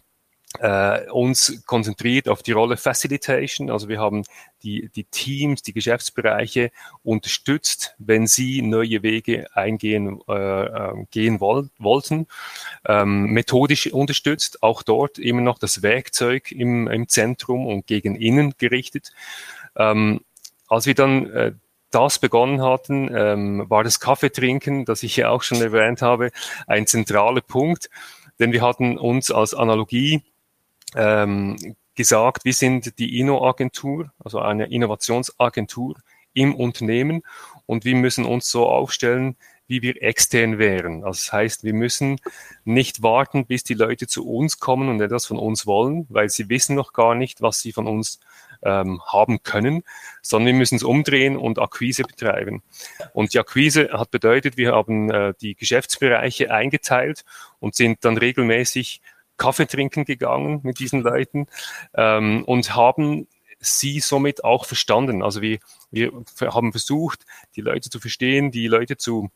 äh, 0.59 1.09
uns 1.11 1.63
konzentriert 1.65 2.29
auf 2.29 2.43
die 2.43 2.51
Rolle 2.51 2.77
Facilitation. 2.77 3.69
Also 3.69 3.87
wir 3.89 3.99
haben 3.99 4.23
die, 4.63 4.89
die 4.95 5.03
Teams, 5.05 5.61
die 5.61 5.73
Geschäftsbereiche 5.73 6.71
unterstützt, 7.03 7.95
wenn 7.97 8.27
sie 8.27 8.61
neue 8.61 9.03
Wege 9.03 9.47
eingehen 9.55 10.19
äh, 10.27 10.63
äh, 10.63 11.05
gehen 11.11 11.39
woll 11.39 11.69
wollten. 11.77 12.27
Ähm, 12.85 13.31
methodisch 13.31 13.91
unterstützt, 13.91 14.63
auch 14.63 14.83
dort 14.83 15.19
immer 15.19 15.41
noch 15.41 15.59
das 15.59 15.81
Werkzeug 15.81 16.51
im, 16.51 16.87
im 16.87 17.07
Zentrum 17.07 17.67
und 17.67 17.87
gegen 17.87 18.15
innen 18.15 18.55
gerichtet. 18.57 19.11
Ähm, 19.75 20.21
als 20.67 20.85
wir 20.85 20.95
dann 20.95 21.29
äh, 21.31 21.51
das 21.91 22.19
begonnen 22.19 22.61
hatten, 22.61 23.09
ähm, 23.15 23.69
war 23.69 23.83
das 23.83 23.99
Kaffeetrinken, 23.99 24.83
das 24.85 25.03
ich 25.03 25.15
ja 25.15 25.29
auch 25.29 25.43
schon 25.43 25.61
erwähnt 25.61 26.01
habe, 26.01 26.31
ein 26.67 26.87
zentraler 26.87 27.41
Punkt, 27.41 27.89
denn 28.39 28.51
wir 28.51 28.61
hatten 28.61 28.97
uns 28.97 29.31
als 29.31 29.53
Analogie 29.53 30.21
ähm, 30.95 31.75
gesagt, 31.95 32.45
wir 32.45 32.53
sind 32.53 32.99
die 32.99 33.19
Inno-Agentur, 33.19 34.11
also 34.23 34.39
eine 34.39 34.65
Innovationsagentur 34.65 35.95
im 36.33 36.53
Unternehmen 36.55 37.23
und 37.65 37.85
wir 37.85 37.95
müssen 37.95 38.25
uns 38.25 38.49
so 38.49 38.67
aufstellen, 38.67 39.37
wie 39.67 39.81
wir 39.81 40.01
extern 40.03 40.59
wären. 40.59 41.03
Also 41.03 41.17
das 41.19 41.33
heißt, 41.33 41.63
wir 41.63 41.73
müssen 41.73 42.19
nicht 42.65 43.01
warten, 43.01 43.47
bis 43.47 43.63
die 43.63 43.73
Leute 43.73 44.05
zu 44.05 44.27
uns 44.27 44.59
kommen 44.59 44.89
und 44.89 45.01
etwas 45.01 45.25
von 45.25 45.39
uns 45.39 45.65
wollen, 45.65 46.05
weil 46.09 46.29
sie 46.29 46.49
wissen 46.49 46.75
noch 46.75 46.93
gar 46.93 47.15
nicht, 47.15 47.41
was 47.41 47.61
sie 47.61 47.71
von 47.71 47.87
uns 47.87 48.19
ähm, 48.63 49.01
haben 49.07 49.41
können, 49.41 49.83
sondern 50.21 50.47
wir 50.47 50.59
müssen 50.59 50.75
es 50.75 50.83
umdrehen 50.83 51.35
und 51.35 51.57
Akquise 51.59 52.03
betreiben. 52.03 52.61
Und 53.13 53.33
die 53.33 53.39
Akquise 53.39 53.89
hat 53.91 54.11
bedeutet, 54.11 54.57
wir 54.57 54.73
haben 54.73 55.09
äh, 55.09 55.33
die 55.41 55.55
Geschäftsbereiche 55.55 56.51
eingeteilt 56.51 57.25
und 57.59 57.75
sind 57.75 58.05
dann 58.05 58.17
regelmäßig 58.17 59.01
Kaffee 59.37 59.67
trinken 59.67 60.05
gegangen 60.05 60.61
mit 60.63 60.79
diesen 60.79 61.01
Leuten 61.01 61.47
ähm, 61.93 62.43
und 62.45 62.75
haben 62.75 63.27
sie 63.59 63.99
somit 63.99 64.43
auch 64.43 64.65
verstanden. 64.65 65.23
Also 65.23 65.41
wir, 65.41 65.59
wir 65.91 66.11
haben 66.41 66.71
versucht, 66.71 67.25
die 67.55 67.61
Leute 67.61 67.89
zu 67.89 67.99
verstehen, 67.99 68.51
die 68.51 68.67
Leute 68.67 68.97
zu 68.97 69.31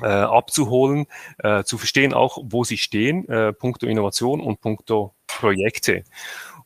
äh, 0.00 0.06
abzuholen, 0.06 1.06
äh, 1.38 1.64
zu 1.64 1.78
verstehen 1.78 2.14
auch, 2.14 2.38
wo 2.42 2.64
sie 2.64 2.78
stehen, 2.78 3.28
äh, 3.28 3.52
punkto 3.52 3.86
Innovation 3.86 4.40
und 4.40 4.60
punkto 4.60 5.14
Projekte. 5.26 6.04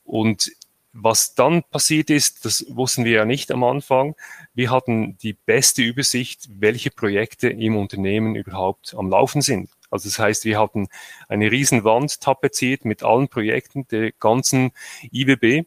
Und 0.05 0.51
was 0.93 1.35
dann 1.35 1.63
passiert 1.65 2.11
ist, 2.11 2.45
das 2.45 2.65
wussten 2.71 3.05
wir 3.05 3.13
ja 3.13 3.25
nicht 3.25 3.53
am 3.53 3.63
Anfang. 3.63 4.17
Wir 4.55 4.71
hatten 4.71 5.19
die 5.19 5.35
beste 5.35 5.83
Übersicht, 5.83 6.49
welche 6.51 6.91
Projekte 6.91 7.49
im 7.49 7.77
Unternehmen 7.77 8.35
überhaupt 8.35 8.95
am 8.97 9.11
Laufen 9.11 9.43
sind. 9.43 9.71
Also 9.91 10.09
das 10.09 10.19
heißt, 10.19 10.45
wir 10.45 10.59
hatten 10.59 10.89
eine 11.29 11.51
riesen 11.51 11.85
Wand 11.85 12.21
tapeziert 12.21 12.85
mit 12.85 13.03
allen 13.03 13.29
Projekten 13.29 13.87
der 13.89 14.13
ganzen 14.13 14.73
IWB 15.13 15.65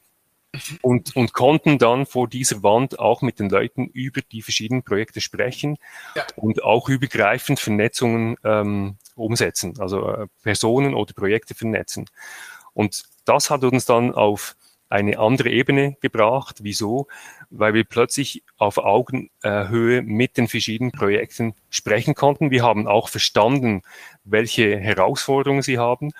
und, 0.81 1.15
und 1.15 1.33
konnten 1.33 1.77
dann 1.77 2.05
vor 2.05 2.27
dieser 2.27 2.61
Wand 2.61 2.99
auch 2.99 3.21
mit 3.21 3.39
den 3.39 3.49
Leuten 3.49 3.87
über 3.87 4.21
die 4.21 4.41
verschiedenen 4.41 4.83
Projekte 4.83 5.21
sprechen 5.21 5.77
ja. 6.15 6.25
und 6.35 6.63
auch 6.63 6.89
übergreifend 6.89 7.59
Vernetzungen 7.59 8.35
ähm, 8.43 8.97
umsetzen, 9.15 9.79
also 9.79 10.09
äh, 10.09 10.27
Personen 10.43 10.93
oder 10.93 11.13
Projekte 11.13 11.55
vernetzen. 11.55 12.09
Und 12.73 13.03
das 13.25 13.49
hat 13.49 13.63
uns 13.63 13.85
dann 13.85 14.13
auf 14.13 14.55
eine 14.91 15.17
andere 15.19 15.49
Ebene 15.49 15.95
gebracht. 16.01 16.59
Wieso? 16.61 17.07
Weil 17.49 17.73
wir 17.73 17.83
plötzlich 17.83 18.43
auf 18.57 18.77
Augenhöhe 18.77 20.01
mit 20.01 20.37
den 20.37 20.47
verschiedenen 20.47 20.91
Projekten 20.91 21.53
sprechen 21.69 22.13
konnten. 22.13 22.51
Wir 22.51 22.63
haben 22.63 22.87
auch 22.87 23.09
verstanden, 23.09 23.81
welche 24.23 24.77
Herausforderungen 24.77 25.61
sie 25.61 25.77
haben. 25.77 26.11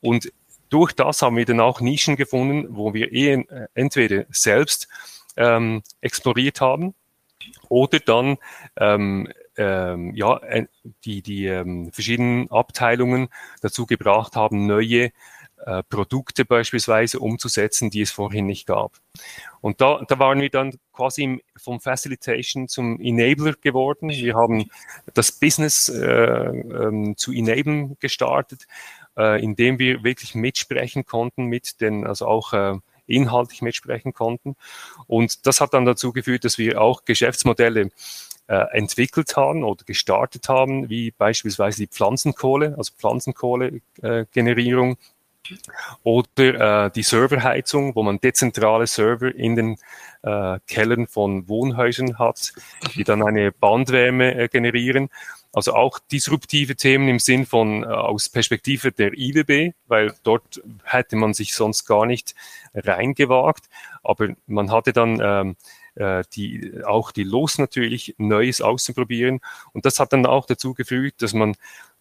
Und 0.00 0.32
durch 0.68 0.92
das 0.92 1.22
haben 1.22 1.36
wir 1.36 1.44
dann 1.44 1.60
auch 1.60 1.80
Nischen 1.80 2.16
gefunden, 2.16 2.66
wo 2.70 2.94
wir 2.94 3.12
eh 3.12 3.44
entweder 3.74 4.24
selbst 4.30 4.88
ähm, 5.36 5.82
exploriert 6.00 6.60
haben 6.60 6.94
oder 7.68 7.98
dann 7.98 8.38
ähm, 8.76 9.28
ähm, 9.56 10.14
ja, 10.14 10.40
die, 11.04 11.22
die 11.22 11.46
ähm, 11.46 11.92
verschiedenen 11.92 12.50
Abteilungen 12.50 13.28
dazu 13.60 13.86
gebracht 13.86 14.36
haben, 14.36 14.66
neue 14.66 15.10
äh, 15.66 15.82
Produkte 15.82 16.44
beispielsweise 16.44 17.18
umzusetzen, 17.18 17.90
die 17.90 18.00
es 18.00 18.10
vorhin 18.10 18.46
nicht 18.46 18.66
gab. 18.66 18.92
Und 19.60 19.80
da, 19.80 20.02
da 20.08 20.18
waren 20.18 20.40
wir 20.40 20.50
dann 20.50 20.74
quasi 20.92 21.42
vom 21.56 21.80
Facilitation 21.80 22.68
zum 22.68 23.00
Enabler 23.00 23.54
geworden. 23.60 24.08
Wir 24.08 24.34
haben 24.34 24.70
das 25.14 25.32
Business 25.32 25.88
äh, 25.88 26.02
ähm, 26.02 27.16
zu 27.16 27.32
enablen 27.32 27.96
gestartet, 28.00 28.66
äh, 29.18 29.42
indem 29.42 29.78
wir 29.78 30.02
wirklich 30.02 30.34
mitsprechen 30.34 31.04
konnten 31.04 31.44
mit 31.44 31.80
den, 31.80 32.06
also 32.06 32.26
auch 32.26 32.52
äh, 32.52 32.74
inhaltlich 33.06 33.60
mitsprechen 33.60 34.14
konnten. 34.14 34.56
Und 35.06 35.46
das 35.46 35.60
hat 35.60 35.74
dann 35.74 35.84
dazu 35.84 36.12
geführt, 36.12 36.44
dass 36.44 36.58
wir 36.58 36.80
auch 36.80 37.04
Geschäftsmodelle 37.04 37.90
äh, 38.46 38.54
entwickelt 38.72 39.36
haben 39.36 39.62
oder 39.62 39.84
gestartet 39.84 40.48
haben, 40.48 40.88
wie 40.88 41.10
beispielsweise 41.10 41.82
die 41.82 41.88
Pflanzenkohle, 41.88 42.76
also 42.78 42.92
Pflanzenkohle-Generierung 42.96 44.96
oder 46.02 46.86
äh, 46.86 46.90
die 46.90 47.02
Serverheizung, 47.02 47.94
wo 47.94 48.02
man 48.02 48.20
dezentrale 48.20 48.86
Server 48.86 49.34
in 49.34 49.56
den 49.56 49.76
äh, 50.22 50.58
Kellern 50.66 51.06
von 51.06 51.48
Wohnhäusern 51.48 52.18
hat, 52.18 52.52
die 52.94 53.04
dann 53.04 53.22
eine 53.22 53.52
Bandwärme 53.52 54.34
äh, 54.34 54.48
generieren. 54.48 55.08
Also 55.52 55.74
auch 55.74 55.98
disruptive 55.98 56.76
Themen 56.76 57.08
im 57.08 57.18
Sinn 57.18 57.44
von 57.44 57.82
äh, 57.82 57.86
aus 57.86 58.28
Perspektive 58.28 58.92
der 58.92 59.18
IWB, 59.18 59.74
weil 59.88 60.14
dort 60.22 60.62
hätte 60.84 61.16
man 61.16 61.34
sich 61.34 61.54
sonst 61.54 61.86
gar 61.86 62.06
nicht 62.06 62.34
reingewagt. 62.74 63.64
Aber 64.02 64.28
man 64.46 64.70
hatte 64.70 64.92
dann 64.92 65.20
ähm, 65.20 65.56
äh, 65.96 66.22
die, 66.34 66.82
auch 66.84 67.10
die 67.10 67.24
Los 67.24 67.58
natürlich, 67.58 68.14
Neues 68.18 68.60
auszuprobieren. 68.60 69.40
Und 69.72 69.86
das 69.86 69.98
hat 69.98 70.12
dann 70.12 70.24
auch 70.26 70.46
dazu 70.46 70.72
geführt, 70.74 71.14
dass 71.18 71.34
man 71.34 71.56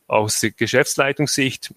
aus 0.07 0.45
Geschäftsleitungssicht 0.57 1.73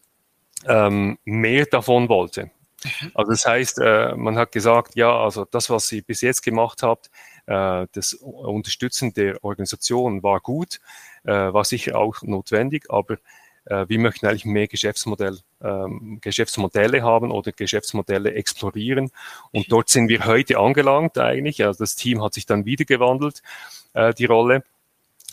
ähm, 0.67 1.19
mehr 1.25 1.67
davon 1.67 2.09
wollte. 2.09 2.51
Mhm. 2.85 3.13
Also 3.15 3.31
das 3.31 3.47
heißt, 3.47 3.79
äh, 3.79 4.15
man 4.17 4.37
hat 4.37 4.53
gesagt, 4.53 4.97
ja, 4.97 5.17
also 5.17 5.45
das, 5.45 5.71
was 5.71 5.91
ihr 5.93 6.03
bis 6.03 6.21
jetzt 6.21 6.43
gemacht 6.43 6.83
habt, 6.83 7.11
äh, 7.47 7.87
das 7.93 8.15
Unterstützen 8.15 9.13
der 9.15 9.43
Organisation 9.45 10.23
war 10.23 10.41
gut, 10.41 10.81
äh, 11.25 11.33
war 11.33 11.65
sicher 11.65 11.99
auch 11.99 12.23
notwendig, 12.23 12.87
aber 12.89 13.19
äh, 13.67 13.87
wir 13.89 13.99
möchten 13.99 14.27
eigentlich 14.27 14.45
mehr 14.45 14.67
Geschäftsmodell, 14.67 15.39
ähm, 15.63 16.19
Geschäftsmodelle 16.21 17.03
haben 17.03 17.31
oder 17.31 17.53
Geschäftsmodelle 17.53 18.35
explorieren. 18.35 19.11
Und 19.53 19.71
dort 19.71 19.89
sind 19.89 20.09
wir 20.09 20.25
heute 20.27 20.59
angelangt 20.59 21.19
eigentlich. 21.19 21.65
Also 21.65 21.79
das 21.85 21.95
Team 21.95 22.23
hat 22.23 22.35
sich 22.35 22.47
dann 22.47 22.65
wieder 22.65 22.85
gewandelt, 22.85 23.43
äh, 23.95 24.13
die 24.15 24.25
Rolle 24.25 24.65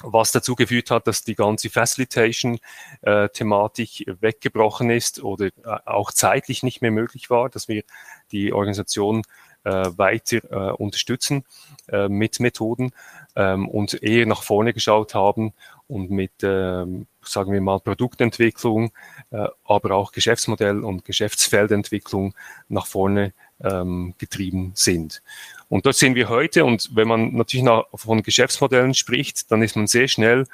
was 0.04 0.32
dazu 0.32 0.56
geführt 0.56 0.92
hat, 0.92 1.08
dass 1.08 1.24
die 1.24 1.36
ganze 1.36 1.70
Facilitation-Thematik 1.70 4.08
äh, 4.08 4.22
weggebrochen 4.22 4.90
ist 4.90 5.22
oder 5.24 5.48
äh, 5.48 5.52
auch 5.86 6.12
zeitlich 6.12 6.64
nicht 6.64 6.82
mehr 6.82 6.92
möglich 6.92 7.30
war, 7.30 7.50
dass 7.50 7.68
wir 7.68 7.84
die 8.32 8.54
Organisation 8.54 9.24
äh, 9.64 9.90
weiter 9.98 10.38
äh, 10.52 10.72
unterstützen 10.72 11.44
äh, 11.90 12.08
mit 12.08 12.40
Methoden 12.40 12.92
ähm, 13.36 13.68
und 13.68 14.02
eher 14.02 14.26
nach 14.26 14.44
vorne 14.44 14.74
geschaut 14.74 15.14
haben 15.14 15.54
und 15.88 16.12
mit, 16.12 16.32
ähm, 16.44 17.08
sagen 17.22 17.52
wir 17.52 17.62
mal, 17.62 17.80
Produktentwicklung, 17.80 18.92
äh, 19.32 19.48
aber 19.66 19.96
auch 19.96 20.12
Geschäftsmodell 20.12 20.84
und 20.84 21.04
Geschäftsfeldentwicklung 21.04 22.36
nach 22.70 22.88
vorne 22.88 23.34
ähm, 23.64 24.16
getrieben 24.18 24.72
sind. 24.76 25.22
Und 25.68 25.86
dort 25.86 25.96
sehen 25.96 26.16
wir 26.16 26.30
heute, 26.30 26.66
und 26.66 26.96
wenn 26.96 27.08
man 27.08 27.34
natürlich 27.36 27.64
nach, 27.64 27.86
von 27.94 28.24
Geschäftsmodellen 28.24 28.94
spricht, 28.94 29.52
dann 29.52 29.62
ist 29.62 29.76
man 29.76 29.88
sehr 29.88 30.08
schnell 30.08 30.46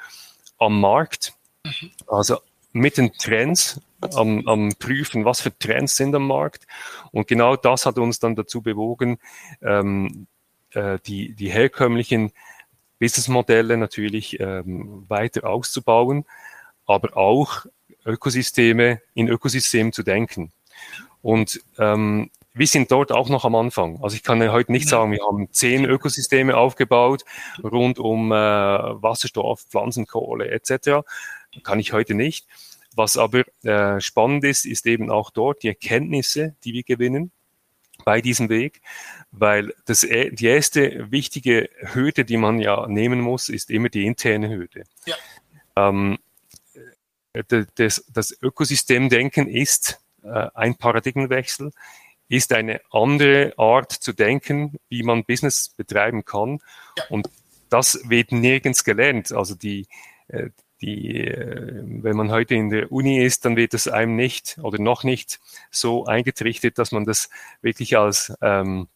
am 0.58 0.80
Markt, 0.80 1.34
also 2.06 2.38
mit 2.72 2.98
den 2.98 3.12
Trends 3.14 3.80
am, 4.00 4.46
am 4.46 4.74
Prüfen, 4.78 5.24
was 5.24 5.40
für 5.40 5.56
Trends 5.58 5.96
sind 5.96 6.14
am 6.14 6.26
Markt. 6.26 6.66
Und 7.12 7.26
genau 7.26 7.56
das 7.56 7.86
hat 7.86 7.98
uns 7.98 8.18
dann 8.18 8.36
dazu 8.36 8.60
bewogen, 8.60 9.18
ähm, 9.62 10.26
äh, 10.72 10.98
die, 11.06 11.32
die 11.32 11.48
herkömmlichen 11.48 12.32
Businessmodelle 12.98 13.76
natürlich 13.76 14.38
ähm, 14.40 15.04
weiter 15.08 15.44
auszubauen, 15.44 16.24
aber 16.86 17.16
auch 17.16 17.66
Ökosysteme 18.04 19.00
in 19.14 19.28
Ökosystemen 19.28 19.92
zu 19.92 20.02
denken. 20.02 20.52
Und 21.22 21.60
ähm, 21.78 22.30
wir 22.56 22.66
sind 22.66 22.90
dort 22.90 23.12
auch 23.12 23.28
noch 23.28 23.44
am 23.44 23.54
Anfang. 23.54 24.02
Also 24.02 24.16
ich 24.16 24.22
kann 24.22 24.40
ja 24.40 24.50
heute 24.50 24.72
nicht 24.72 24.88
sagen, 24.88 25.12
wir 25.12 25.22
haben 25.24 25.52
zehn 25.52 25.84
Ökosysteme 25.84 26.56
aufgebaut 26.56 27.24
rund 27.62 27.98
um 27.98 28.32
äh, 28.32 28.34
Wasserstoff, 28.34 29.66
Pflanzenkohle 29.68 30.48
etc. 30.48 31.06
Kann 31.62 31.78
ich 31.78 31.92
heute 31.92 32.14
nicht. 32.14 32.46
Was 32.94 33.18
aber 33.18 33.44
äh, 33.62 34.00
spannend 34.00 34.42
ist, 34.44 34.64
ist 34.64 34.86
eben 34.86 35.10
auch 35.10 35.30
dort 35.30 35.62
die 35.62 35.68
Erkenntnisse, 35.68 36.56
die 36.64 36.72
wir 36.72 36.82
gewinnen 36.82 37.30
bei 38.04 38.22
diesem 38.22 38.48
Weg, 38.48 38.80
weil 39.32 39.74
das, 39.84 40.02
e, 40.02 40.30
die 40.30 40.46
erste 40.46 41.10
wichtige 41.10 41.68
Hürde, 41.80 42.24
die 42.24 42.38
man 42.38 42.58
ja 42.58 42.86
nehmen 42.86 43.20
muss, 43.20 43.50
ist 43.50 43.70
immer 43.70 43.90
die 43.90 44.06
interne 44.06 44.48
Hürde. 44.48 44.84
Ja. 45.04 45.16
Ähm, 45.76 46.18
das, 47.76 48.04
das 48.10 48.36
Ökosystemdenken 48.40 49.46
ist 49.46 50.00
äh, 50.22 50.48
ein 50.54 50.76
Paradigmenwechsel, 50.76 51.72
ist 52.28 52.52
eine 52.52 52.80
andere 52.90 53.54
Art 53.56 53.92
zu 53.92 54.12
denken, 54.12 54.78
wie 54.88 55.02
man 55.02 55.24
Business 55.24 55.68
betreiben 55.68 56.24
kann. 56.24 56.60
Und 57.08 57.28
das 57.70 58.00
wird 58.08 58.32
nirgends 58.32 58.84
gelernt. 58.84 59.32
Also 59.32 59.54
die, 59.54 59.86
äh, 60.28 60.50
die, 60.80 61.26
äh, 61.26 61.82
wenn 62.02 62.16
man 62.16 62.30
heute 62.30 62.54
in 62.54 62.70
der 62.70 62.92
Uni 62.92 63.24
ist, 63.24 63.44
dann 63.44 63.56
wird 63.56 63.74
es 63.74 63.88
einem 63.88 64.16
nicht 64.16 64.58
oder 64.62 64.80
noch 64.80 65.04
nicht 65.04 65.40
so 65.70 66.04
eingetrichtert, 66.06 66.78
dass 66.78 66.92
man 66.92 67.04
das 67.04 67.30
wirklich 67.62 67.96
als 67.96 68.32
ähm, 68.42 68.88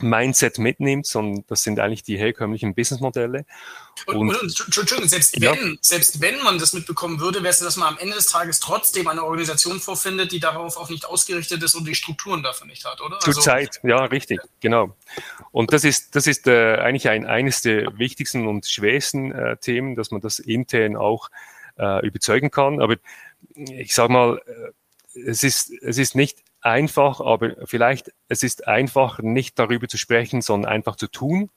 Mindset 0.00 0.58
mitnimmt, 0.58 1.06
sondern 1.06 1.44
das 1.48 1.62
sind 1.62 1.80
eigentlich 1.80 2.02
die 2.02 2.16
herkömmlichen 2.16 2.74
Businessmodelle. 2.74 3.44
Und, 4.06 4.16
und, 4.16 4.42
und 4.42 4.60
Entschuldigung, 4.66 5.08
selbst 5.08 5.36
ja. 5.38 5.52
wenn, 5.52 5.78
selbst 5.80 6.20
wenn 6.20 6.42
man 6.42 6.58
das 6.58 6.72
mitbekommen 6.72 7.20
würde, 7.20 7.42
wäre 7.42 7.50
es, 7.50 7.58
dass 7.58 7.76
man 7.76 7.94
am 7.94 7.98
Ende 7.98 8.14
des 8.14 8.26
Tages 8.26 8.60
trotzdem 8.60 9.08
eine 9.08 9.24
Organisation 9.24 9.80
vorfindet, 9.80 10.32
die 10.32 10.40
darauf 10.40 10.76
auch 10.76 10.88
nicht 10.88 11.04
ausgerichtet 11.06 11.62
ist 11.62 11.74
und 11.74 11.86
die 11.86 11.94
Strukturen 11.94 12.42
dafür 12.42 12.66
nicht 12.66 12.84
hat, 12.84 13.00
oder? 13.00 13.18
Zurzeit, 13.18 13.80
also, 13.82 13.88
ja, 13.88 14.04
richtig, 14.04 14.40
ja. 14.42 14.48
genau. 14.60 14.96
Und 15.50 15.72
das 15.72 15.84
ist, 15.84 16.14
das 16.14 16.26
ist 16.26 16.46
äh, 16.46 16.76
eigentlich 16.76 17.08
ein, 17.08 17.26
eines 17.26 17.62
der 17.62 17.98
wichtigsten 17.98 18.46
und 18.46 18.66
schwersten 18.66 19.32
äh, 19.32 19.56
Themen, 19.56 19.96
dass 19.96 20.10
man 20.10 20.20
das 20.20 20.38
intern 20.38 20.96
auch 20.96 21.28
äh, 21.78 22.06
überzeugen 22.06 22.50
kann. 22.50 22.80
Aber 22.80 22.96
ich 23.54 23.94
sage 23.94 24.12
mal, 24.12 24.40
äh, 24.46 25.20
es 25.26 25.42
ist, 25.42 25.72
es 25.82 25.98
ist 25.98 26.14
nicht 26.14 26.38
einfach, 26.60 27.20
aber 27.20 27.54
vielleicht 27.64 28.12
es 28.28 28.42
ist 28.42 28.66
einfach, 28.66 29.20
nicht 29.20 29.58
darüber 29.58 29.88
zu 29.88 29.96
sprechen, 29.96 30.42
sondern 30.42 30.70
einfach 30.70 30.96
zu 30.96 31.06
tun. 31.06 31.50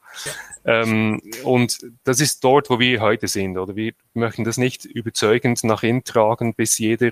Ähm, 0.63 1.21
und 1.43 1.79
das 2.03 2.19
ist 2.19 2.43
dort, 2.43 2.69
wo 2.69 2.79
wir 2.79 3.01
heute 3.01 3.27
sind. 3.27 3.57
Oder 3.57 3.75
wir 3.75 3.93
möchten 4.13 4.43
das 4.43 4.57
nicht 4.57 4.85
überzeugend 4.85 5.63
nach 5.63 5.83
innen 5.83 6.03
tragen, 6.03 6.53
bis 6.53 6.77
jeder 6.77 7.11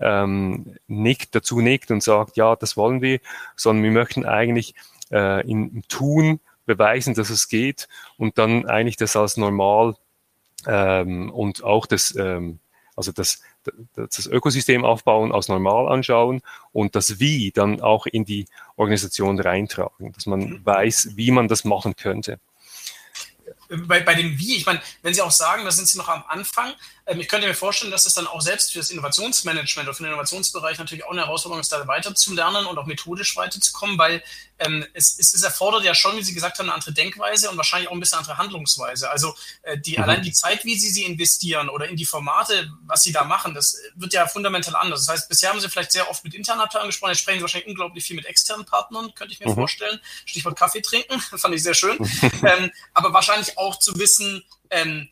ähm, 0.00 0.76
nickt, 0.86 1.34
dazu 1.34 1.60
nickt 1.60 1.90
und 1.90 2.02
sagt, 2.02 2.36
ja, 2.36 2.56
das 2.56 2.76
wollen 2.76 3.02
wir, 3.02 3.20
sondern 3.56 3.84
wir 3.84 3.92
möchten 3.92 4.24
eigentlich 4.24 4.74
äh, 5.10 5.48
im 5.48 5.82
Tun 5.88 6.40
beweisen, 6.66 7.14
dass 7.14 7.30
es 7.30 7.48
geht 7.48 7.88
und 8.16 8.38
dann 8.38 8.66
eigentlich 8.66 8.96
das 8.96 9.16
als 9.16 9.36
normal 9.36 9.96
ähm, 10.66 11.30
und 11.30 11.62
auch 11.62 11.86
das, 11.86 12.14
ähm, 12.16 12.58
also 12.96 13.12
das 13.12 13.42
das 13.94 14.26
Ökosystem 14.26 14.84
aufbauen, 14.84 15.32
als 15.32 15.48
normal 15.48 15.88
anschauen 15.92 16.42
und 16.72 16.94
das 16.94 17.20
Wie 17.20 17.50
dann 17.52 17.80
auch 17.80 18.06
in 18.06 18.24
die 18.24 18.46
Organisation 18.76 19.38
reintragen, 19.40 20.12
dass 20.12 20.26
man 20.26 20.40
mhm. 20.40 20.66
weiß, 20.66 21.10
wie 21.16 21.30
man 21.30 21.48
das 21.48 21.64
machen 21.64 21.96
könnte 21.96 22.38
bei, 23.68 24.00
bei 24.00 24.14
dem 24.14 24.38
Wie, 24.38 24.56
ich 24.56 24.66
meine, 24.66 24.80
wenn 25.02 25.14
Sie 25.14 25.22
auch 25.22 25.30
sagen, 25.30 25.64
da 25.64 25.70
sind 25.70 25.88
Sie 25.88 25.98
noch 25.98 26.08
am 26.08 26.24
Anfang, 26.28 26.72
ich 27.06 27.28
könnte 27.28 27.46
mir 27.46 27.54
vorstellen, 27.54 27.92
dass 27.92 28.06
es 28.06 28.14
dann 28.14 28.26
auch 28.26 28.40
selbst 28.40 28.72
für 28.72 28.78
das 28.78 28.90
Innovationsmanagement 28.90 29.86
oder 29.86 29.94
für 29.94 30.04
den 30.04 30.12
Innovationsbereich 30.12 30.78
natürlich 30.78 31.04
auch 31.04 31.10
eine 31.10 31.20
Herausforderung 31.22 31.60
ist, 31.60 31.70
da 31.70 31.86
weiterzulernen 31.86 32.64
und 32.64 32.78
auch 32.78 32.86
methodisch 32.86 33.36
weiterzukommen, 33.36 33.98
weil 33.98 34.22
ähm, 34.58 34.86
es, 34.94 35.18
es, 35.18 35.34
es 35.34 35.42
erfordert 35.42 35.84
ja 35.84 35.94
schon, 35.94 36.16
wie 36.16 36.22
Sie 36.22 36.32
gesagt 36.32 36.58
haben, 36.58 36.66
eine 36.66 36.74
andere 36.74 36.92
Denkweise 36.92 37.50
und 37.50 37.58
wahrscheinlich 37.58 37.88
auch 37.88 37.92
ein 37.92 38.00
bisschen 38.00 38.18
andere 38.18 38.38
Handlungsweise. 38.38 39.10
Also 39.10 39.34
äh, 39.62 39.76
die, 39.76 39.98
mhm. 39.98 40.04
allein 40.04 40.22
die 40.22 40.32
Zeit, 40.32 40.64
wie 40.64 40.78
Sie 40.78 40.88
sie 40.88 41.04
investieren 41.04 41.68
oder 41.68 41.88
in 41.88 41.96
die 41.96 42.06
Formate, 42.06 42.70
was 42.86 43.02
Sie 43.02 43.12
da 43.12 43.24
machen, 43.24 43.52
das 43.52 43.76
wird 43.96 44.14
ja 44.14 44.26
fundamental 44.26 44.74
anders. 44.74 45.04
Das 45.04 45.14
heißt, 45.14 45.28
bisher 45.28 45.50
haben 45.50 45.60
Sie 45.60 45.68
vielleicht 45.68 45.92
sehr 45.92 46.08
oft 46.08 46.24
mit 46.24 46.32
internen 46.32 46.62
Abteilungen 46.62 46.88
gesprochen, 46.88 47.10
jetzt 47.10 47.20
sprechen 47.20 47.40
Sie 47.40 47.42
wahrscheinlich 47.42 47.68
unglaublich 47.68 48.04
viel 48.04 48.16
mit 48.16 48.24
externen 48.24 48.64
Partnern, 48.64 49.14
könnte 49.14 49.34
ich 49.34 49.40
mir 49.40 49.50
mhm. 49.50 49.56
vorstellen. 49.56 50.00
Stichwort 50.24 50.58
Kaffee 50.58 50.80
trinken, 50.80 51.20
fand 51.36 51.54
ich 51.54 51.62
sehr 51.62 51.74
schön. 51.74 51.98
ähm, 52.42 52.70
aber 52.94 53.12
wahrscheinlich 53.12 53.58
auch 53.58 53.78
zu 53.78 53.98
wissen, 53.98 54.42
ähm, 54.70 55.08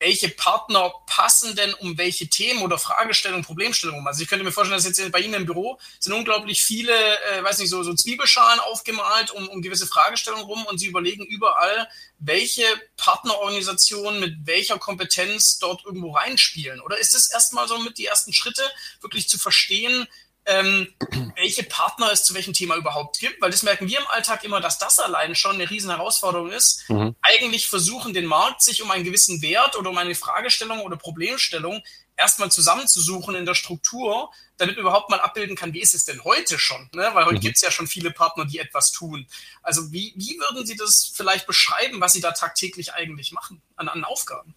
welche 0.00 0.28
Partner 0.28 0.92
passen 1.06 1.56
denn 1.56 1.74
um 1.74 1.98
welche 1.98 2.28
Themen 2.28 2.62
oder 2.62 2.78
Fragestellungen, 2.78 3.44
Problemstellungen. 3.44 4.06
Also 4.06 4.22
ich 4.22 4.28
könnte 4.28 4.44
mir 4.44 4.52
vorstellen, 4.52 4.78
dass 4.80 4.86
jetzt 4.86 5.10
bei 5.10 5.20
Ihnen 5.20 5.34
im 5.34 5.46
Büro 5.46 5.78
sind 5.98 6.12
unglaublich 6.12 6.62
viele, 6.62 6.92
äh, 6.92 7.42
weiß 7.42 7.58
nicht, 7.58 7.70
so, 7.70 7.82
so 7.82 7.94
Zwiebelschalen 7.94 8.60
aufgemalt 8.60 9.32
um, 9.32 9.48
um 9.48 9.60
gewisse 9.60 9.86
Fragestellungen 9.86 10.46
rum 10.46 10.64
und 10.66 10.78
Sie 10.78 10.86
überlegen 10.86 11.24
überall, 11.24 11.88
welche 12.20 12.64
Partnerorganisationen 12.96 14.20
mit 14.20 14.34
welcher 14.44 14.78
Kompetenz 14.78 15.58
dort 15.58 15.84
irgendwo 15.84 16.12
reinspielen. 16.12 16.80
Oder 16.80 16.98
ist 16.98 17.14
es 17.14 17.32
erstmal 17.32 17.66
so 17.66 17.78
mit 17.78 17.98
die 17.98 18.06
ersten 18.06 18.32
Schritte, 18.32 18.62
wirklich 19.00 19.28
zu 19.28 19.38
verstehen, 19.38 20.06
ähm, 20.48 20.88
welche 21.36 21.62
Partner 21.62 22.10
es 22.10 22.24
zu 22.24 22.34
welchem 22.34 22.54
Thema 22.54 22.76
überhaupt 22.76 23.18
gibt, 23.18 23.40
weil 23.40 23.50
das 23.50 23.62
merken 23.62 23.86
wir 23.86 23.98
im 23.98 24.06
Alltag 24.08 24.44
immer, 24.44 24.60
dass 24.60 24.78
das 24.78 24.98
allein 24.98 25.34
schon 25.34 25.56
eine 25.56 25.68
riesen 25.68 25.90
Herausforderung 25.90 26.50
ist. 26.50 26.88
Mhm. 26.88 27.14
Eigentlich 27.20 27.68
versuchen 27.68 28.14
den 28.14 28.24
Markt 28.24 28.62
sich 28.62 28.82
um 28.82 28.90
einen 28.90 29.04
gewissen 29.04 29.42
Wert 29.42 29.76
oder 29.76 29.90
um 29.90 29.98
eine 29.98 30.14
Fragestellung 30.14 30.80
oder 30.80 30.96
Problemstellung 30.96 31.82
erstmal 32.16 32.50
zusammenzusuchen 32.50 33.34
in 33.34 33.44
der 33.44 33.54
Struktur, 33.54 34.30
damit 34.56 34.76
man 34.76 34.82
überhaupt 34.82 35.10
mal 35.10 35.20
abbilden 35.20 35.54
kann, 35.54 35.74
wie 35.74 35.80
ist 35.80 35.94
es 35.94 36.06
denn 36.06 36.24
heute 36.24 36.58
schon? 36.58 36.88
Ne? 36.92 37.10
Weil 37.12 37.26
heute 37.26 37.36
mhm. 37.36 37.40
gibt 37.42 37.56
es 37.56 37.62
ja 37.62 37.70
schon 37.70 37.86
viele 37.86 38.10
Partner, 38.10 38.46
die 38.46 38.58
etwas 38.58 38.90
tun. 38.90 39.26
Also 39.62 39.92
wie, 39.92 40.14
wie 40.16 40.38
würden 40.40 40.66
Sie 40.66 40.76
das 40.76 41.12
vielleicht 41.14 41.46
beschreiben, 41.46 42.00
was 42.00 42.14
Sie 42.14 42.22
da 42.22 42.32
tagtäglich 42.32 42.94
eigentlich 42.94 43.32
machen 43.32 43.60
an, 43.76 43.88
an 43.88 44.04
Aufgaben? 44.04 44.54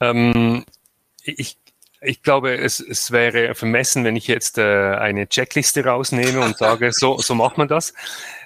Ähm, 0.00 0.64
ich 1.22 1.59
ich 2.02 2.22
glaube, 2.22 2.56
es, 2.56 2.80
es 2.80 3.10
wäre 3.10 3.54
vermessen, 3.54 4.04
wenn 4.04 4.16
ich 4.16 4.26
jetzt 4.26 4.58
äh, 4.58 4.62
eine 4.62 5.28
Checkliste 5.28 5.84
rausnehme 5.84 6.40
und 6.40 6.56
sage, 6.56 6.92
so, 6.92 7.18
so 7.18 7.34
macht 7.34 7.58
man 7.58 7.68
das. 7.68 7.92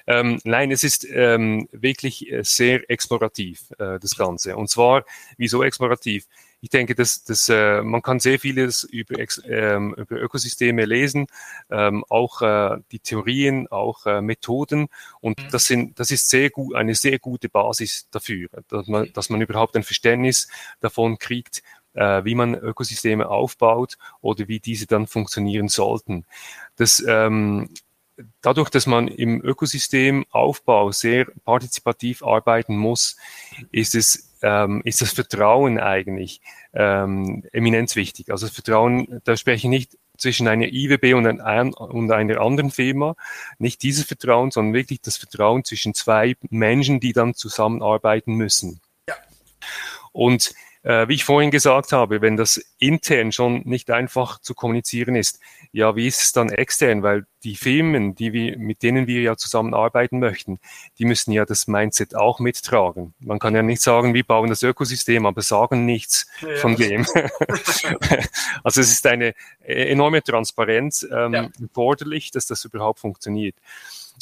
Ähm, 0.07 0.39
nein, 0.43 0.71
es 0.71 0.83
ist 0.83 1.07
ähm, 1.09 1.67
wirklich 1.71 2.31
äh, 2.31 2.43
sehr 2.43 2.89
explorativ, 2.89 3.71
äh, 3.79 3.97
das 3.99 4.15
Ganze. 4.17 4.57
Und 4.57 4.69
zwar, 4.69 5.05
wieso 5.37 5.63
explorativ? 5.63 6.27
Ich 6.61 6.69
denke, 6.69 6.95
dass, 6.95 7.23
dass 7.23 7.47
äh, 7.47 7.81
man 7.81 8.01
kann 8.01 8.19
sehr 8.19 8.39
vieles 8.39 8.83
über, 8.83 9.15
ähm, 9.47 9.93
über 9.97 10.15
Ökosysteme 10.15 10.85
lesen, 10.85 11.27
ähm, 11.69 12.03
auch 12.09 12.41
äh, 12.41 12.77
die 12.91 12.99
Theorien, 12.99 13.67
auch 13.69 14.05
äh, 14.05 14.21
Methoden. 14.21 14.87
Und 15.21 15.41
mhm. 15.41 15.47
das, 15.51 15.65
sind, 15.65 15.99
das 15.99 16.11
ist 16.11 16.27
sehr 16.29 16.49
gut, 16.49 16.75
eine 16.75 16.95
sehr 16.95 17.19
gute 17.19 17.49
Basis 17.49 18.07
dafür, 18.11 18.49
dass 18.67 18.87
man, 18.87 19.11
dass 19.13 19.29
man 19.29 19.41
überhaupt 19.41 19.75
ein 19.75 19.83
Verständnis 19.83 20.47
davon 20.81 21.19
kriegt, 21.19 21.61
wie 21.95 22.35
man 22.35 22.55
Ökosysteme 22.55 23.29
aufbaut 23.29 23.97
oder 24.21 24.47
wie 24.47 24.59
diese 24.59 24.87
dann 24.87 25.07
funktionieren 25.07 25.67
sollten. 25.67 26.25
Das, 26.75 27.03
ähm, 27.07 27.69
dadurch, 28.41 28.69
dass 28.69 28.87
man 28.87 29.07
im 29.07 29.41
Ökosystemaufbau 29.43 30.91
sehr 30.91 31.25
partizipativ 31.43 32.23
arbeiten 32.23 32.77
muss, 32.77 33.17
ist 33.71 33.95
es 33.95 34.35
ähm, 34.41 34.81
ist 34.83 35.01
das 35.01 35.11
Vertrauen 35.11 35.79
eigentlich 35.79 36.39
ähm, 36.73 37.43
eminenz 37.51 37.95
wichtig. 37.95 38.29
Also 38.29 38.45
das 38.45 38.53
Vertrauen, 38.53 39.21
da 39.23 39.35
spreche 39.35 39.65
ich 39.65 39.71
nicht 39.71 39.97
zwischen 40.17 40.47
einer 40.47 40.67
IWB 40.67 41.13
und, 41.15 41.41
ein, 41.41 41.73
und 41.73 42.11
einer 42.11 42.39
anderen 42.39 42.69
Firma, 42.69 43.15
nicht 43.57 43.81
dieses 43.81 44.05
Vertrauen, 44.05 44.51
sondern 44.51 44.73
wirklich 44.73 45.01
das 45.01 45.17
Vertrauen 45.17 45.63
zwischen 45.63 45.93
zwei 45.95 46.35
Menschen, 46.49 46.99
die 46.99 47.11
dann 47.11 47.33
zusammenarbeiten 47.33 48.35
müssen. 48.35 48.81
Ja. 49.09 49.15
Und 50.11 50.53
äh, 50.85 51.07
wie 51.07 51.15
ich 51.15 51.25
vorhin 51.25 51.49
gesagt 51.49 51.91
habe, 51.93 52.21
wenn 52.21 52.37
das 52.37 52.63
intern 52.77 53.31
schon 53.31 53.63
nicht 53.65 53.89
einfach 53.89 54.39
zu 54.39 54.53
kommunizieren 54.53 55.15
ist, 55.15 55.39
ja, 55.71 55.95
wie 55.95 56.05
ist 56.05 56.21
es 56.21 56.31
dann 56.31 56.49
extern? 56.49 57.01
Weil 57.01 57.25
die 57.43 57.55
Firmen, 57.55 58.13
die 58.13 58.33
wir, 58.33 58.55
mit 58.59 58.83
denen 58.83 59.07
wir 59.07 59.21
ja 59.21 59.35
zusammenarbeiten 59.35 60.19
möchten, 60.19 60.59
die 60.99 61.05
müssen 61.05 61.31
ja 61.31 61.43
das 61.43 61.65
Mindset 61.67 62.15
auch 62.15 62.39
mittragen. 62.39 63.15
Man 63.19 63.39
kann 63.39 63.55
ja 63.55 63.63
nicht 63.63 63.81
sagen, 63.81 64.13
wir 64.13 64.23
bauen 64.23 64.49
das 64.49 64.61
Ökosystem, 64.61 65.25
aber 65.25 65.41
sagen 65.41 65.87
nichts 65.87 66.27
ja, 66.41 66.55
von 66.57 66.75
dem. 66.75 67.03
also 68.63 68.79
es 68.79 68.91
ist 68.91 69.07
eine 69.07 69.33
enorme 69.63 70.21
Transparenz 70.21 71.01
ähm, 71.11 71.33
ja. 71.33 71.49
erforderlich, 71.59 72.29
dass 72.29 72.45
das 72.45 72.63
überhaupt 72.63 72.99
funktioniert. 72.99 73.55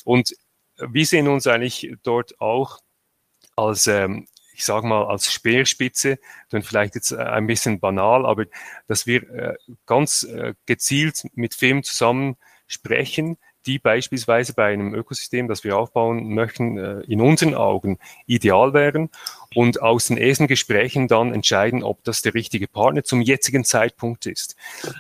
Und 0.05 0.33
wir 0.77 1.05
sehen 1.05 1.27
uns 1.27 1.45
eigentlich 1.45 1.93
dort 2.03 2.39
auch 2.39 2.79
als 3.57 3.87
ähm, 3.87 4.27
ich 4.53 4.65
sage 4.65 4.87
mal, 4.87 5.05
als 5.05 5.31
Speerspitze, 5.31 6.19
dann 6.49 6.63
vielleicht 6.63 6.95
jetzt 6.95 7.11
äh, 7.11 7.17
ein 7.17 7.47
bisschen 7.47 7.79
banal, 7.79 8.25
aber 8.25 8.45
dass 8.87 9.07
wir 9.07 9.23
äh, 9.29 9.55
ganz 9.85 10.23
äh, 10.23 10.53
gezielt 10.65 11.23
mit 11.33 11.53
Firmen 11.53 11.83
zusammen 11.83 12.37
sprechen, 12.67 13.37
die 13.65 13.79
beispielsweise 13.79 14.53
bei 14.53 14.73
einem 14.73 14.93
Ökosystem, 14.93 15.47
das 15.47 15.63
wir 15.63 15.77
aufbauen 15.77 16.33
möchten, 16.33 16.77
in 16.77 17.21
unseren 17.21 17.55
Augen 17.55 17.97
ideal 18.25 18.73
wären 18.73 19.09
und 19.55 19.81
aus 19.81 20.07
den 20.07 20.17
ersten 20.17 20.47
Gesprächen 20.47 21.07
dann 21.07 21.33
entscheiden, 21.33 21.81
ob 21.81 22.03
das 22.03 22.21
der 22.21 22.33
richtige 22.33 22.67
Partner 22.67 23.05
zum 23.05 23.21
jetzigen 23.21 23.63
Zeitpunkt 23.63 24.25
ist. 24.25 24.57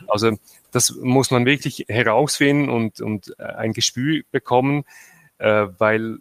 Also 0.07 0.37
das 0.71 0.91
muss 0.95 1.29
man 1.29 1.45
wirklich 1.45 1.87
herausfinden 1.89 2.69
und, 2.69 3.01
und 3.01 3.37
ein 3.37 3.73
Gespür 3.73 4.21
bekommen, 4.31 4.85
weil 5.37 6.19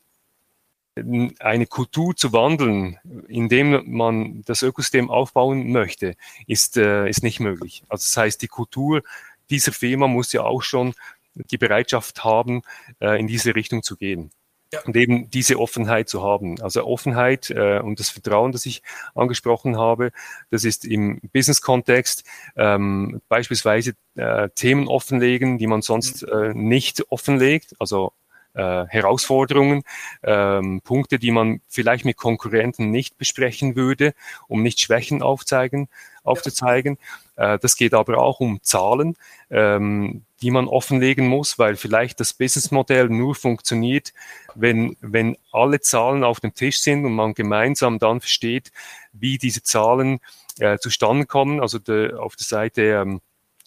eine 0.94 1.66
Kultur 1.66 2.14
zu 2.14 2.32
wandeln, 2.32 2.98
indem 3.28 3.90
man 3.90 4.42
das 4.44 4.62
Ökosystem 4.62 5.10
aufbauen 5.10 5.72
möchte, 5.72 6.16
ist, 6.46 6.76
äh, 6.76 7.08
ist 7.08 7.22
nicht 7.22 7.40
möglich. 7.40 7.82
Also 7.88 8.02
das 8.02 8.16
heißt, 8.16 8.42
die 8.42 8.48
Kultur 8.48 9.02
dieser 9.48 9.72
Firma 9.72 10.06
muss 10.06 10.32
ja 10.32 10.42
auch 10.42 10.62
schon 10.62 10.94
die 11.34 11.58
Bereitschaft 11.58 12.24
haben, 12.24 12.62
äh, 13.00 13.18
in 13.18 13.26
diese 13.26 13.54
Richtung 13.54 13.82
zu 13.82 13.96
gehen. 13.96 14.30
Ja. 14.72 14.80
Und 14.86 14.96
eben 14.96 15.28
diese 15.28 15.58
Offenheit 15.58 16.08
zu 16.08 16.22
haben. 16.22 16.60
Also 16.62 16.86
Offenheit 16.86 17.50
äh, 17.50 17.78
und 17.80 18.00
das 18.00 18.08
Vertrauen, 18.08 18.52
das 18.52 18.64
ich 18.64 18.82
angesprochen 19.14 19.76
habe, 19.76 20.12
das 20.50 20.64
ist 20.64 20.86
im 20.86 21.20
Business-Kontext 21.32 22.24
ähm, 22.56 23.20
beispielsweise 23.28 23.94
äh, 24.14 24.48
Themen 24.54 24.88
offenlegen, 24.88 25.58
die 25.58 25.66
man 25.66 25.82
sonst 25.82 26.22
mhm. 26.22 26.32
äh, 26.32 26.54
nicht 26.54 27.04
offenlegt. 27.10 27.74
Also 27.78 28.14
äh, 28.54 28.84
Herausforderungen, 28.86 29.82
ähm, 30.22 30.80
Punkte, 30.82 31.18
die 31.18 31.30
man 31.30 31.60
vielleicht 31.68 32.04
mit 32.04 32.16
Konkurrenten 32.16 32.90
nicht 32.90 33.18
besprechen 33.18 33.76
würde, 33.76 34.14
um 34.48 34.62
nicht 34.62 34.80
Schwächen 34.80 35.22
aufzeigen, 35.22 35.88
aufzuzeigen. 36.24 36.98
Äh, 37.36 37.58
das 37.58 37.76
geht 37.76 37.94
aber 37.94 38.18
auch 38.18 38.40
um 38.40 38.62
Zahlen, 38.62 39.16
ähm, 39.50 40.22
die 40.42 40.50
man 40.50 40.68
offenlegen 40.68 41.28
muss, 41.28 41.58
weil 41.58 41.76
vielleicht 41.76 42.20
das 42.20 42.34
Businessmodell 42.34 43.08
nur 43.08 43.34
funktioniert, 43.34 44.12
wenn, 44.54 44.96
wenn 45.00 45.36
alle 45.50 45.80
Zahlen 45.80 46.24
auf 46.24 46.40
dem 46.40 46.54
Tisch 46.54 46.80
sind 46.80 47.04
und 47.04 47.14
man 47.14 47.34
gemeinsam 47.34 47.98
dann 47.98 48.20
versteht, 48.20 48.72
wie 49.12 49.38
diese 49.38 49.62
Zahlen 49.62 50.20
äh, 50.58 50.78
zustande 50.78 51.26
kommen. 51.26 51.60
Also 51.60 51.78
de, 51.78 52.14
auf 52.14 52.36
der 52.36 52.46
Seite 52.46 52.82
ähm, 52.82 53.20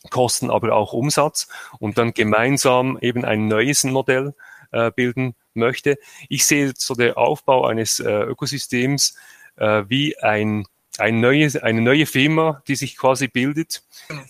Kosten, 0.10 0.52
aber 0.52 0.76
auch 0.76 0.94
Umsatz 0.94 1.48
und 1.80 1.98
dann 1.98 2.14
gemeinsam 2.14 2.98
eben 3.02 3.26
ein 3.26 3.48
neues 3.48 3.84
Modell 3.86 4.36
äh, 4.76 4.92
bilden 4.96 5.36
möchte. 5.54 5.98
Ich 6.30 6.46
sehe 6.46 6.74
so 6.76 6.94
der 6.94 7.18
Aufbau 7.18 7.66
eines 7.66 8.00
äh, 8.00 8.12
Ökosystems 8.12 9.16
äh, 9.56 9.84
wie 9.88 10.18
ein, 10.20 10.66
ein 10.98 11.20
neues, 11.20 11.56
eine 11.56 11.82
neue 11.82 12.06
Firma, 12.06 12.62
die 12.68 12.76
sich 12.76 12.98
quasi 12.98 13.28
bildet 13.28 13.84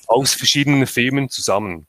aus 0.08 0.34
verschiedenen 0.34 0.88
Firmen 0.88 1.30
zusammen. 1.30 1.88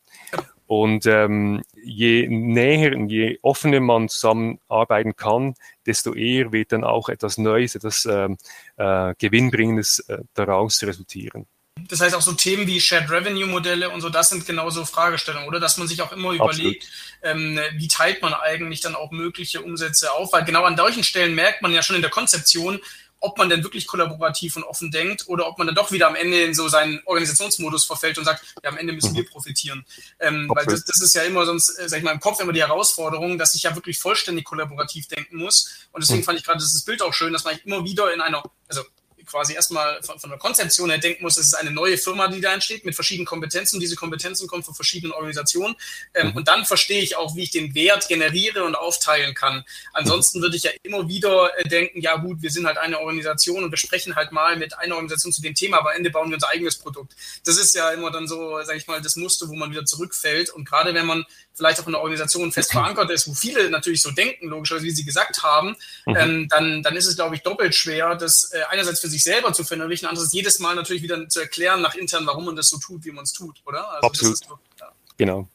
Und 0.66 1.06
ähm, 1.06 1.62
je 1.80 2.26
näher 2.28 2.96
und 2.96 3.08
je 3.08 3.38
offener 3.42 3.78
man 3.78 4.08
zusammenarbeiten 4.08 5.14
kann, 5.14 5.54
desto 5.86 6.12
eher 6.12 6.50
wird 6.50 6.72
dann 6.72 6.82
auch 6.82 7.08
etwas 7.08 7.38
Neues, 7.38 7.76
etwas 7.76 8.04
ähm, 8.10 8.36
äh, 8.76 9.14
Gewinnbringendes 9.16 10.00
äh, 10.08 10.18
daraus 10.34 10.82
resultieren. 10.82 11.46
Das 11.88 12.00
heißt 12.00 12.14
auch 12.14 12.22
so 12.22 12.32
Themen 12.32 12.66
wie 12.66 12.80
Shared 12.80 13.10
Revenue 13.10 13.46
Modelle 13.46 13.90
und 13.90 14.00
so, 14.00 14.08
das 14.08 14.28
sind 14.28 14.46
genauso 14.46 14.84
Fragestellungen, 14.84 15.48
oder? 15.48 15.60
Dass 15.60 15.76
man 15.76 15.88
sich 15.88 16.02
auch 16.02 16.12
immer 16.12 16.32
überlegt, 16.32 16.86
ähm, 17.22 17.58
wie 17.74 17.88
teilt 17.88 18.22
man 18.22 18.34
eigentlich 18.34 18.80
dann 18.80 18.94
auch 18.94 19.10
mögliche 19.10 19.62
Umsätze 19.62 20.12
auf? 20.12 20.32
Weil 20.32 20.44
genau 20.44 20.64
an 20.64 20.76
solchen 20.76 21.04
Stellen 21.04 21.34
merkt 21.34 21.62
man 21.62 21.72
ja 21.72 21.82
schon 21.82 21.96
in 21.96 22.02
der 22.02 22.10
Konzeption, 22.10 22.80
ob 23.20 23.38
man 23.38 23.48
denn 23.48 23.62
wirklich 23.64 23.86
kollaborativ 23.86 24.56
und 24.56 24.64
offen 24.64 24.90
denkt 24.90 25.24
oder 25.26 25.48
ob 25.48 25.58
man 25.58 25.66
dann 25.66 25.76
doch 25.76 25.90
wieder 25.90 26.06
am 26.06 26.16
Ende 26.16 26.42
in 26.42 26.54
so 26.54 26.68
seinen 26.68 27.00
Organisationsmodus 27.04 27.84
verfällt 27.84 28.18
und 28.18 28.24
sagt, 28.24 28.44
ja, 28.62 28.70
am 28.70 28.76
Ende 28.76 28.92
müssen 28.92 29.14
wir 29.14 29.22
mhm. 29.22 29.28
profitieren. 29.28 29.86
Ähm, 30.20 30.50
weil 30.54 30.66
das, 30.66 30.84
das, 30.84 31.00
ist 31.00 31.14
ja 31.14 31.22
immer 31.22 31.46
sonst, 31.46 31.78
äh, 31.78 31.88
sag 31.88 31.98
ich 31.98 32.04
mal, 32.04 32.12
im 32.12 32.20
Kopf 32.20 32.40
immer 32.40 32.52
die 32.52 32.60
Herausforderung, 32.60 33.38
dass 33.38 33.54
ich 33.54 33.62
ja 33.62 33.74
wirklich 33.74 33.98
vollständig 33.98 34.44
kollaborativ 34.44 35.08
denken 35.08 35.36
muss. 35.36 35.88
Und 35.92 36.02
deswegen 36.02 36.20
mhm. 36.20 36.24
fand 36.24 36.38
ich 36.38 36.44
gerade 36.44 36.58
dieses 36.58 36.84
Bild 36.84 37.02
auch 37.02 37.14
schön, 37.14 37.32
dass 37.32 37.44
man 37.44 37.58
immer 37.64 37.84
wieder 37.84 38.12
in 38.12 38.20
einer, 38.20 38.42
also 38.68 38.82
quasi 39.26 39.54
erstmal 39.54 40.02
von, 40.02 40.18
von 40.18 40.30
der 40.30 40.38
Konzeption 40.38 40.90
her 40.90 40.98
denken 40.98 41.22
muss, 41.22 41.36
es 41.36 41.46
ist 41.46 41.54
eine 41.54 41.70
neue 41.70 41.98
Firma, 41.98 42.28
die 42.28 42.40
da 42.40 42.54
entsteht 42.54 42.84
mit 42.84 42.94
verschiedenen 42.94 43.26
Kompetenzen. 43.26 43.80
Diese 43.80 43.96
Kompetenzen 43.96 44.46
kommen 44.48 44.62
von 44.62 44.74
verschiedenen 44.74 45.12
Organisationen. 45.12 45.76
Ähm, 46.14 46.28
mhm. 46.28 46.36
Und 46.36 46.48
dann 46.48 46.64
verstehe 46.64 47.02
ich 47.02 47.16
auch, 47.16 47.36
wie 47.36 47.42
ich 47.42 47.50
den 47.50 47.74
Wert 47.74 48.08
generiere 48.08 48.64
und 48.64 48.74
aufteilen 48.74 49.34
kann. 49.34 49.64
Ansonsten 49.92 50.40
würde 50.40 50.56
ich 50.56 50.62
ja 50.62 50.70
immer 50.82 51.08
wieder 51.08 51.50
äh, 51.58 51.68
denken, 51.68 52.00
ja 52.00 52.16
gut, 52.16 52.42
wir 52.42 52.50
sind 52.50 52.66
halt 52.66 52.78
eine 52.78 53.00
Organisation 53.00 53.64
und 53.64 53.70
wir 53.70 53.78
sprechen 53.78 54.16
halt 54.16 54.32
mal 54.32 54.56
mit 54.56 54.78
einer 54.78 54.94
Organisation 54.94 55.32
zu 55.32 55.42
dem 55.42 55.54
Thema, 55.54 55.78
aber 55.78 55.90
am 55.90 55.96
Ende 55.96 56.10
bauen 56.10 56.30
wir 56.30 56.36
unser 56.36 56.48
eigenes 56.48 56.76
Produkt. 56.76 57.14
Das 57.44 57.56
ist 57.58 57.74
ja 57.74 57.90
immer 57.90 58.10
dann 58.10 58.28
so, 58.28 58.62
sage 58.62 58.78
ich 58.78 58.86
mal, 58.86 59.00
das 59.00 59.16
Muster, 59.16 59.48
wo 59.48 59.54
man 59.54 59.70
wieder 59.70 59.84
zurückfällt. 59.84 60.50
Und 60.50 60.68
gerade 60.68 60.94
wenn 60.94 61.06
man 61.06 61.24
vielleicht 61.56 61.80
auch 61.80 61.86
in 61.86 61.92
der 61.92 62.02
Organisation 62.02 62.52
fest 62.52 62.72
verankert 62.72 63.10
ist, 63.10 63.26
wo 63.26 63.34
viele 63.34 63.70
natürlich 63.70 64.02
so 64.02 64.10
denken, 64.10 64.48
logischerweise, 64.48 64.84
wie 64.84 64.90
Sie 64.90 65.04
gesagt 65.04 65.42
haben, 65.42 65.76
mhm. 66.04 66.16
ähm, 66.16 66.48
dann, 66.48 66.82
dann 66.82 66.96
ist 66.96 67.06
es, 67.06 67.16
glaube 67.16 67.34
ich, 67.34 67.42
doppelt 67.42 67.74
schwer, 67.74 68.14
das 68.14 68.52
äh, 68.52 68.60
einerseits 68.68 69.00
für 69.00 69.08
sich 69.08 69.24
selber 69.24 69.52
zu 69.52 69.64
verinnerlichen, 69.64 70.06
andererseits 70.06 70.34
jedes 70.34 70.58
Mal 70.58 70.74
natürlich 70.74 71.02
wieder 71.02 71.28
zu 71.28 71.40
erklären 71.40 71.80
nach 71.80 71.94
intern, 71.94 72.26
warum 72.26 72.44
man 72.44 72.56
das 72.56 72.68
so 72.68 72.78
tut, 72.78 73.04
wie 73.04 73.12
man 73.12 73.24
es 73.24 73.32
tut, 73.32 73.56
oder? 73.64 73.90
Also 73.90 74.06
Absolut. 74.06 74.38
So, 74.38 74.58
ja. 74.78 74.92
Genau 75.16 75.48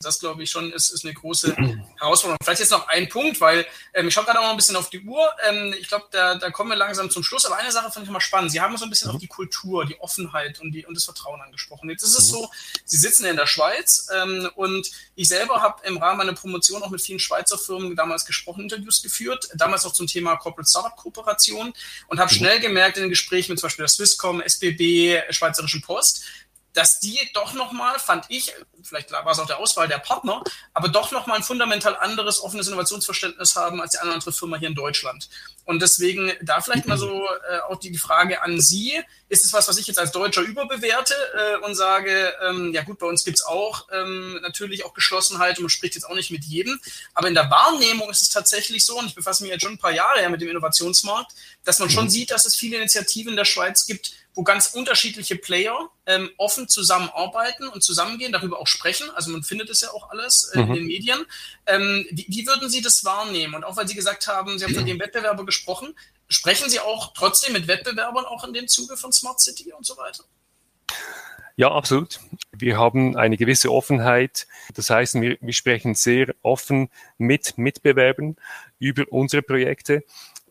das 0.00 0.20
glaube 0.20 0.44
ich 0.44 0.50
schon 0.50 0.72
ist, 0.72 0.90
ist 0.90 1.04
eine 1.04 1.12
große 1.12 1.56
Herausforderung. 1.98 2.38
Vielleicht 2.42 2.60
jetzt 2.60 2.70
noch 2.70 2.86
ein 2.86 3.08
Punkt, 3.08 3.40
weil 3.40 3.66
ähm, 3.94 4.06
ich 4.06 4.14
schaue 4.14 4.24
gerade 4.24 4.38
auch 4.38 4.44
mal 4.44 4.50
ein 4.52 4.56
bisschen 4.56 4.76
auf 4.76 4.90
die 4.90 5.00
Uhr. 5.00 5.28
Ähm, 5.48 5.74
ich 5.78 5.88
glaube, 5.88 6.06
da, 6.12 6.36
da 6.36 6.50
kommen 6.50 6.70
wir 6.70 6.76
langsam 6.76 7.10
zum 7.10 7.24
Schluss. 7.24 7.44
Aber 7.46 7.56
eine 7.56 7.72
Sache 7.72 7.90
fand 7.90 8.06
ich 8.06 8.12
mal 8.12 8.20
spannend. 8.20 8.52
Sie 8.52 8.60
haben 8.60 8.76
so 8.76 8.84
ein 8.84 8.90
bisschen 8.90 9.08
mhm. 9.08 9.16
auf 9.16 9.20
die 9.20 9.26
Kultur, 9.26 9.84
die 9.86 9.98
Offenheit 10.00 10.60
und, 10.60 10.70
die, 10.70 10.86
und 10.86 10.96
das 10.96 11.04
Vertrauen 11.04 11.40
angesprochen. 11.40 11.90
Jetzt 11.90 12.04
ist 12.04 12.16
es 12.16 12.28
mhm. 12.28 12.36
so, 12.36 12.50
Sie 12.84 12.96
sitzen 12.96 13.24
in 13.26 13.36
der 13.36 13.46
Schweiz 13.46 14.08
ähm, 14.14 14.48
und 14.54 14.88
ich 15.16 15.26
selber 15.26 15.62
habe 15.62 15.84
im 15.84 15.96
Rahmen 15.98 16.18
meiner 16.18 16.34
Promotion 16.34 16.82
auch 16.84 16.90
mit 16.90 17.00
vielen 17.00 17.18
Schweizer 17.18 17.58
Firmen 17.58 17.96
damals 17.96 18.24
gesprochen, 18.24 18.62
Interviews 18.62 19.02
geführt, 19.02 19.48
damals 19.54 19.84
auch 19.84 19.92
zum 19.92 20.06
Thema 20.06 20.36
Corporate 20.36 20.70
Startup 20.70 20.96
Kooperation 20.96 21.72
und 22.06 22.20
habe 22.20 22.32
mhm. 22.32 22.36
schnell 22.36 22.60
gemerkt 22.60 22.98
in 22.98 23.02
den 23.02 23.10
Gesprächen 23.10 23.50
mit 23.50 23.58
zum 23.58 23.66
Beispiel 23.66 23.82
der 23.82 23.88
Swisscom, 23.88 24.40
SBB, 24.40 25.22
Schweizerischen 25.30 25.82
Post, 25.82 26.22
dass 26.74 27.00
die 27.00 27.18
doch 27.34 27.54
nochmal, 27.54 27.98
fand 27.98 28.26
ich, 28.28 28.52
vielleicht 28.82 29.10
war 29.10 29.26
es 29.26 29.38
auch 29.38 29.46
der 29.46 29.58
Auswahl 29.58 29.88
der 29.88 29.98
Partner, 29.98 30.42
aber 30.74 30.88
doch 30.88 31.10
nochmal 31.10 31.38
ein 31.38 31.42
fundamental 31.42 31.96
anderes 31.96 32.42
offenes 32.42 32.68
Innovationsverständnis 32.68 33.56
haben 33.56 33.80
als 33.80 33.92
die 33.92 33.98
eine 33.98 34.08
oder 34.08 34.14
andere 34.14 34.32
Firma 34.32 34.56
hier 34.58 34.68
in 34.68 34.74
Deutschland. 34.74 35.28
Und 35.64 35.82
deswegen 35.82 36.32
da 36.42 36.60
vielleicht 36.60 36.86
mal 36.86 36.96
so 36.96 37.26
äh, 37.50 37.60
auch 37.68 37.78
die, 37.78 37.90
die 37.90 37.98
Frage 37.98 38.42
an 38.42 38.60
Sie, 38.60 39.02
ist 39.28 39.44
es 39.44 39.52
was, 39.52 39.68
was 39.68 39.76
ich 39.76 39.86
jetzt 39.86 39.98
als 39.98 40.12
Deutscher 40.12 40.40
überbewerte 40.40 41.14
äh, 41.34 41.66
und 41.66 41.74
sage, 41.74 42.32
ähm, 42.48 42.72
ja 42.72 42.82
gut, 42.82 42.98
bei 42.98 43.06
uns 43.06 43.24
gibt's 43.24 43.44
auch 43.44 43.86
ähm, 43.92 44.38
natürlich 44.40 44.84
auch 44.86 44.94
Geschlossenheit 44.94 45.58
und 45.58 45.64
man 45.64 45.70
spricht 45.70 45.94
jetzt 45.94 46.04
auch 46.04 46.14
nicht 46.14 46.30
mit 46.30 46.44
jedem, 46.44 46.80
aber 47.12 47.28
in 47.28 47.34
der 47.34 47.50
Wahrnehmung 47.50 48.08
ist 48.08 48.22
es 48.22 48.30
tatsächlich 48.30 48.84
so, 48.84 48.98
und 48.98 49.06
ich 49.06 49.14
befasse 49.14 49.42
mich 49.42 49.52
jetzt 49.52 49.62
schon 49.62 49.72
ein 49.72 49.78
paar 49.78 49.92
Jahre 49.92 50.20
her 50.20 50.30
mit 50.30 50.40
dem 50.40 50.48
Innovationsmarkt, 50.48 51.32
dass 51.64 51.78
man 51.78 51.90
schon 51.90 52.04
mhm. 52.04 52.10
sieht, 52.10 52.30
dass 52.30 52.46
es 52.46 52.56
viele 52.56 52.76
Initiativen 52.76 53.30
in 53.30 53.36
der 53.36 53.44
Schweiz 53.44 53.84
gibt, 53.84 54.12
wo 54.38 54.44
ganz 54.44 54.68
unterschiedliche 54.68 55.34
Player 55.34 55.90
ähm, 56.06 56.30
offen 56.36 56.68
zusammenarbeiten 56.68 57.66
und 57.66 57.82
zusammengehen, 57.82 58.30
darüber 58.30 58.60
auch 58.60 58.68
sprechen. 58.68 59.10
Also 59.10 59.32
man 59.32 59.42
findet 59.42 59.68
es 59.68 59.80
ja 59.80 59.90
auch 59.90 60.10
alles 60.10 60.52
äh, 60.54 60.60
mhm. 60.60 60.68
in 60.68 60.74
den 60.74 60.86
Medien. 60.86 61.26
Ähm, 61.66 62.06
wie, 62.12 62.24
wie, 62.28 62.46
würden 62.46 62.70
Sie 62.70 62.80
das 62.80 63.04
wahrnehmen? 63.04 63.56
Und 63.56 63.64
auch 63.64 63.76
weil 63.76 63.88
Sie 63.88 63.96
gesagt 63.96 64.28
haben, 64.28 64.56
Sie 64.56 64.64
haben 64.64 64.76
von 64.76 64.86
dem 64.86 65.00
Wettbewerber 65.00 65.44
gesprochen, 65.44 65.92
sprechen 66.28 66.70
Sie 66.70 66.78
auch 66.78 67.14
trotzdem 67.14 67.52
mit 67.52 67.66
Wettbewerbern 67.66 68.26
auch 68.26 68.44
in 68.44 68.52
dem 68.52 68.68
Zuge 68.68 68.96
von 68.96 69.12
Smart 69.12 69.40
City 69.40 69.72
und 69.72 69.84
so 69.84 69.96
weiter? 69.96 70.22
Ja, 71.56 71.72
absolut. 71.72 72.20
Wir 72.52 72.78
haben 72.78 73.16
eine 73.16 73.36
gewisse 73.36 73.72
Offenheit. 73.72 74.46
Das 74.72 74.88
heißt, 74.88 75.20
wir, 75.20 75.36
wir 75.40 75.52
sprechen 75.52 75.96
sehr 75.96 76.32
offen 76.42 76.90
mit 77.16 77.58
Mitbewerbern 77.58 78.36
über 78.78 79.02
unsere 79.10 79.42
Projekte, 79.42 80.04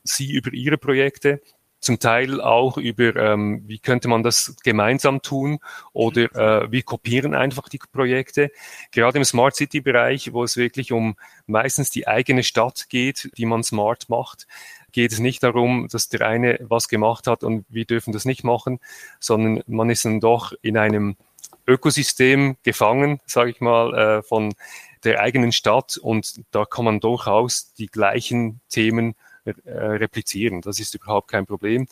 sie 0.04 0.30
über 0.34 0.52
ihre 0.52 0.78
Projekte 0.78 1.42
zum 1.88 2.00
Teil 2.00 2.42
auch 2.42 2.78
über, 2.78 3.16
ähm, 3.16 3.64
wie 3.66 3.80
könnte 3.80 4.10
man 4.10 4.22
das 4.22 4.56
gemeinsam 4.64 5.22
tun 5.22 5.60
oder 5.94 6.24
äh, 6.36 6.72
wir 6.72 6.84
kopieren 6.84 7.34
einfach 7.34 7.70
die 7.70 7.80
Projekte. 7.92 8.52
Gerade 8.92 9.18
im 9.18 9.24
Smart 9.24 9.56
City 9.56 9.80
Bereich, 9.80 10.34
wo 10.34 10.44
es 10.44 10.58
wirklich 10.58 10.92
um 10.92 11.16
meistens 11.46 11.90
die 11.90 12.06
eigene 12.06 12.44
Stadt 12.44 12.90
geht, 12.90 13.32
die 13.38 13.46
man 13.46 13.64
smart 13.64 14.10
macht, 14.10 14.48
geht 14.92 15.14
es 15.14 15.20
nicht 15.20 15.44
darum, 15.44 15.88
dass 15.90 16.10
der 16.10 16.28
eine 16.28 16.60
was 16.62 16.90
gemacht 16.90 17.26
hat 17.26 17.44
und 17.44 17.66
wir 17.70 17.86
dürfen 17.86 18.12
das 18.12 18.26
nicht 18.26 18.44
machen, 18.44 18.80
sondern 19.22 19.64
man 19.66 19.90
ist 19.90 20.04
dann 20.04 20.20
doch 20.20 20.52
in 20.62 20.78
einem 20.78 21.16
Ökosystem 21.66 22.58
gefangen, 22.64 23.22
sage 23.26 23.52
ich 23.52 23.62
mal, 23.62 23.94
äh, 23.94 24.24
von 24.24 24.54
der 25.06 25.22
eigenen 25.22 25.54
Stadt 25.54 25.96
und 25.96 26.42
da 26.52 26.66
kann 26.66 26.84
man 26.84 27.00
durchaus 27.00 27.74
die 27.76 27.88
gleichen 27.88 28.60
Themen 28.68 29.16
replizieren. 29.66 30.62
Das 30.62 30.80
ist 30.80 30.95
überhaupt 30.95 31.30
kein 31.30 31.45
Problem. 31.45 31.88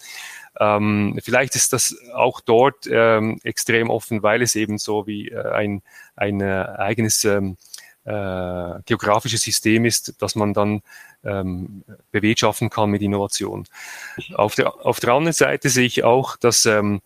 Ähm, 0.60 1.20
vielleicht 1.24 1.56
ist 1.56 1.74
das 1.74 1.96
auch 2.14 2.42
dort 2.42 2.88
ähm, 2.90 3.40
extrem 3.44 3.90
offen, 3.90 4.24
weil 4.24 4.42
es 4.42 4.56
eben 4.56 4.78
so 4.78 5.08
wie 5.08 5.30
äh, 5.30 5.52
ein, 5.52 5.82
ein 6.16 6.42
äh, 6.42 6.66
eigenes 6.78 7.24
ähm, 7.26 7.58
äh, 8.06 8.82
geografisches 8.86 9.42
System 9.42 9.86
ist, 9.86 10.22
dass 10.22 10.36
man 10.36 10.54
dann 10.54 10.82
ähm, 11.24 11.84
bewirtschaften 12.12 12.70
kann 12.70 12.92
mit 12.92 13.02
Innovation. 13.02 13.66
Auf 14.36 14.56
der, 14.56 14.86
auf 14.86 15.00
der 15.00 15.14
anderen 15.14 15.34
Seite 15.34 15.70
sehe 15.70 15.86
ich 15.88 16.04
auch, 16.04 16.38
dass 16.38 16.66
ähm, 16.66 17.02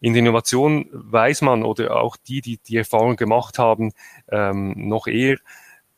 in 0.00 0.12
der 0.12 0.20
Innovation 0.20 0.88
weiß 0.92 1.42
man 1.42 1.64
oder 1.64 1.96
auch 1.96 2.16
die, 2.16 2.40
die 2.40 2.58
die 2.58 2.76
Erfahrung 2.76 3.16
gemacht 3.16 3.58
haben, 3.58 3.92
ähm, 4.30 4.74
noch 4.88 5.08
eher, 5.08 5.38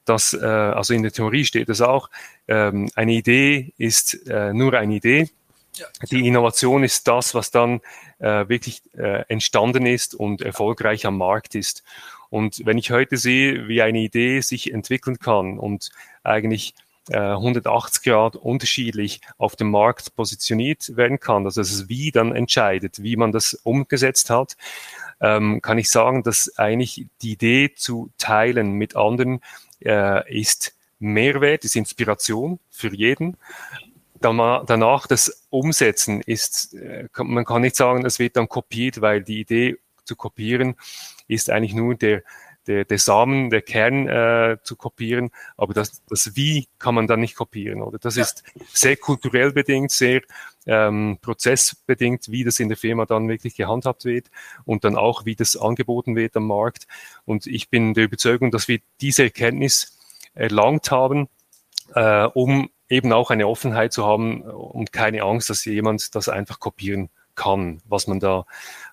dass, 0.05 0.32
äh, 0.32 0.44
also 0.44 0.94
in 0.94 1.03
der 1.03 1.12
Theorie 1.12 1.44
steht 1.44 1.68
es 1.68 1.80
auch, 1.80 2.11
ähm, 2.48 2.90
eine 2.94 3.12
Idee 3.12 3.72
ist 3.78 4.26
äh, 4.28 4.53
nur 4.53 4.74
eine 4.74 4.94
Idee. 4.94 5.30
Ja. 5.74 5.86
Die 6.11 6.26
Innovation 6.26 6.82
ist 6.82 7.07
das, 7.07 7.34
was 7.34 7.51
dann 7.51 7.80
äh, 8.18 8.48
wirklich 8.48 8.82
äh, 8.96 9.24
entstanden 9.28 9.86
ist 9.86 10.14
und 10.14 10.42
erfolgreich 10.42 11.07
am 11.07 11.16
Markt 11.16 11.55
ist. 11.55 11.84
Und 12.28 12.64
wenn 12.64 12.78
ich 12.78 12.90
heute 12.90 13.16
sehe, 13.16 13.68
wie 13.68 13.82
eine 13.82 14.01
Idee 14.01 14.40
sich 14.40 14.72
entwickeln 14.72 15.18
kann 15.18 15.59
und 15.59 15.90
eigentlich 16.22 16.74
180 17.12 18.05
Grad 18.05 18.36
unterschiedlich 18.36 19.20
auf 19.36 19.57
dem 19.57 19.70
Markt 19.70 20.14
positioniert 20.14 20.96
werden 20.96 21.18
kann, 21.18 21.44
also 21.44 21.61
dass 21.61 21.72
es 21.72 21.88
wie 21.88 22.12
dann 22.12 22.36
entscheidet, 22.36 23.03
wie 23.03 23.16
man 23.16 23.32
das 23.32 23.55
umgesetzt 23.64 24.30
hat, 24.30 24.57
ähm, 25.20 25.61
kann 25.61 25.78
ich 25.78 25.90
sagen, 25.90 26.22
dass 26.22 26.57
eigentlich 26.57 27.07
die 27.22 27.32
Idee 27.32 27.74
zu 27.74 28.11
teilen 28.18 28.72
mit 28.72 28.96
anderen 28.96 29.40
äh, 29.85 30.39
ist 30.39 30.74
Mehrwert, 30.99 31.64
ist 31.64 31.76
Inspiration 31.76 32.59
für 32.70 32.95
jeden. 32.95 33.37
Danach 34.20 35.07
das 35.07 35.47
Umsetzen 35.49 36.20
ist, 36.20 36.74
äh, 36.74 37.09
man 37.16 37.45
kann 37.45 37.62
nicht 37.62 37.76
sagen, 37.76 38.05
es 38.05 38.18
wird 38.18 38.37
dann 38.37 38.49
kopiert, 38.49 39.01
weil 39.01 39.22
die 39.22 39.41
Idee 39.41 39.78
zu 40.05 40.16
kopieren 40.16 40.76
ist 41.28 41.49
eigentlich 41.49 41.74
nur 41.74 41.95
der, 41.95 42.22
der, 42.66 42.84
der 42.84 42.98
Samen, 42.98 43.50
der 43.50 43.62
Kern 43.62 44.08
äh, 44.08 44.58
zu 44.62 44.76
kopieren, 44.76 45.30
aber 45.56 45.74
das, 45.74 46.02
das 46.06 46.36
Wie 46.36 46.68
kann 46.78 46.94
man 46.94 47.06
dann 47.06 47.20
nicht 47.20 47.36
kopieren, 47.36 47.82
oder? 47.82 47.98
Das 47.98 48.16
ist 48.16 48.42
sehr 48.72 48.96
kulturell 48.96 49.52
bedingt, 49.52 49.90
sehr 49.90 50.22
ähm, 50.66 51.18
prozessbedingt, 51.20 52.30
wie 52.30 52.44
das 52.44 52.61
in 52.61 52.68
der 52.68 52.76
Firma 52.76 53.06
dann 53.06 53.28
wirklich 53.28 53.56
gehandhabt 53.56 54.04
wird 54.04 54.30
und 54.64 54.84
dann 54.84 54.96
auch, 54.96 55.24
wie 55.24 55.36
das 55.36 55.56
angeboten 55.56 56.16
wird 56.16 56.36
am 56.36 56.46
Markt. 56.46 56.86
Und 57.24 57.46
ich 57.46 57.70
bin 57.70 57.94
der 57.94 58.04
Überzeugung, 58.04 58.50
dass 58.50 58.68
wir 58.68 58.80
diese 59.00 59.24
Erkenntnis 59.24 59.98
erlangt 60.34 60.90
haben, 60.90 61.28
äh, 61.94 62.24
um 62.24 62.70
eben 62.88 63.12
auch 63.12 63.30
eine 63.30 63.46
Offenheit 63.46 63.92
zu 63.92 64.04
haben 64.04 64.42
und 64.42 64.92
keine 64.92 65.22
Angst, 65.22 65.48
dass 65.48 65.64
jemand 65.64 66.14
das 66.14 66.28
einfach 66.28 66.61
kopieren 66.61 67.08
kann, 67.35 67.81
was 67.87 68.07
man 68.07 68.20
da 68.20 68.47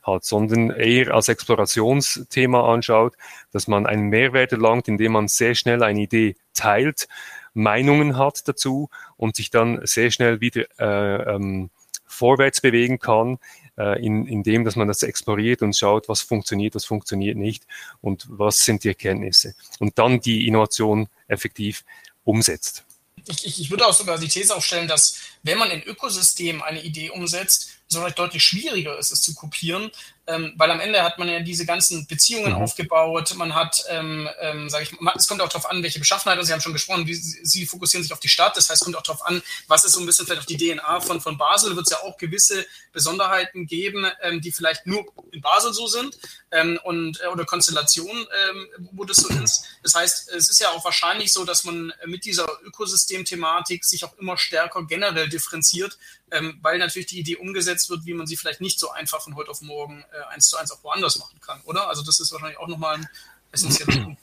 hat, 0.04 0.24
sondern 0.26 0.72
eher 0.72 1.14
als 1.14 1.28
Explorationsthema 1.28 2.74
anschaut, 2.74 3.16
dass 3.52 3.68
man 3.68 3.86
einen 3.86 4.10
Mehrwert 4.10 4.52
erlangt, 4.52 4.88
indem 4.88 5.14
man 5.14 5.28
sehr 5.28 5.56
schnell 5.56 5.84
eine 5.84 6.02
Idee 6.02 6.36
teilt, 6.54 7.08
Meinungen 7.54 8.18
hat 8.18 8.48
dazu 8.48 8.90
und 9.18 9.36
sich 9.36 9.50
dann 9.50 9.80
sehr 9.84 10.12
schnell 10.12 10.42
wieder 10.42 10.66
äh, 10.80 11.36
ähm, 11.36 11.72
vorwärts 12.06 12.62
bewegen 12.62 13.00
kann, 13.00 13.40
äh, 13.78 14.04
in, 14.04 14.28
in 14.28 14.44
dem, 14.44 14.64
dass 14.64 14.76
man 14.76 14.88
das 14.88 15.04
exploriert 15.04 15.62
und 15.62 15.76
schaut, 15.76 16.08
was 16.08 16.22
funktioniert, 16.22 16.76
was 16.76 16.86
funktioniert 16.86 17.38
nicht 17.38 17.66
und 18.02 18.26
was 18.30 18.64
sind 18.64 18.84
die 18.84 18.90
Erkenntnisse 18.90 19.56
und 19.80 19.98
dann 19.98 20.20
die 20.20 20.48
Innovation 20.48 21.10
effektiv 21.28 21.84
umsetzt. 22.24 22.86
Ich, 23.28 23.46
ich, 23.46 23.62
ich 23.62 23.72
würde 23.72 23.88
auch 23.88 23.94
sogar 23.94 24.18
die 24.18 24.28
These 24.28 24.56
aufstellen, 24.56 24.88
dass 24.88 25.20
wenn 25.44 25.58
man 25.58 25.72
in 25.72 25.84
Ökosystemen 25.84 26.62
eine 26.62 26.82
Idee 26.82 27.10
umsetzt, 27.10 27.76
es 27.88 27.96
vielleicht 27.96 28.20
deutlich 28.20 28.44
schwieriger 28.44 28.98
ist, 28.98 29.12
es 29.12 29.22
zu 29.22 29.34
kopieren, 29.34 29.92
ähm, 30.28 30.53
weil 30.57 30.69
am 30.71 30.80
Ende 30.80 31.01
hat 31.03 31.17
man 31.17 31.30
ja 31.30 31.39
diese 31.39 31.65
ganzen 31.65 32.05
Beziehungen 32.05 32.53
mhm. 32.53 32.61
aufgebaut, 32.61 33.34
man 33.36 33.55
hat, 33.55 33.84
ähm, 33.89 34.30
ähm, 34.39 34.69
sage 34.69 34.84
ich 34.84 34.99
mal, 34.99 35.13
es 35.15 35.28
kommt 35.28 35.41
auch 35.41 35.49
darauf 35.49 35.69
an, 35.69 35.82
welche 35.84 35.99
Beschaffenheit, 35.99 36.38
und 36.38 36.45
Sie 36.45 36.53
haben 36.53 36.61
schon 36.61 36.73
gesprochen, 36.73 37.07
wie, 37.07 37.13
Sie 37.13 37.65
fokussieren 37.65 38.03
sich 38.03 38.11
auf 38.11 38.19
die 38.19 38.28
Stadt, 38.28 38.57
das 38.57 38.69
heißt, 38.69 38.82
es 38.82 38.86
kommt 38.86 38.97
auch 38.97 39.03
darauf 39.03 39.25
an, 39.25 39.41
was 39.67 39.86
ist 39.86 39.93
so 39.93 39.99
ein 39.99 40.05
bisschen 40.05 40.25
vielleicht 40.25 40.41
auch 40.41 40.45
die 40.45 40.57
DNA 40.57 40.99
von, 41.01 41.21
von 41.21 41.38
Basel, 41.38 41.75
wird 41.75 41.88
es 41.88 41.91
ja 41.91 41.99
auch 42.03 42.17
gewisse 42.17 42.65
Besonderheiten 42.91 43.67
geben, 43.67 44.05
ähm, 44.21 44.41
die 44.41 44.51
vielleicht 44.51 44.86
nur 44.86 45.05
in 45.32 45.41
Basel 45.41 45.73
so 45.73 45.88
sind 45.88 46.17
ähm, 46.51 46.80
und, 46.84 47.21
äh, 47.21 47.28
oder 47.28 47.45
Konstellationen, 47.45 48.28
ähm, 48.49 48.67
wo 48.91 49.05
das 49.05 49.17
so 49.17 49.30
ist. 49.30 49.65
Das 49.84 49.95
heißt, 49.95 50.30
es 50.32 50.49
ist 50.49 50.59
ja 50.59 50.71
auch 50.71 50.84
wahrscheinlich 50.84 51.32
so, 51.32 51.45
dass 51.45 51.63
man 51.63 51.93
mit 52.05 52.25
dieser 52.25 52.47
Ökosystemthematik 52.63 53.86
sich 53.86 54.03
auch 54.03 54.17
immer 54.17 54.38
stärker 54.38 54.86
generell 54.86 55.30
differenziert, 55.30 55.97
ähm, 56.32 56.59
weil 56.61 56.78
natürlich 56.78 57.07
die 57.07 57.19
Idee 57.19 57.38
umgesetzt 57.38 57.89
wird, 57.89 58.05
wie 58.05 58.13
man 58.13 58.28
sie 58.28 58.36
vielleicht 58.36 58.61
nicht 58.61 58.80
so 58.80 58.91
einfach 58.91 59.21
von 59.21 59.36
heute 59.36 59.51
auf 59.51 59.61
morgen 59.61 60.03
äh, 60.11 60.16
eins 60.30 60.49
zu 60.49 60.57
eins 60.57 60.72
auch 60.72 60.84
woanders 60.84 61.18
machen 61.20 61.39
kann, 61.41 61.61
oder? 61.65 61.88
Also 61.88 62.03
das 62.03 62.20
ist 62.20 62.32
wahrscheinlich 62.32 62.59
auch 62.59 62.68
nochmal 62.68 62.95
ein 62.95 63.09
essentieller 63.51 64.01
Punkt. 64.03 64.22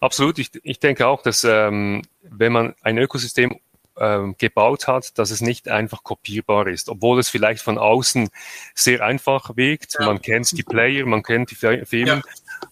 Absolut. 0.00 0.38
Ich, 0.38 0.50
ich 0.62 0.78
denke 0.80 1.06
auch, 1.06 1.22
dass 1.22 1.44
ähm, 1.44 2.02
wenn 2.22 2.52
man 2.52 2.74
ein 2.82 2.96
Ökosystem 2.98 3.60
ähm, 4.00 4.36
gebaut 4.38 4.86
hat, 4.86 5.18
dass 5.18 5.30
es 5.30 5.40
nicht 5.40 5.68
einfach 5.68 6.04
kopierbar 6.04 6.68
ist, 6.68 6.88
obwohl 6.88 7.18
es 7.18 7.28
vielleicht 7.28 7.62
von 7.62 7.78
außen 7.78 8.28
sehr 8.74 9.02
einfach 9.04 9.56
wirkt. 9.56 9.96
Ja. 9.98 10.06
Man 10.06 10.22
kennt 10.22 10.56
die 10.56 10.62
Player, 10.62 11.04
man 11.04 11.22
kennt 11.22 11.50
die 11.50 11.54
Firmen, 11.56 12.06
ja. 12.06 12.20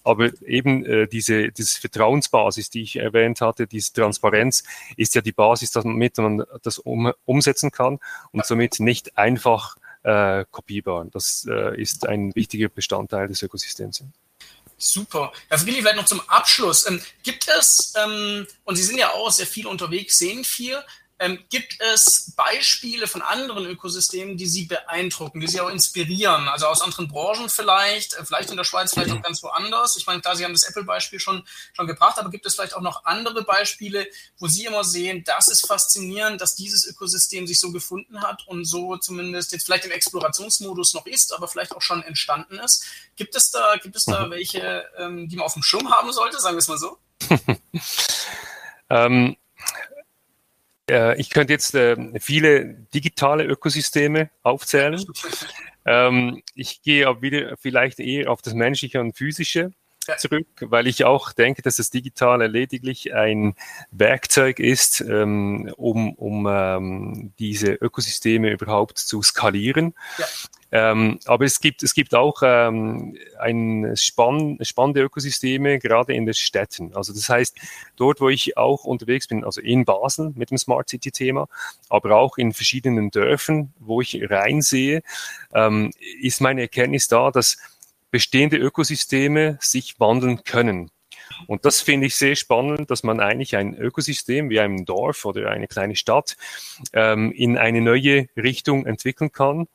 aber 0.05 0.31
eben 0.43 0.85
äh, 0.87 1.09
diese, 1.09 1.51
diese 1.51 1.81
Vertrauensbasis, 1.81 2.71
die 2.71 2.83
ich 2.83 2.97
erwähnt 2.97 3.41
hatte, 3.41 3.67
diese 3.67 3.93
Transparenz, 3.93 4.63
ist 4.97 5.15
ja 5.15 5.21
die 5.21 5.33
Basis, 5.33 5.73
damit 5.73 6.17
man 6.19 6.45
das 6.63 6.79
um, 6.79 7.13
umsetzen 7.25 7.71
kann 7.71 7.99
und 8.33 8.47
somit 8.47 8.79
nicht 8.81 9.19
einfach 9.19 9.77
äh, 10.07 10.45
kopierbar. 10.51 11.07
Das 11.07 11.47
äh, 11.51 11.81
ist 11.81 12.07
ein 12.07 12.33
wichtiger 12.35 12.69
Bestandteil 12.69 13.27
des 13.27 13.43
Ökosystems. 13.43 14.05
Super. 14.79 15.33
Herr 15.49 15.59
Friedrich, 15.59 15.81
vielleicht 15.81 15.97
noch 15.97 16.05
zum 16.05 16.21
Abschluss. 16.29 16.87
Ähm, 16.87 17.03
gibt 17.25 17.49
es, 17.49 17.93
ähm, 17.97 18.47
und 18.65 18.77
Sie 18.77 18.85
sind 18.85 18.99
ja 18.99 19.13
auch 19.13 19.31
sehr 19.31 19.47
viel 19.47 19.67
unterwegs, 19.67 20.19
sehen 20.19 20.45
viel, 20.45 20.79
ähm, 21.19 21.39
gibt 21.49 21.81
es 21.81 22.35
Beispiele 22.37 23.07
von 23.07 23.23
anderen 23.23 23.65
Ökosystemen, 23.67 24.37
die 24.37 24.47
Sie 24.47 24.67
beeindrucken, 24.67 25.41
die 25.41 25.47
Sie 25.47 25.61
auch 25.61 25.71
inspirieren? 25.71 26.49
Also 26.49 26.67
aus 26.67 26.83
anderen 26.83 27.09
Branchen 27.09 27.49
vielleicht, 27.49 28.15
äh, 28.15 28.25
vielleicht 28.25 28.51
in 28.51 28.57
der 28.57 28.65
Schweiz, 28.65 28.93
vielleicht 28.93 29.13
auch 29.13 29.23
ganz 29.23 29.43
woanders. 29.43 29.97
Ich 29.97 30.07
meine, 30.07 30.21
klar, 30.21 30.37
Sie 30.37 30.45
haben 30.45 30.53
das 30.53 30.65
Apple-Beispiel 30.65 31.19
schon, 31.19 31.47
schon 31.73 31.87
gebracht, 31.87 32.19
aber 32.19 32.31
gibt 32.31 32.45
es 32.45 32.55
vielleicht 32.55 32.75
auch 32.75 32.83
noch 32.83 33.05
andere 33.07 33.45
Beispiele, 33.45 34.07
wo 34.39 34.47
Sie 34.47 34.67
immer 34.67 34.85
sehen, 34.85 35.25
das 35.25 35.49
ist 35.49 35.67
faszinierend, 35.67 36.41
dass 36.41 36.55
dieses 36.55 36.87
Ökosystem 36.87 37.47
sich 37.47 37.61
so 37.61 37.73
gefunden 37.73 38.21
hat 38.21 38.47
und 38.47 38.67
so 38.67 38.97
zumindest 38.99 39.53
jetzt 39.53 39.65
vielleicht 39.65 39.87
im 39.87 39.93
Explorationsmodus 39.93 40.93
noch 40.93 41.07
ist, 41.07 41.33
aber 41.33 41.49
vielleicht 41.49 41.73
auch 41.73 41.83
schon 41.83 42.03
entstanden 42.03 42.59
ist. 42.59 42.85
Gibt 43.17 43.35
es 43.35 43.51
da, 43.51 43.77
gibt 43.77 43.97
es 43.97 44.05
da 44.05 44.27
mhm. 44.27 44.31
welche, 44.33 44.85
ähm, 44.99 45.29
die 45.29 45.37
man 45.37 45.47
auf 45.47 45.55
dem 45.55 45.63
Schirm 45.63 45.91
haben 45.91 46.13
sollte, 46.13 46.39
sagen 46.41 46.57
wir 46.57 46.61
es 46.61 46.69
mal 46.69 46.79
so? 46.79 46.99
ähm, 48.91 49.31
äh, 49.31 49.46
ich 51.19 51.31
könnte 51.31 51.53
jetzt 51.53 51.75
äh, 51.75 51.97
viele 52.21 52.75
digitale 52.95 53.45
Ökosysteme 53.45 54.31
aufzählen. 54.43 55.05
Ähm, 55.89 56.43
ich 56.57 56.83
gehe 56.83 57.07
aber 57.07 57.23
wieder 57.23 57.57
vielleicht 57.59 58.01
eher 58.01 58.29
auf 58.33 58.43
das 58.43 58.55
Menschliche 58.55 59.01
und 59.01 59.17
Physische 59.17 59.71
zurück, 60.17 60.47
weil 60.61 60.87
ich 60.87 61.05
auch 61.05 61.33
denke, 61.33 61.63
dass 61.63 61.77
das 61.77 61.91
Digitale 61.91 62.47
lediglich 62.47 63.15
ein 63.15 63.55
Werkzeug 63.91 64.59
ist, 64.59 65.01
ähm, 65.01 65.73
um, 65.77 66.15
um 66.15 66.47
ähm, 66.49 67.33
diese 67.39 67.73
Ökosysteme 67.73 68.51
überhaupt 68.51 68.99
zu 68.99 69.23
skalieren. 69.23 69.95
Ja. 70.19 70.27
Ähm, 70.73 71.21
aber 71.27 71.45
es 71.45 71.61
gibt, 71.61 71.83
es 71.85 71.95
gibt 71.95 72.15
auch 72.15 72.43
ähm, 72.43 73.17
ein 73.39 73.93
spann 73.97 74.59
spannende 74.63 75.01
Ökosysteme, 75.03 75.79
gerade 75.79 76.13
in 76.13 76.27
den 76.27 76.35
Städten. 76.35 76.95
Also 76.95 77.13
das 77.13 77.29
heißt, 77.29 77.57
dort, 77.97 78.21
wo 78.21 78.29
ich 78.29 78.57
auch 78.57 78.85
unterwegs 78.85 79.29
bin, 79.29 79.45
also 79.45 79.61
in 79.61 79.85
Basel 79.85 80.33
mit 80.35 80.51
dem 80.51 80.59
Smart 80.59 80.89
City-Thema, 80.89 81.49
aber 81.89 82.17
auch 82.17 82.37
in 82.37 82.53
verschiedenen 82.53 83.11
Dörfern, 83.11 83.73
wo 83.79 84.01
ich 84.01 84.21
reinsehe, 84.29 85.03
ähm, 85.55 85.93
ist 86.21 86.41
meine 86.41 86.63
Erkenntnis 86.63 87.07
da, 87.07 87.31
dass 87.31 87.59
bestehende 88.17 88.57
Ökosysteme 88.57 89.59
sich 89.61 90.01
wandeln 90.01 90.43
können. 90.43 90.91
Und 91.49 91.67
das 91.67 91.83
finde 91.83 92.07
ich 92.07 92.17
sehr 92.17 92.35
spannend, 92.35 92.91
dass 92.91 93.03
man 93.03 93.21
eigentlich 93.21 93.57
ein 93.57 93.75
Ökosystem 93.75 94.49
wie 94.49 94.59
ein 94.59 94.87
Dorf 94.87 95.27
oder 95.27 95.51
eine 95.51 95.69
kleine 95.69 95.97
Stadt 95.97 96.35
ähm, 96.95 97.31
in 97.31 97.59
eine 97.59 97.83
neue 97.83 98.29
Richtung 98.35 98.87
entwickeln 98.87 99.33
kann 99.33 99.69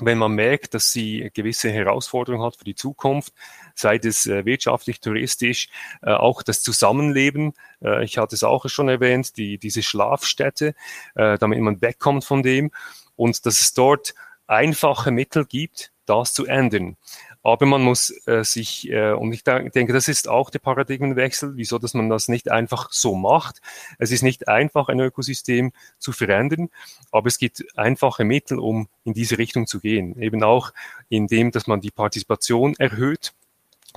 wenn 0.00 0.16
man 0.16 0.32
merkt, 0.32 0.72
dass 0.72 0.90
sie 0.90 1.30
gewisse 1.34 1.70
Herausforderungen 1.70 2.42
hat 2.42 2.56
für 2.56 2.64
die 2.64 2.74
Zukunft, 2.74 3.34
sei 3.74 4.00
es 4.02 4.26
äh, 4.26 4.46
wirtschaftlich, 4.46 5.00
touristisch, 5.00 5.68
äh, 6.00 6.12
auch 6.12 6.42
das 6.42 6.62
Zusammenleben. 6.62 7.52
Äh, 7.84 8.02
ich 8.02 8.16
hatte 8.16 8.34
es 8.34 8.42
auch 8.42 8.66
schon 8.70 8.88
erwähnt, 8.88 9.36
die, 9.36 9.58
diese 9.58 9.82
Schlafstätte, 9.82 10.74
äh, 11.14 11.36
damit 11.36 11.60
man 11.60 11.82
wegkommt 11.82 12.24
von 12.24 12.42
dem 12.42 12.70
und 13.16 13.44
dass 13.44 13.60
es 13.60 13.74
dort 13.74 14.14
einfache 14.46 15.10
Mittel 15.10 15.44
gibt, 15.44 15.92
das 16.06 16.34
zu 16.34 16.46
ändern. 16.46 16.96
Aber 17.42 17.66
man 17.66 17.82
muss 17.82 18.14
äh, 18.26 18.44
sich, 18.44 18.90
äh, 18.90 19.12
und 19.12 19.32
ich 19.32 19.42
denke, 19.44 19.92
das 19.92 20.08
ist 20.08 20.28
auch 20.28 20.50
der 20.50 20.60
Paradigmenwechsel, 20.60 21.56
wieso, 21.56 21.78
dass 21.78 21.94
man 21.94 22.08
das 22.08 22.28
nicht 22.28 22.50
einfach 22.50 22.90
so 22.92 23.14
macht. 23.14 23.60
Es 23.98 24.12
ist 24.12 24.22
nicht 24.22 24.48
einfach, 24.48 24.88
ein 24.88 25.00
Ökosystem 25.00 25.72
zu 25.98 26.12
verändern, 26.12 26.68
aber 27.10 27.26
es 27.26 27.38
gibt 27.38 27.64
einfache 27.76 28.24
Mittel, 28.24 28.58
um 28.58 28.88
in 29.04 29.12
diese 29.12 29.38
Richtung 29.38 29.66
zu 29.66 29.80
gehen. 29.80 30.20
Eben 30.20 30.42
auch 30.42 30.72
indem, 31.08 31.50
dass 31.50 31.66
man 31.66 31.80
die 31.80 31.90
Partizipation 31.90 32.74
erhöht 32.78 33.32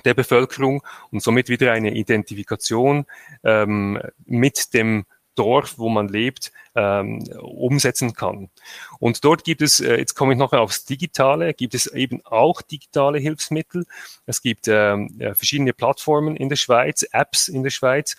der 0.04 0.14
Bevölkerung 0.14 0.84
und 1.12 1.22
somit 1.22 1.48
wieder 1.48 1.72
eine 1.72 1.96
Identifikation 1.96 3.06
ähm, 3.43 4.02
mit 4.26 4.74
dem 4.74 5.06
Dorf, 5.36 5.78
wo 5.78 5.89
man 5.89 6.08
lebt, 6.08 6.52
ähm, 6.76 7.23
umsetzen 7.39 8.13
kann. 8.13 8.49
Und 8.99 9.23
dort 9.23 9.43
gibt 9.43 9.61
es, 9.61 9.80
äh, 9.80 9.97
jetzt 9.97 10.15
komme 10.15 10.34
ich 10.34 10.39
noch 10.39 10.53
aufs 10.53 10.86
Digitale, 10.86 11.53
gibt 11.53 11.73
es 11.73 11.88
eben 11.88 12.21
auch 12.26 12.61
digitale 12.61 13.19
Hilfsmittel. 13.19 13.86
Es 14.26 14.41
gibt 14.41 14.67
ähm, 14.67 15.19
verschiedene 15.34 15.73
Plattformen 15.73 16.36
in 16.36 16.49
der 16.49 16.55
Schweiz, 16.55 17.03
Apps 17.11 17.47
in 17.47 17.63
der 17.63 17.69
Schweiz, 17.69 18.17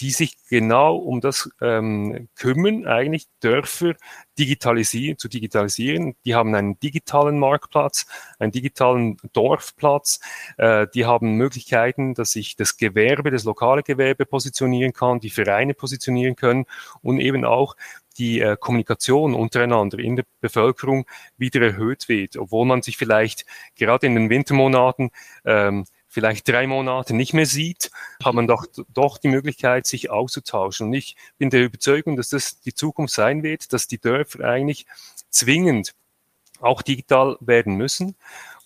die 0.00 0.10
sich 0.10 0.36
genau 0.48 0.96
um 0.96 1.20
das 1.20 1.50
ähm, 1.60 2.28
kümmern, 2.36 2.86
eigentlich 2.86 3.26
Dörfer 3.40 3.94
digitalisieren, 4.38 5.18
zu 5.18 5.28
digitalisieren. 5.28 6.16
Die 6.24 6.34
haben 6.34 6.54
einen 6.54 6.78
digitalen 6.80 7.38
Marktplatz, 7.38 8.06
einen 8.38 8.52
digitalen 8.52 9.18
Dorfplatz. 9.32 10.20
Äh, 10.56 10.86
die 10.94 11.04
haben 11.04 11.36
Möglichkeiten, 11.36 12.14
dass 12.14 12.32
sich 12.32 12.56
das 12.56 12.76
Gewerbe, 12.76 13.30
das 13.30 13.44
lokale 13.44 13.82
Gewerbe 13.82 14.26
positionieren 14.26 14.92
kann, 14.92 15.20
die 15.20 15.30
Vereine 15.30 15.74
positionieren 15.74 16.36
können 16.36 16.66
und 17.02 17.20
eben 17.20 17.44
auch 17.44 17.76
die 18.18 18.40
äh, 18.40 18.56
Kommunikation 18.58 19.34
untereinander 19.34 19.98
in 19.98 20.16
der 20.16 20.24
Bevölkerung 20.40 21.06
wieder 21.36 21.60
erhöht 21.62 22.08
wird, 22.08 22.36
obwohl 22.36 22.66
man 22.66 22.82
sich 22.82 22.96
vielleicht 22.96 23.46
gerade 23.74 24.06
in 24.06 24.14
den 24.14 24.30
Wintermonaten 24.30 25.10
ähm, 25.44 25.84
vielleicht 26.08 26.46
drei 26.46 26.66
Monate 26.66 27.14
nicht 27.16 27.32
mehr 27.32 27.46
sieht, 27.46 27.90
hat 28.22 28.34
man 28.34 28.46
doch, 28.46 28.66
doch 28.92 29.16
die 29.16 29.28
Möglichkeit, 29.28 29.86
sich 29.86 30.10
auszutauschen. 30.10 30.88
Und 30.88 30.92
ich 30.92 31.16
bin 31.38 31.48
der 31.48 31.64
Überzeugung, 31.64 32.16
dass 32.16 32.28
das 32.28 32.60
die 32.60 32.74
Zukunft 32.74 33.14
sein 33.14 33.42
wird, 33.42 33.72
dass 33.72 33.86
die 33.86 33.98
Dörfer 33.98 34.44
eigentlich 34.44 34.86
zwingend 35.30 35.94
auch 36.60 36.82
digital 36.82 37.36
werden 37.40 37.74
müssen 37.76 38.14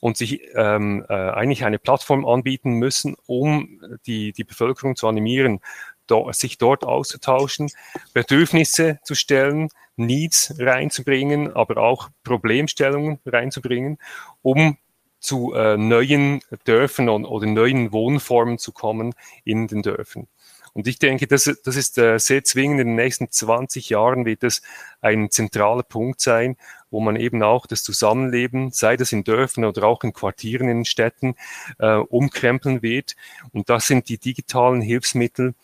und 0.01 0.16
sich 0.16 0.43
ähm, 0.55 1.07
äh, 1.09 1.14
eigentlich 1.14 1.64
eine 1.64 1.79
Plattform 1.79 2.27
anbieten 2.27 2.72
müssen, 2.72 3.16
um 3.27 3.81
die, 4.07 4.33
die 4.33 4.45
Bevölkerung 4.45 4.97
zu 4.97 5.09
animieren, 5.09 5.61
do, 6.07 6.31
sich 6.33 6.59
dort 6.59 6.85
auszutauschen, 6.85 7.71
Bedürfnisse 8.15 8.99
zu 9.05 9.15
stellen, 9.15 9.69
Needs 9.97 10.55
reinzubringen, 10.59 11.55
aber 11.55 11.79
auch 11.79 12.11
Problemstellungen 12.23 13.19
reinzubringen, 13.25 13.99
um 14.43 14.77
zu 15.19 15.55
äh, 15.55 15.77
neuen 15.77 16.41
Dörfern 16.65 17.09
oder 17.09 17.47
neuen 17.47 17.93
Wohnformen 17.93 18.59
zu 18.59 18.73
kommen 18.73 19.15
in 19.45 19.67
den 19.67 19.83
Dörfern. 19.83 20.29
Und 20.77 20.87
ich 20.87 20.99
denke, 20.99 21.27
das, 21.27 21.51
das 21.65 21.75
ist 21.75 21.97
äh, 21.97 22.19
sehr 22.19 22.45
zwingend. 22.45 22.81
In 22.81 22.89
den 22.89 22.97
nächsten 22.97 23.31
20 23.31 23.89
Jahren 23.89 24.27
wird 24.27 24.43
das 24.43 24.61
ein 25.01 25.31
zentraler 25.31 25.83
Punkt 25.83 26.21
sein, 26.21 26.59
wo 26.91 27.01
man 27.01 27.17
eben 27.17 27.43
auch 27.43 27.67
das 27.67 27.83
Zusammenleben, 27.83 28.73
sei 28.73 28.99
das 28.99 29.11
in 29.11 29.25
Dörfern 29.25 29.65
oder 29.65 29.85
auch 29.85 30.05
in 30.05 30.13
Quartieren 30.13 30.69
in 30.69 30.85
Städten, 30.85 31.35
äh, 31.79 31.95
umkrempeln 31.95 32.83
wird. 32.83 33.17
Und 33.53 33.71
das 33.71 33.87
sind 33.87 34.11
die 34.11 34.19
digitalen 34.19 34.83
Hilfsmittel 34.83 35.55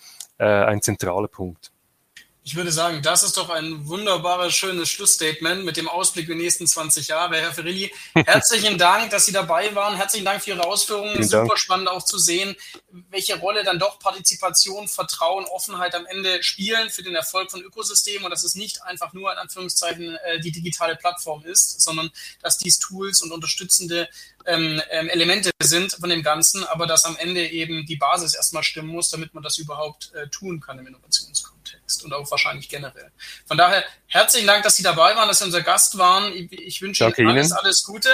ein 0.45 0.83
zentraler 0.83 1.29
Punkt. 1.29 1.73
Ich 2.45 2.57
würde 2.57 2.73
sagen, 2.73 3.03
das 3.03 3.23
ist 3.23 3.37
doch 3.37 3.51
ein 3.51 3.87
wunderbares, 3.87 4.53
schönes 4.53 4.91
Schlussstatement 4.91 5.65
mit 5.65 5.77
dem 5.77 5.89
Ausblick 5.89 6.27
der 6.27 6.35
nächsten 6.35 6.67
20 6.67 7.07
Jahre. 7.07 7.37
Herr 7.37 7.53
Ferilli, 7.53 7.93
herzlichen 8.15 8.79
Dank, 8.79 9.11
dass 9.11 9.27
Sie 9.27 9.33
dabei 9.33 9.73
waren. 9.77 9.95
Herzlichen 9.95 10.25
Dank 10.25 10.43
für 10.43 10.51
Ihre 10.51 10.67
Ausführungen. 10.67 11.13
Vielen 11.13 11.29
Super 11.29 11.47
Dank. 11.47 11.59
spannend 11.61 11.89
auch 11.89 12.05
zu 12.05 12.19
sehen, 12.19 12.57
welche 13.11 13.39
Rolle 13.39 13.63
dann 13.63 13.79
doch 13.79 14.01
Partizipation, 14.01 14.89
Vertrauen, 14.89 15.45
Offenheit 15.45 15.95
am 15.95 16.05
Ende 16.05 16.43
spielen 16.43 16.91
für 16.91 17.05
den 17.05 17.15
Erfolg 17.15 17.49
von 17.49 17.63
Ökosystemen 17.63 18.25
und 18.25 18.31
dass 18.33 18.43
es 18.43 18.57
nicht 18.57 18.83
einfach 18.83 19.13
nur 19.13 19.31
in 19.31 19.39
Anführungszeichen 19.39 20.17
äh, 20.17 20.41
die 20.41 20.51
digitale 20.51 20.97
Plattform 20.97 21.45
ist, 21.45 21.81
sondern 21.81 22.11
dass 22.43 22.59
dies 22.59 22.81
Tools 22.81 23.23
und 23.23 23.31
unterstützende 23.31 24.09
ähm, 24.47 24.83
ähm, 24.91 25.09
Elemente 25.11 25.53
sind 25.63 25.93
von 25.93 26.11
dem 26.11 26.25
Ganzen, 26.25 26.65
aber 26.65 26.89
dass 26.89 27.05
am 27.05 27.15
Ende 27.15 27.47
eben 27.47 27.87
die 27.87 27.97
Basis 27.97 28.35
erstmal 28.35 28.65
stimmen 28.65 28.89
muss, 28.89 29.11
damit 29.11 29.33
man 29.33 29.45
das 29.45 29.59
überhaupt 29.59 30.13
äh, 30.15 30.27
tun 30.27 30.59
kann 30.59 30.81
im 30.81 30.89
Innovationskontext 30.89 31.52
und 32.05 32.13
auch 32.15 32.31
wahrscheinlich 32.31 32.69
generell. 32.69 33.11
Von 33.47 33.59
daher 33.59 33.85
herzlichen 34.07 34.47
Dank, 34.47 34.63
dass 34.63 34.77
Sie 34.77 34.83
dabei 34.83 35.15
waren, 35.17 35.29
dass 35.29 35.41
Sie 35.41 35.45
unser 35.45 35.63
Gast 35.63 35.99
waren. 35.99 36.33
Ich, 36.33 36.53
ich 36.53 36.83
wünsche 36.83 37.05
Ihnen 37.05 37.29
alles, 37.29 37.51
Ihnen. 37.51 37.59
alles 37.59 37.85
Gute 37.85 38.09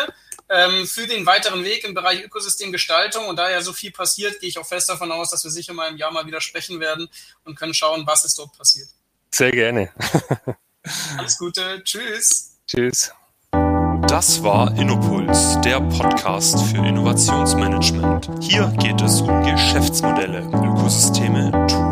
ähm, 0.48 0.86
für 0.86 1.06
den 1.06 1.26
weiteren 1.26 1.64
Weg 1.64 1.84
im 1.84 1.94
Bereich 1.94 2.22
Ökosystemgestaltung. 2.24 3.26
Und 3.26 3.36
da 3.36 3.50
ja 3.50 3.60
so 3.60 3.72
viel 3.72 3.90
passiert, 3.90 4.40
gehe 4.40 4.48
ich 4.48 4.58
auch 4.58 4.66
fest 4.66 4.88
davon 4.88 5.12
aus, 5.12 5.30
dass 5.30 5.44
wir 5.44 5.50
sicher 5.50 5.74
mal 5.74 5.90
im 5.90 5.96
Jahr 5.96 6.10
mal 6.10 6.26
wieder 6.26 6.40
sprechen 6.40 6.80
werden 6.80 7.08
und 7.44 7.54
können 7.54 7.74
schauen, 7.74 8.06
was 8.06 8.24
ist 8.24 8.38
dort 8.38 8.56
passiert. 8.56 8.88
Sehr 9.30 9.50
gerne. 9.50 9.92
alles 11.18 11.38
Gute. 11.38 11.82
Tschüss. 11.84 12.56
Tschüss. 12.66 13.12
Das 14.06 14.42
war 14.42 14.74
Innopuls, 14.78 15.60
der 15.60 15.80
Podcast 15.80 16.62
für 16.70 16.78
Innovationsmanagement. 16.78 18.30
Hier 18.40 18.72
geht 18.78 19.00
es 19.02 19.20
um 19.20 19.42
Geschäftsmodelle, 19.44 20.40
Ökosysteme, 20.40 21.50
Tools 21.66 21.87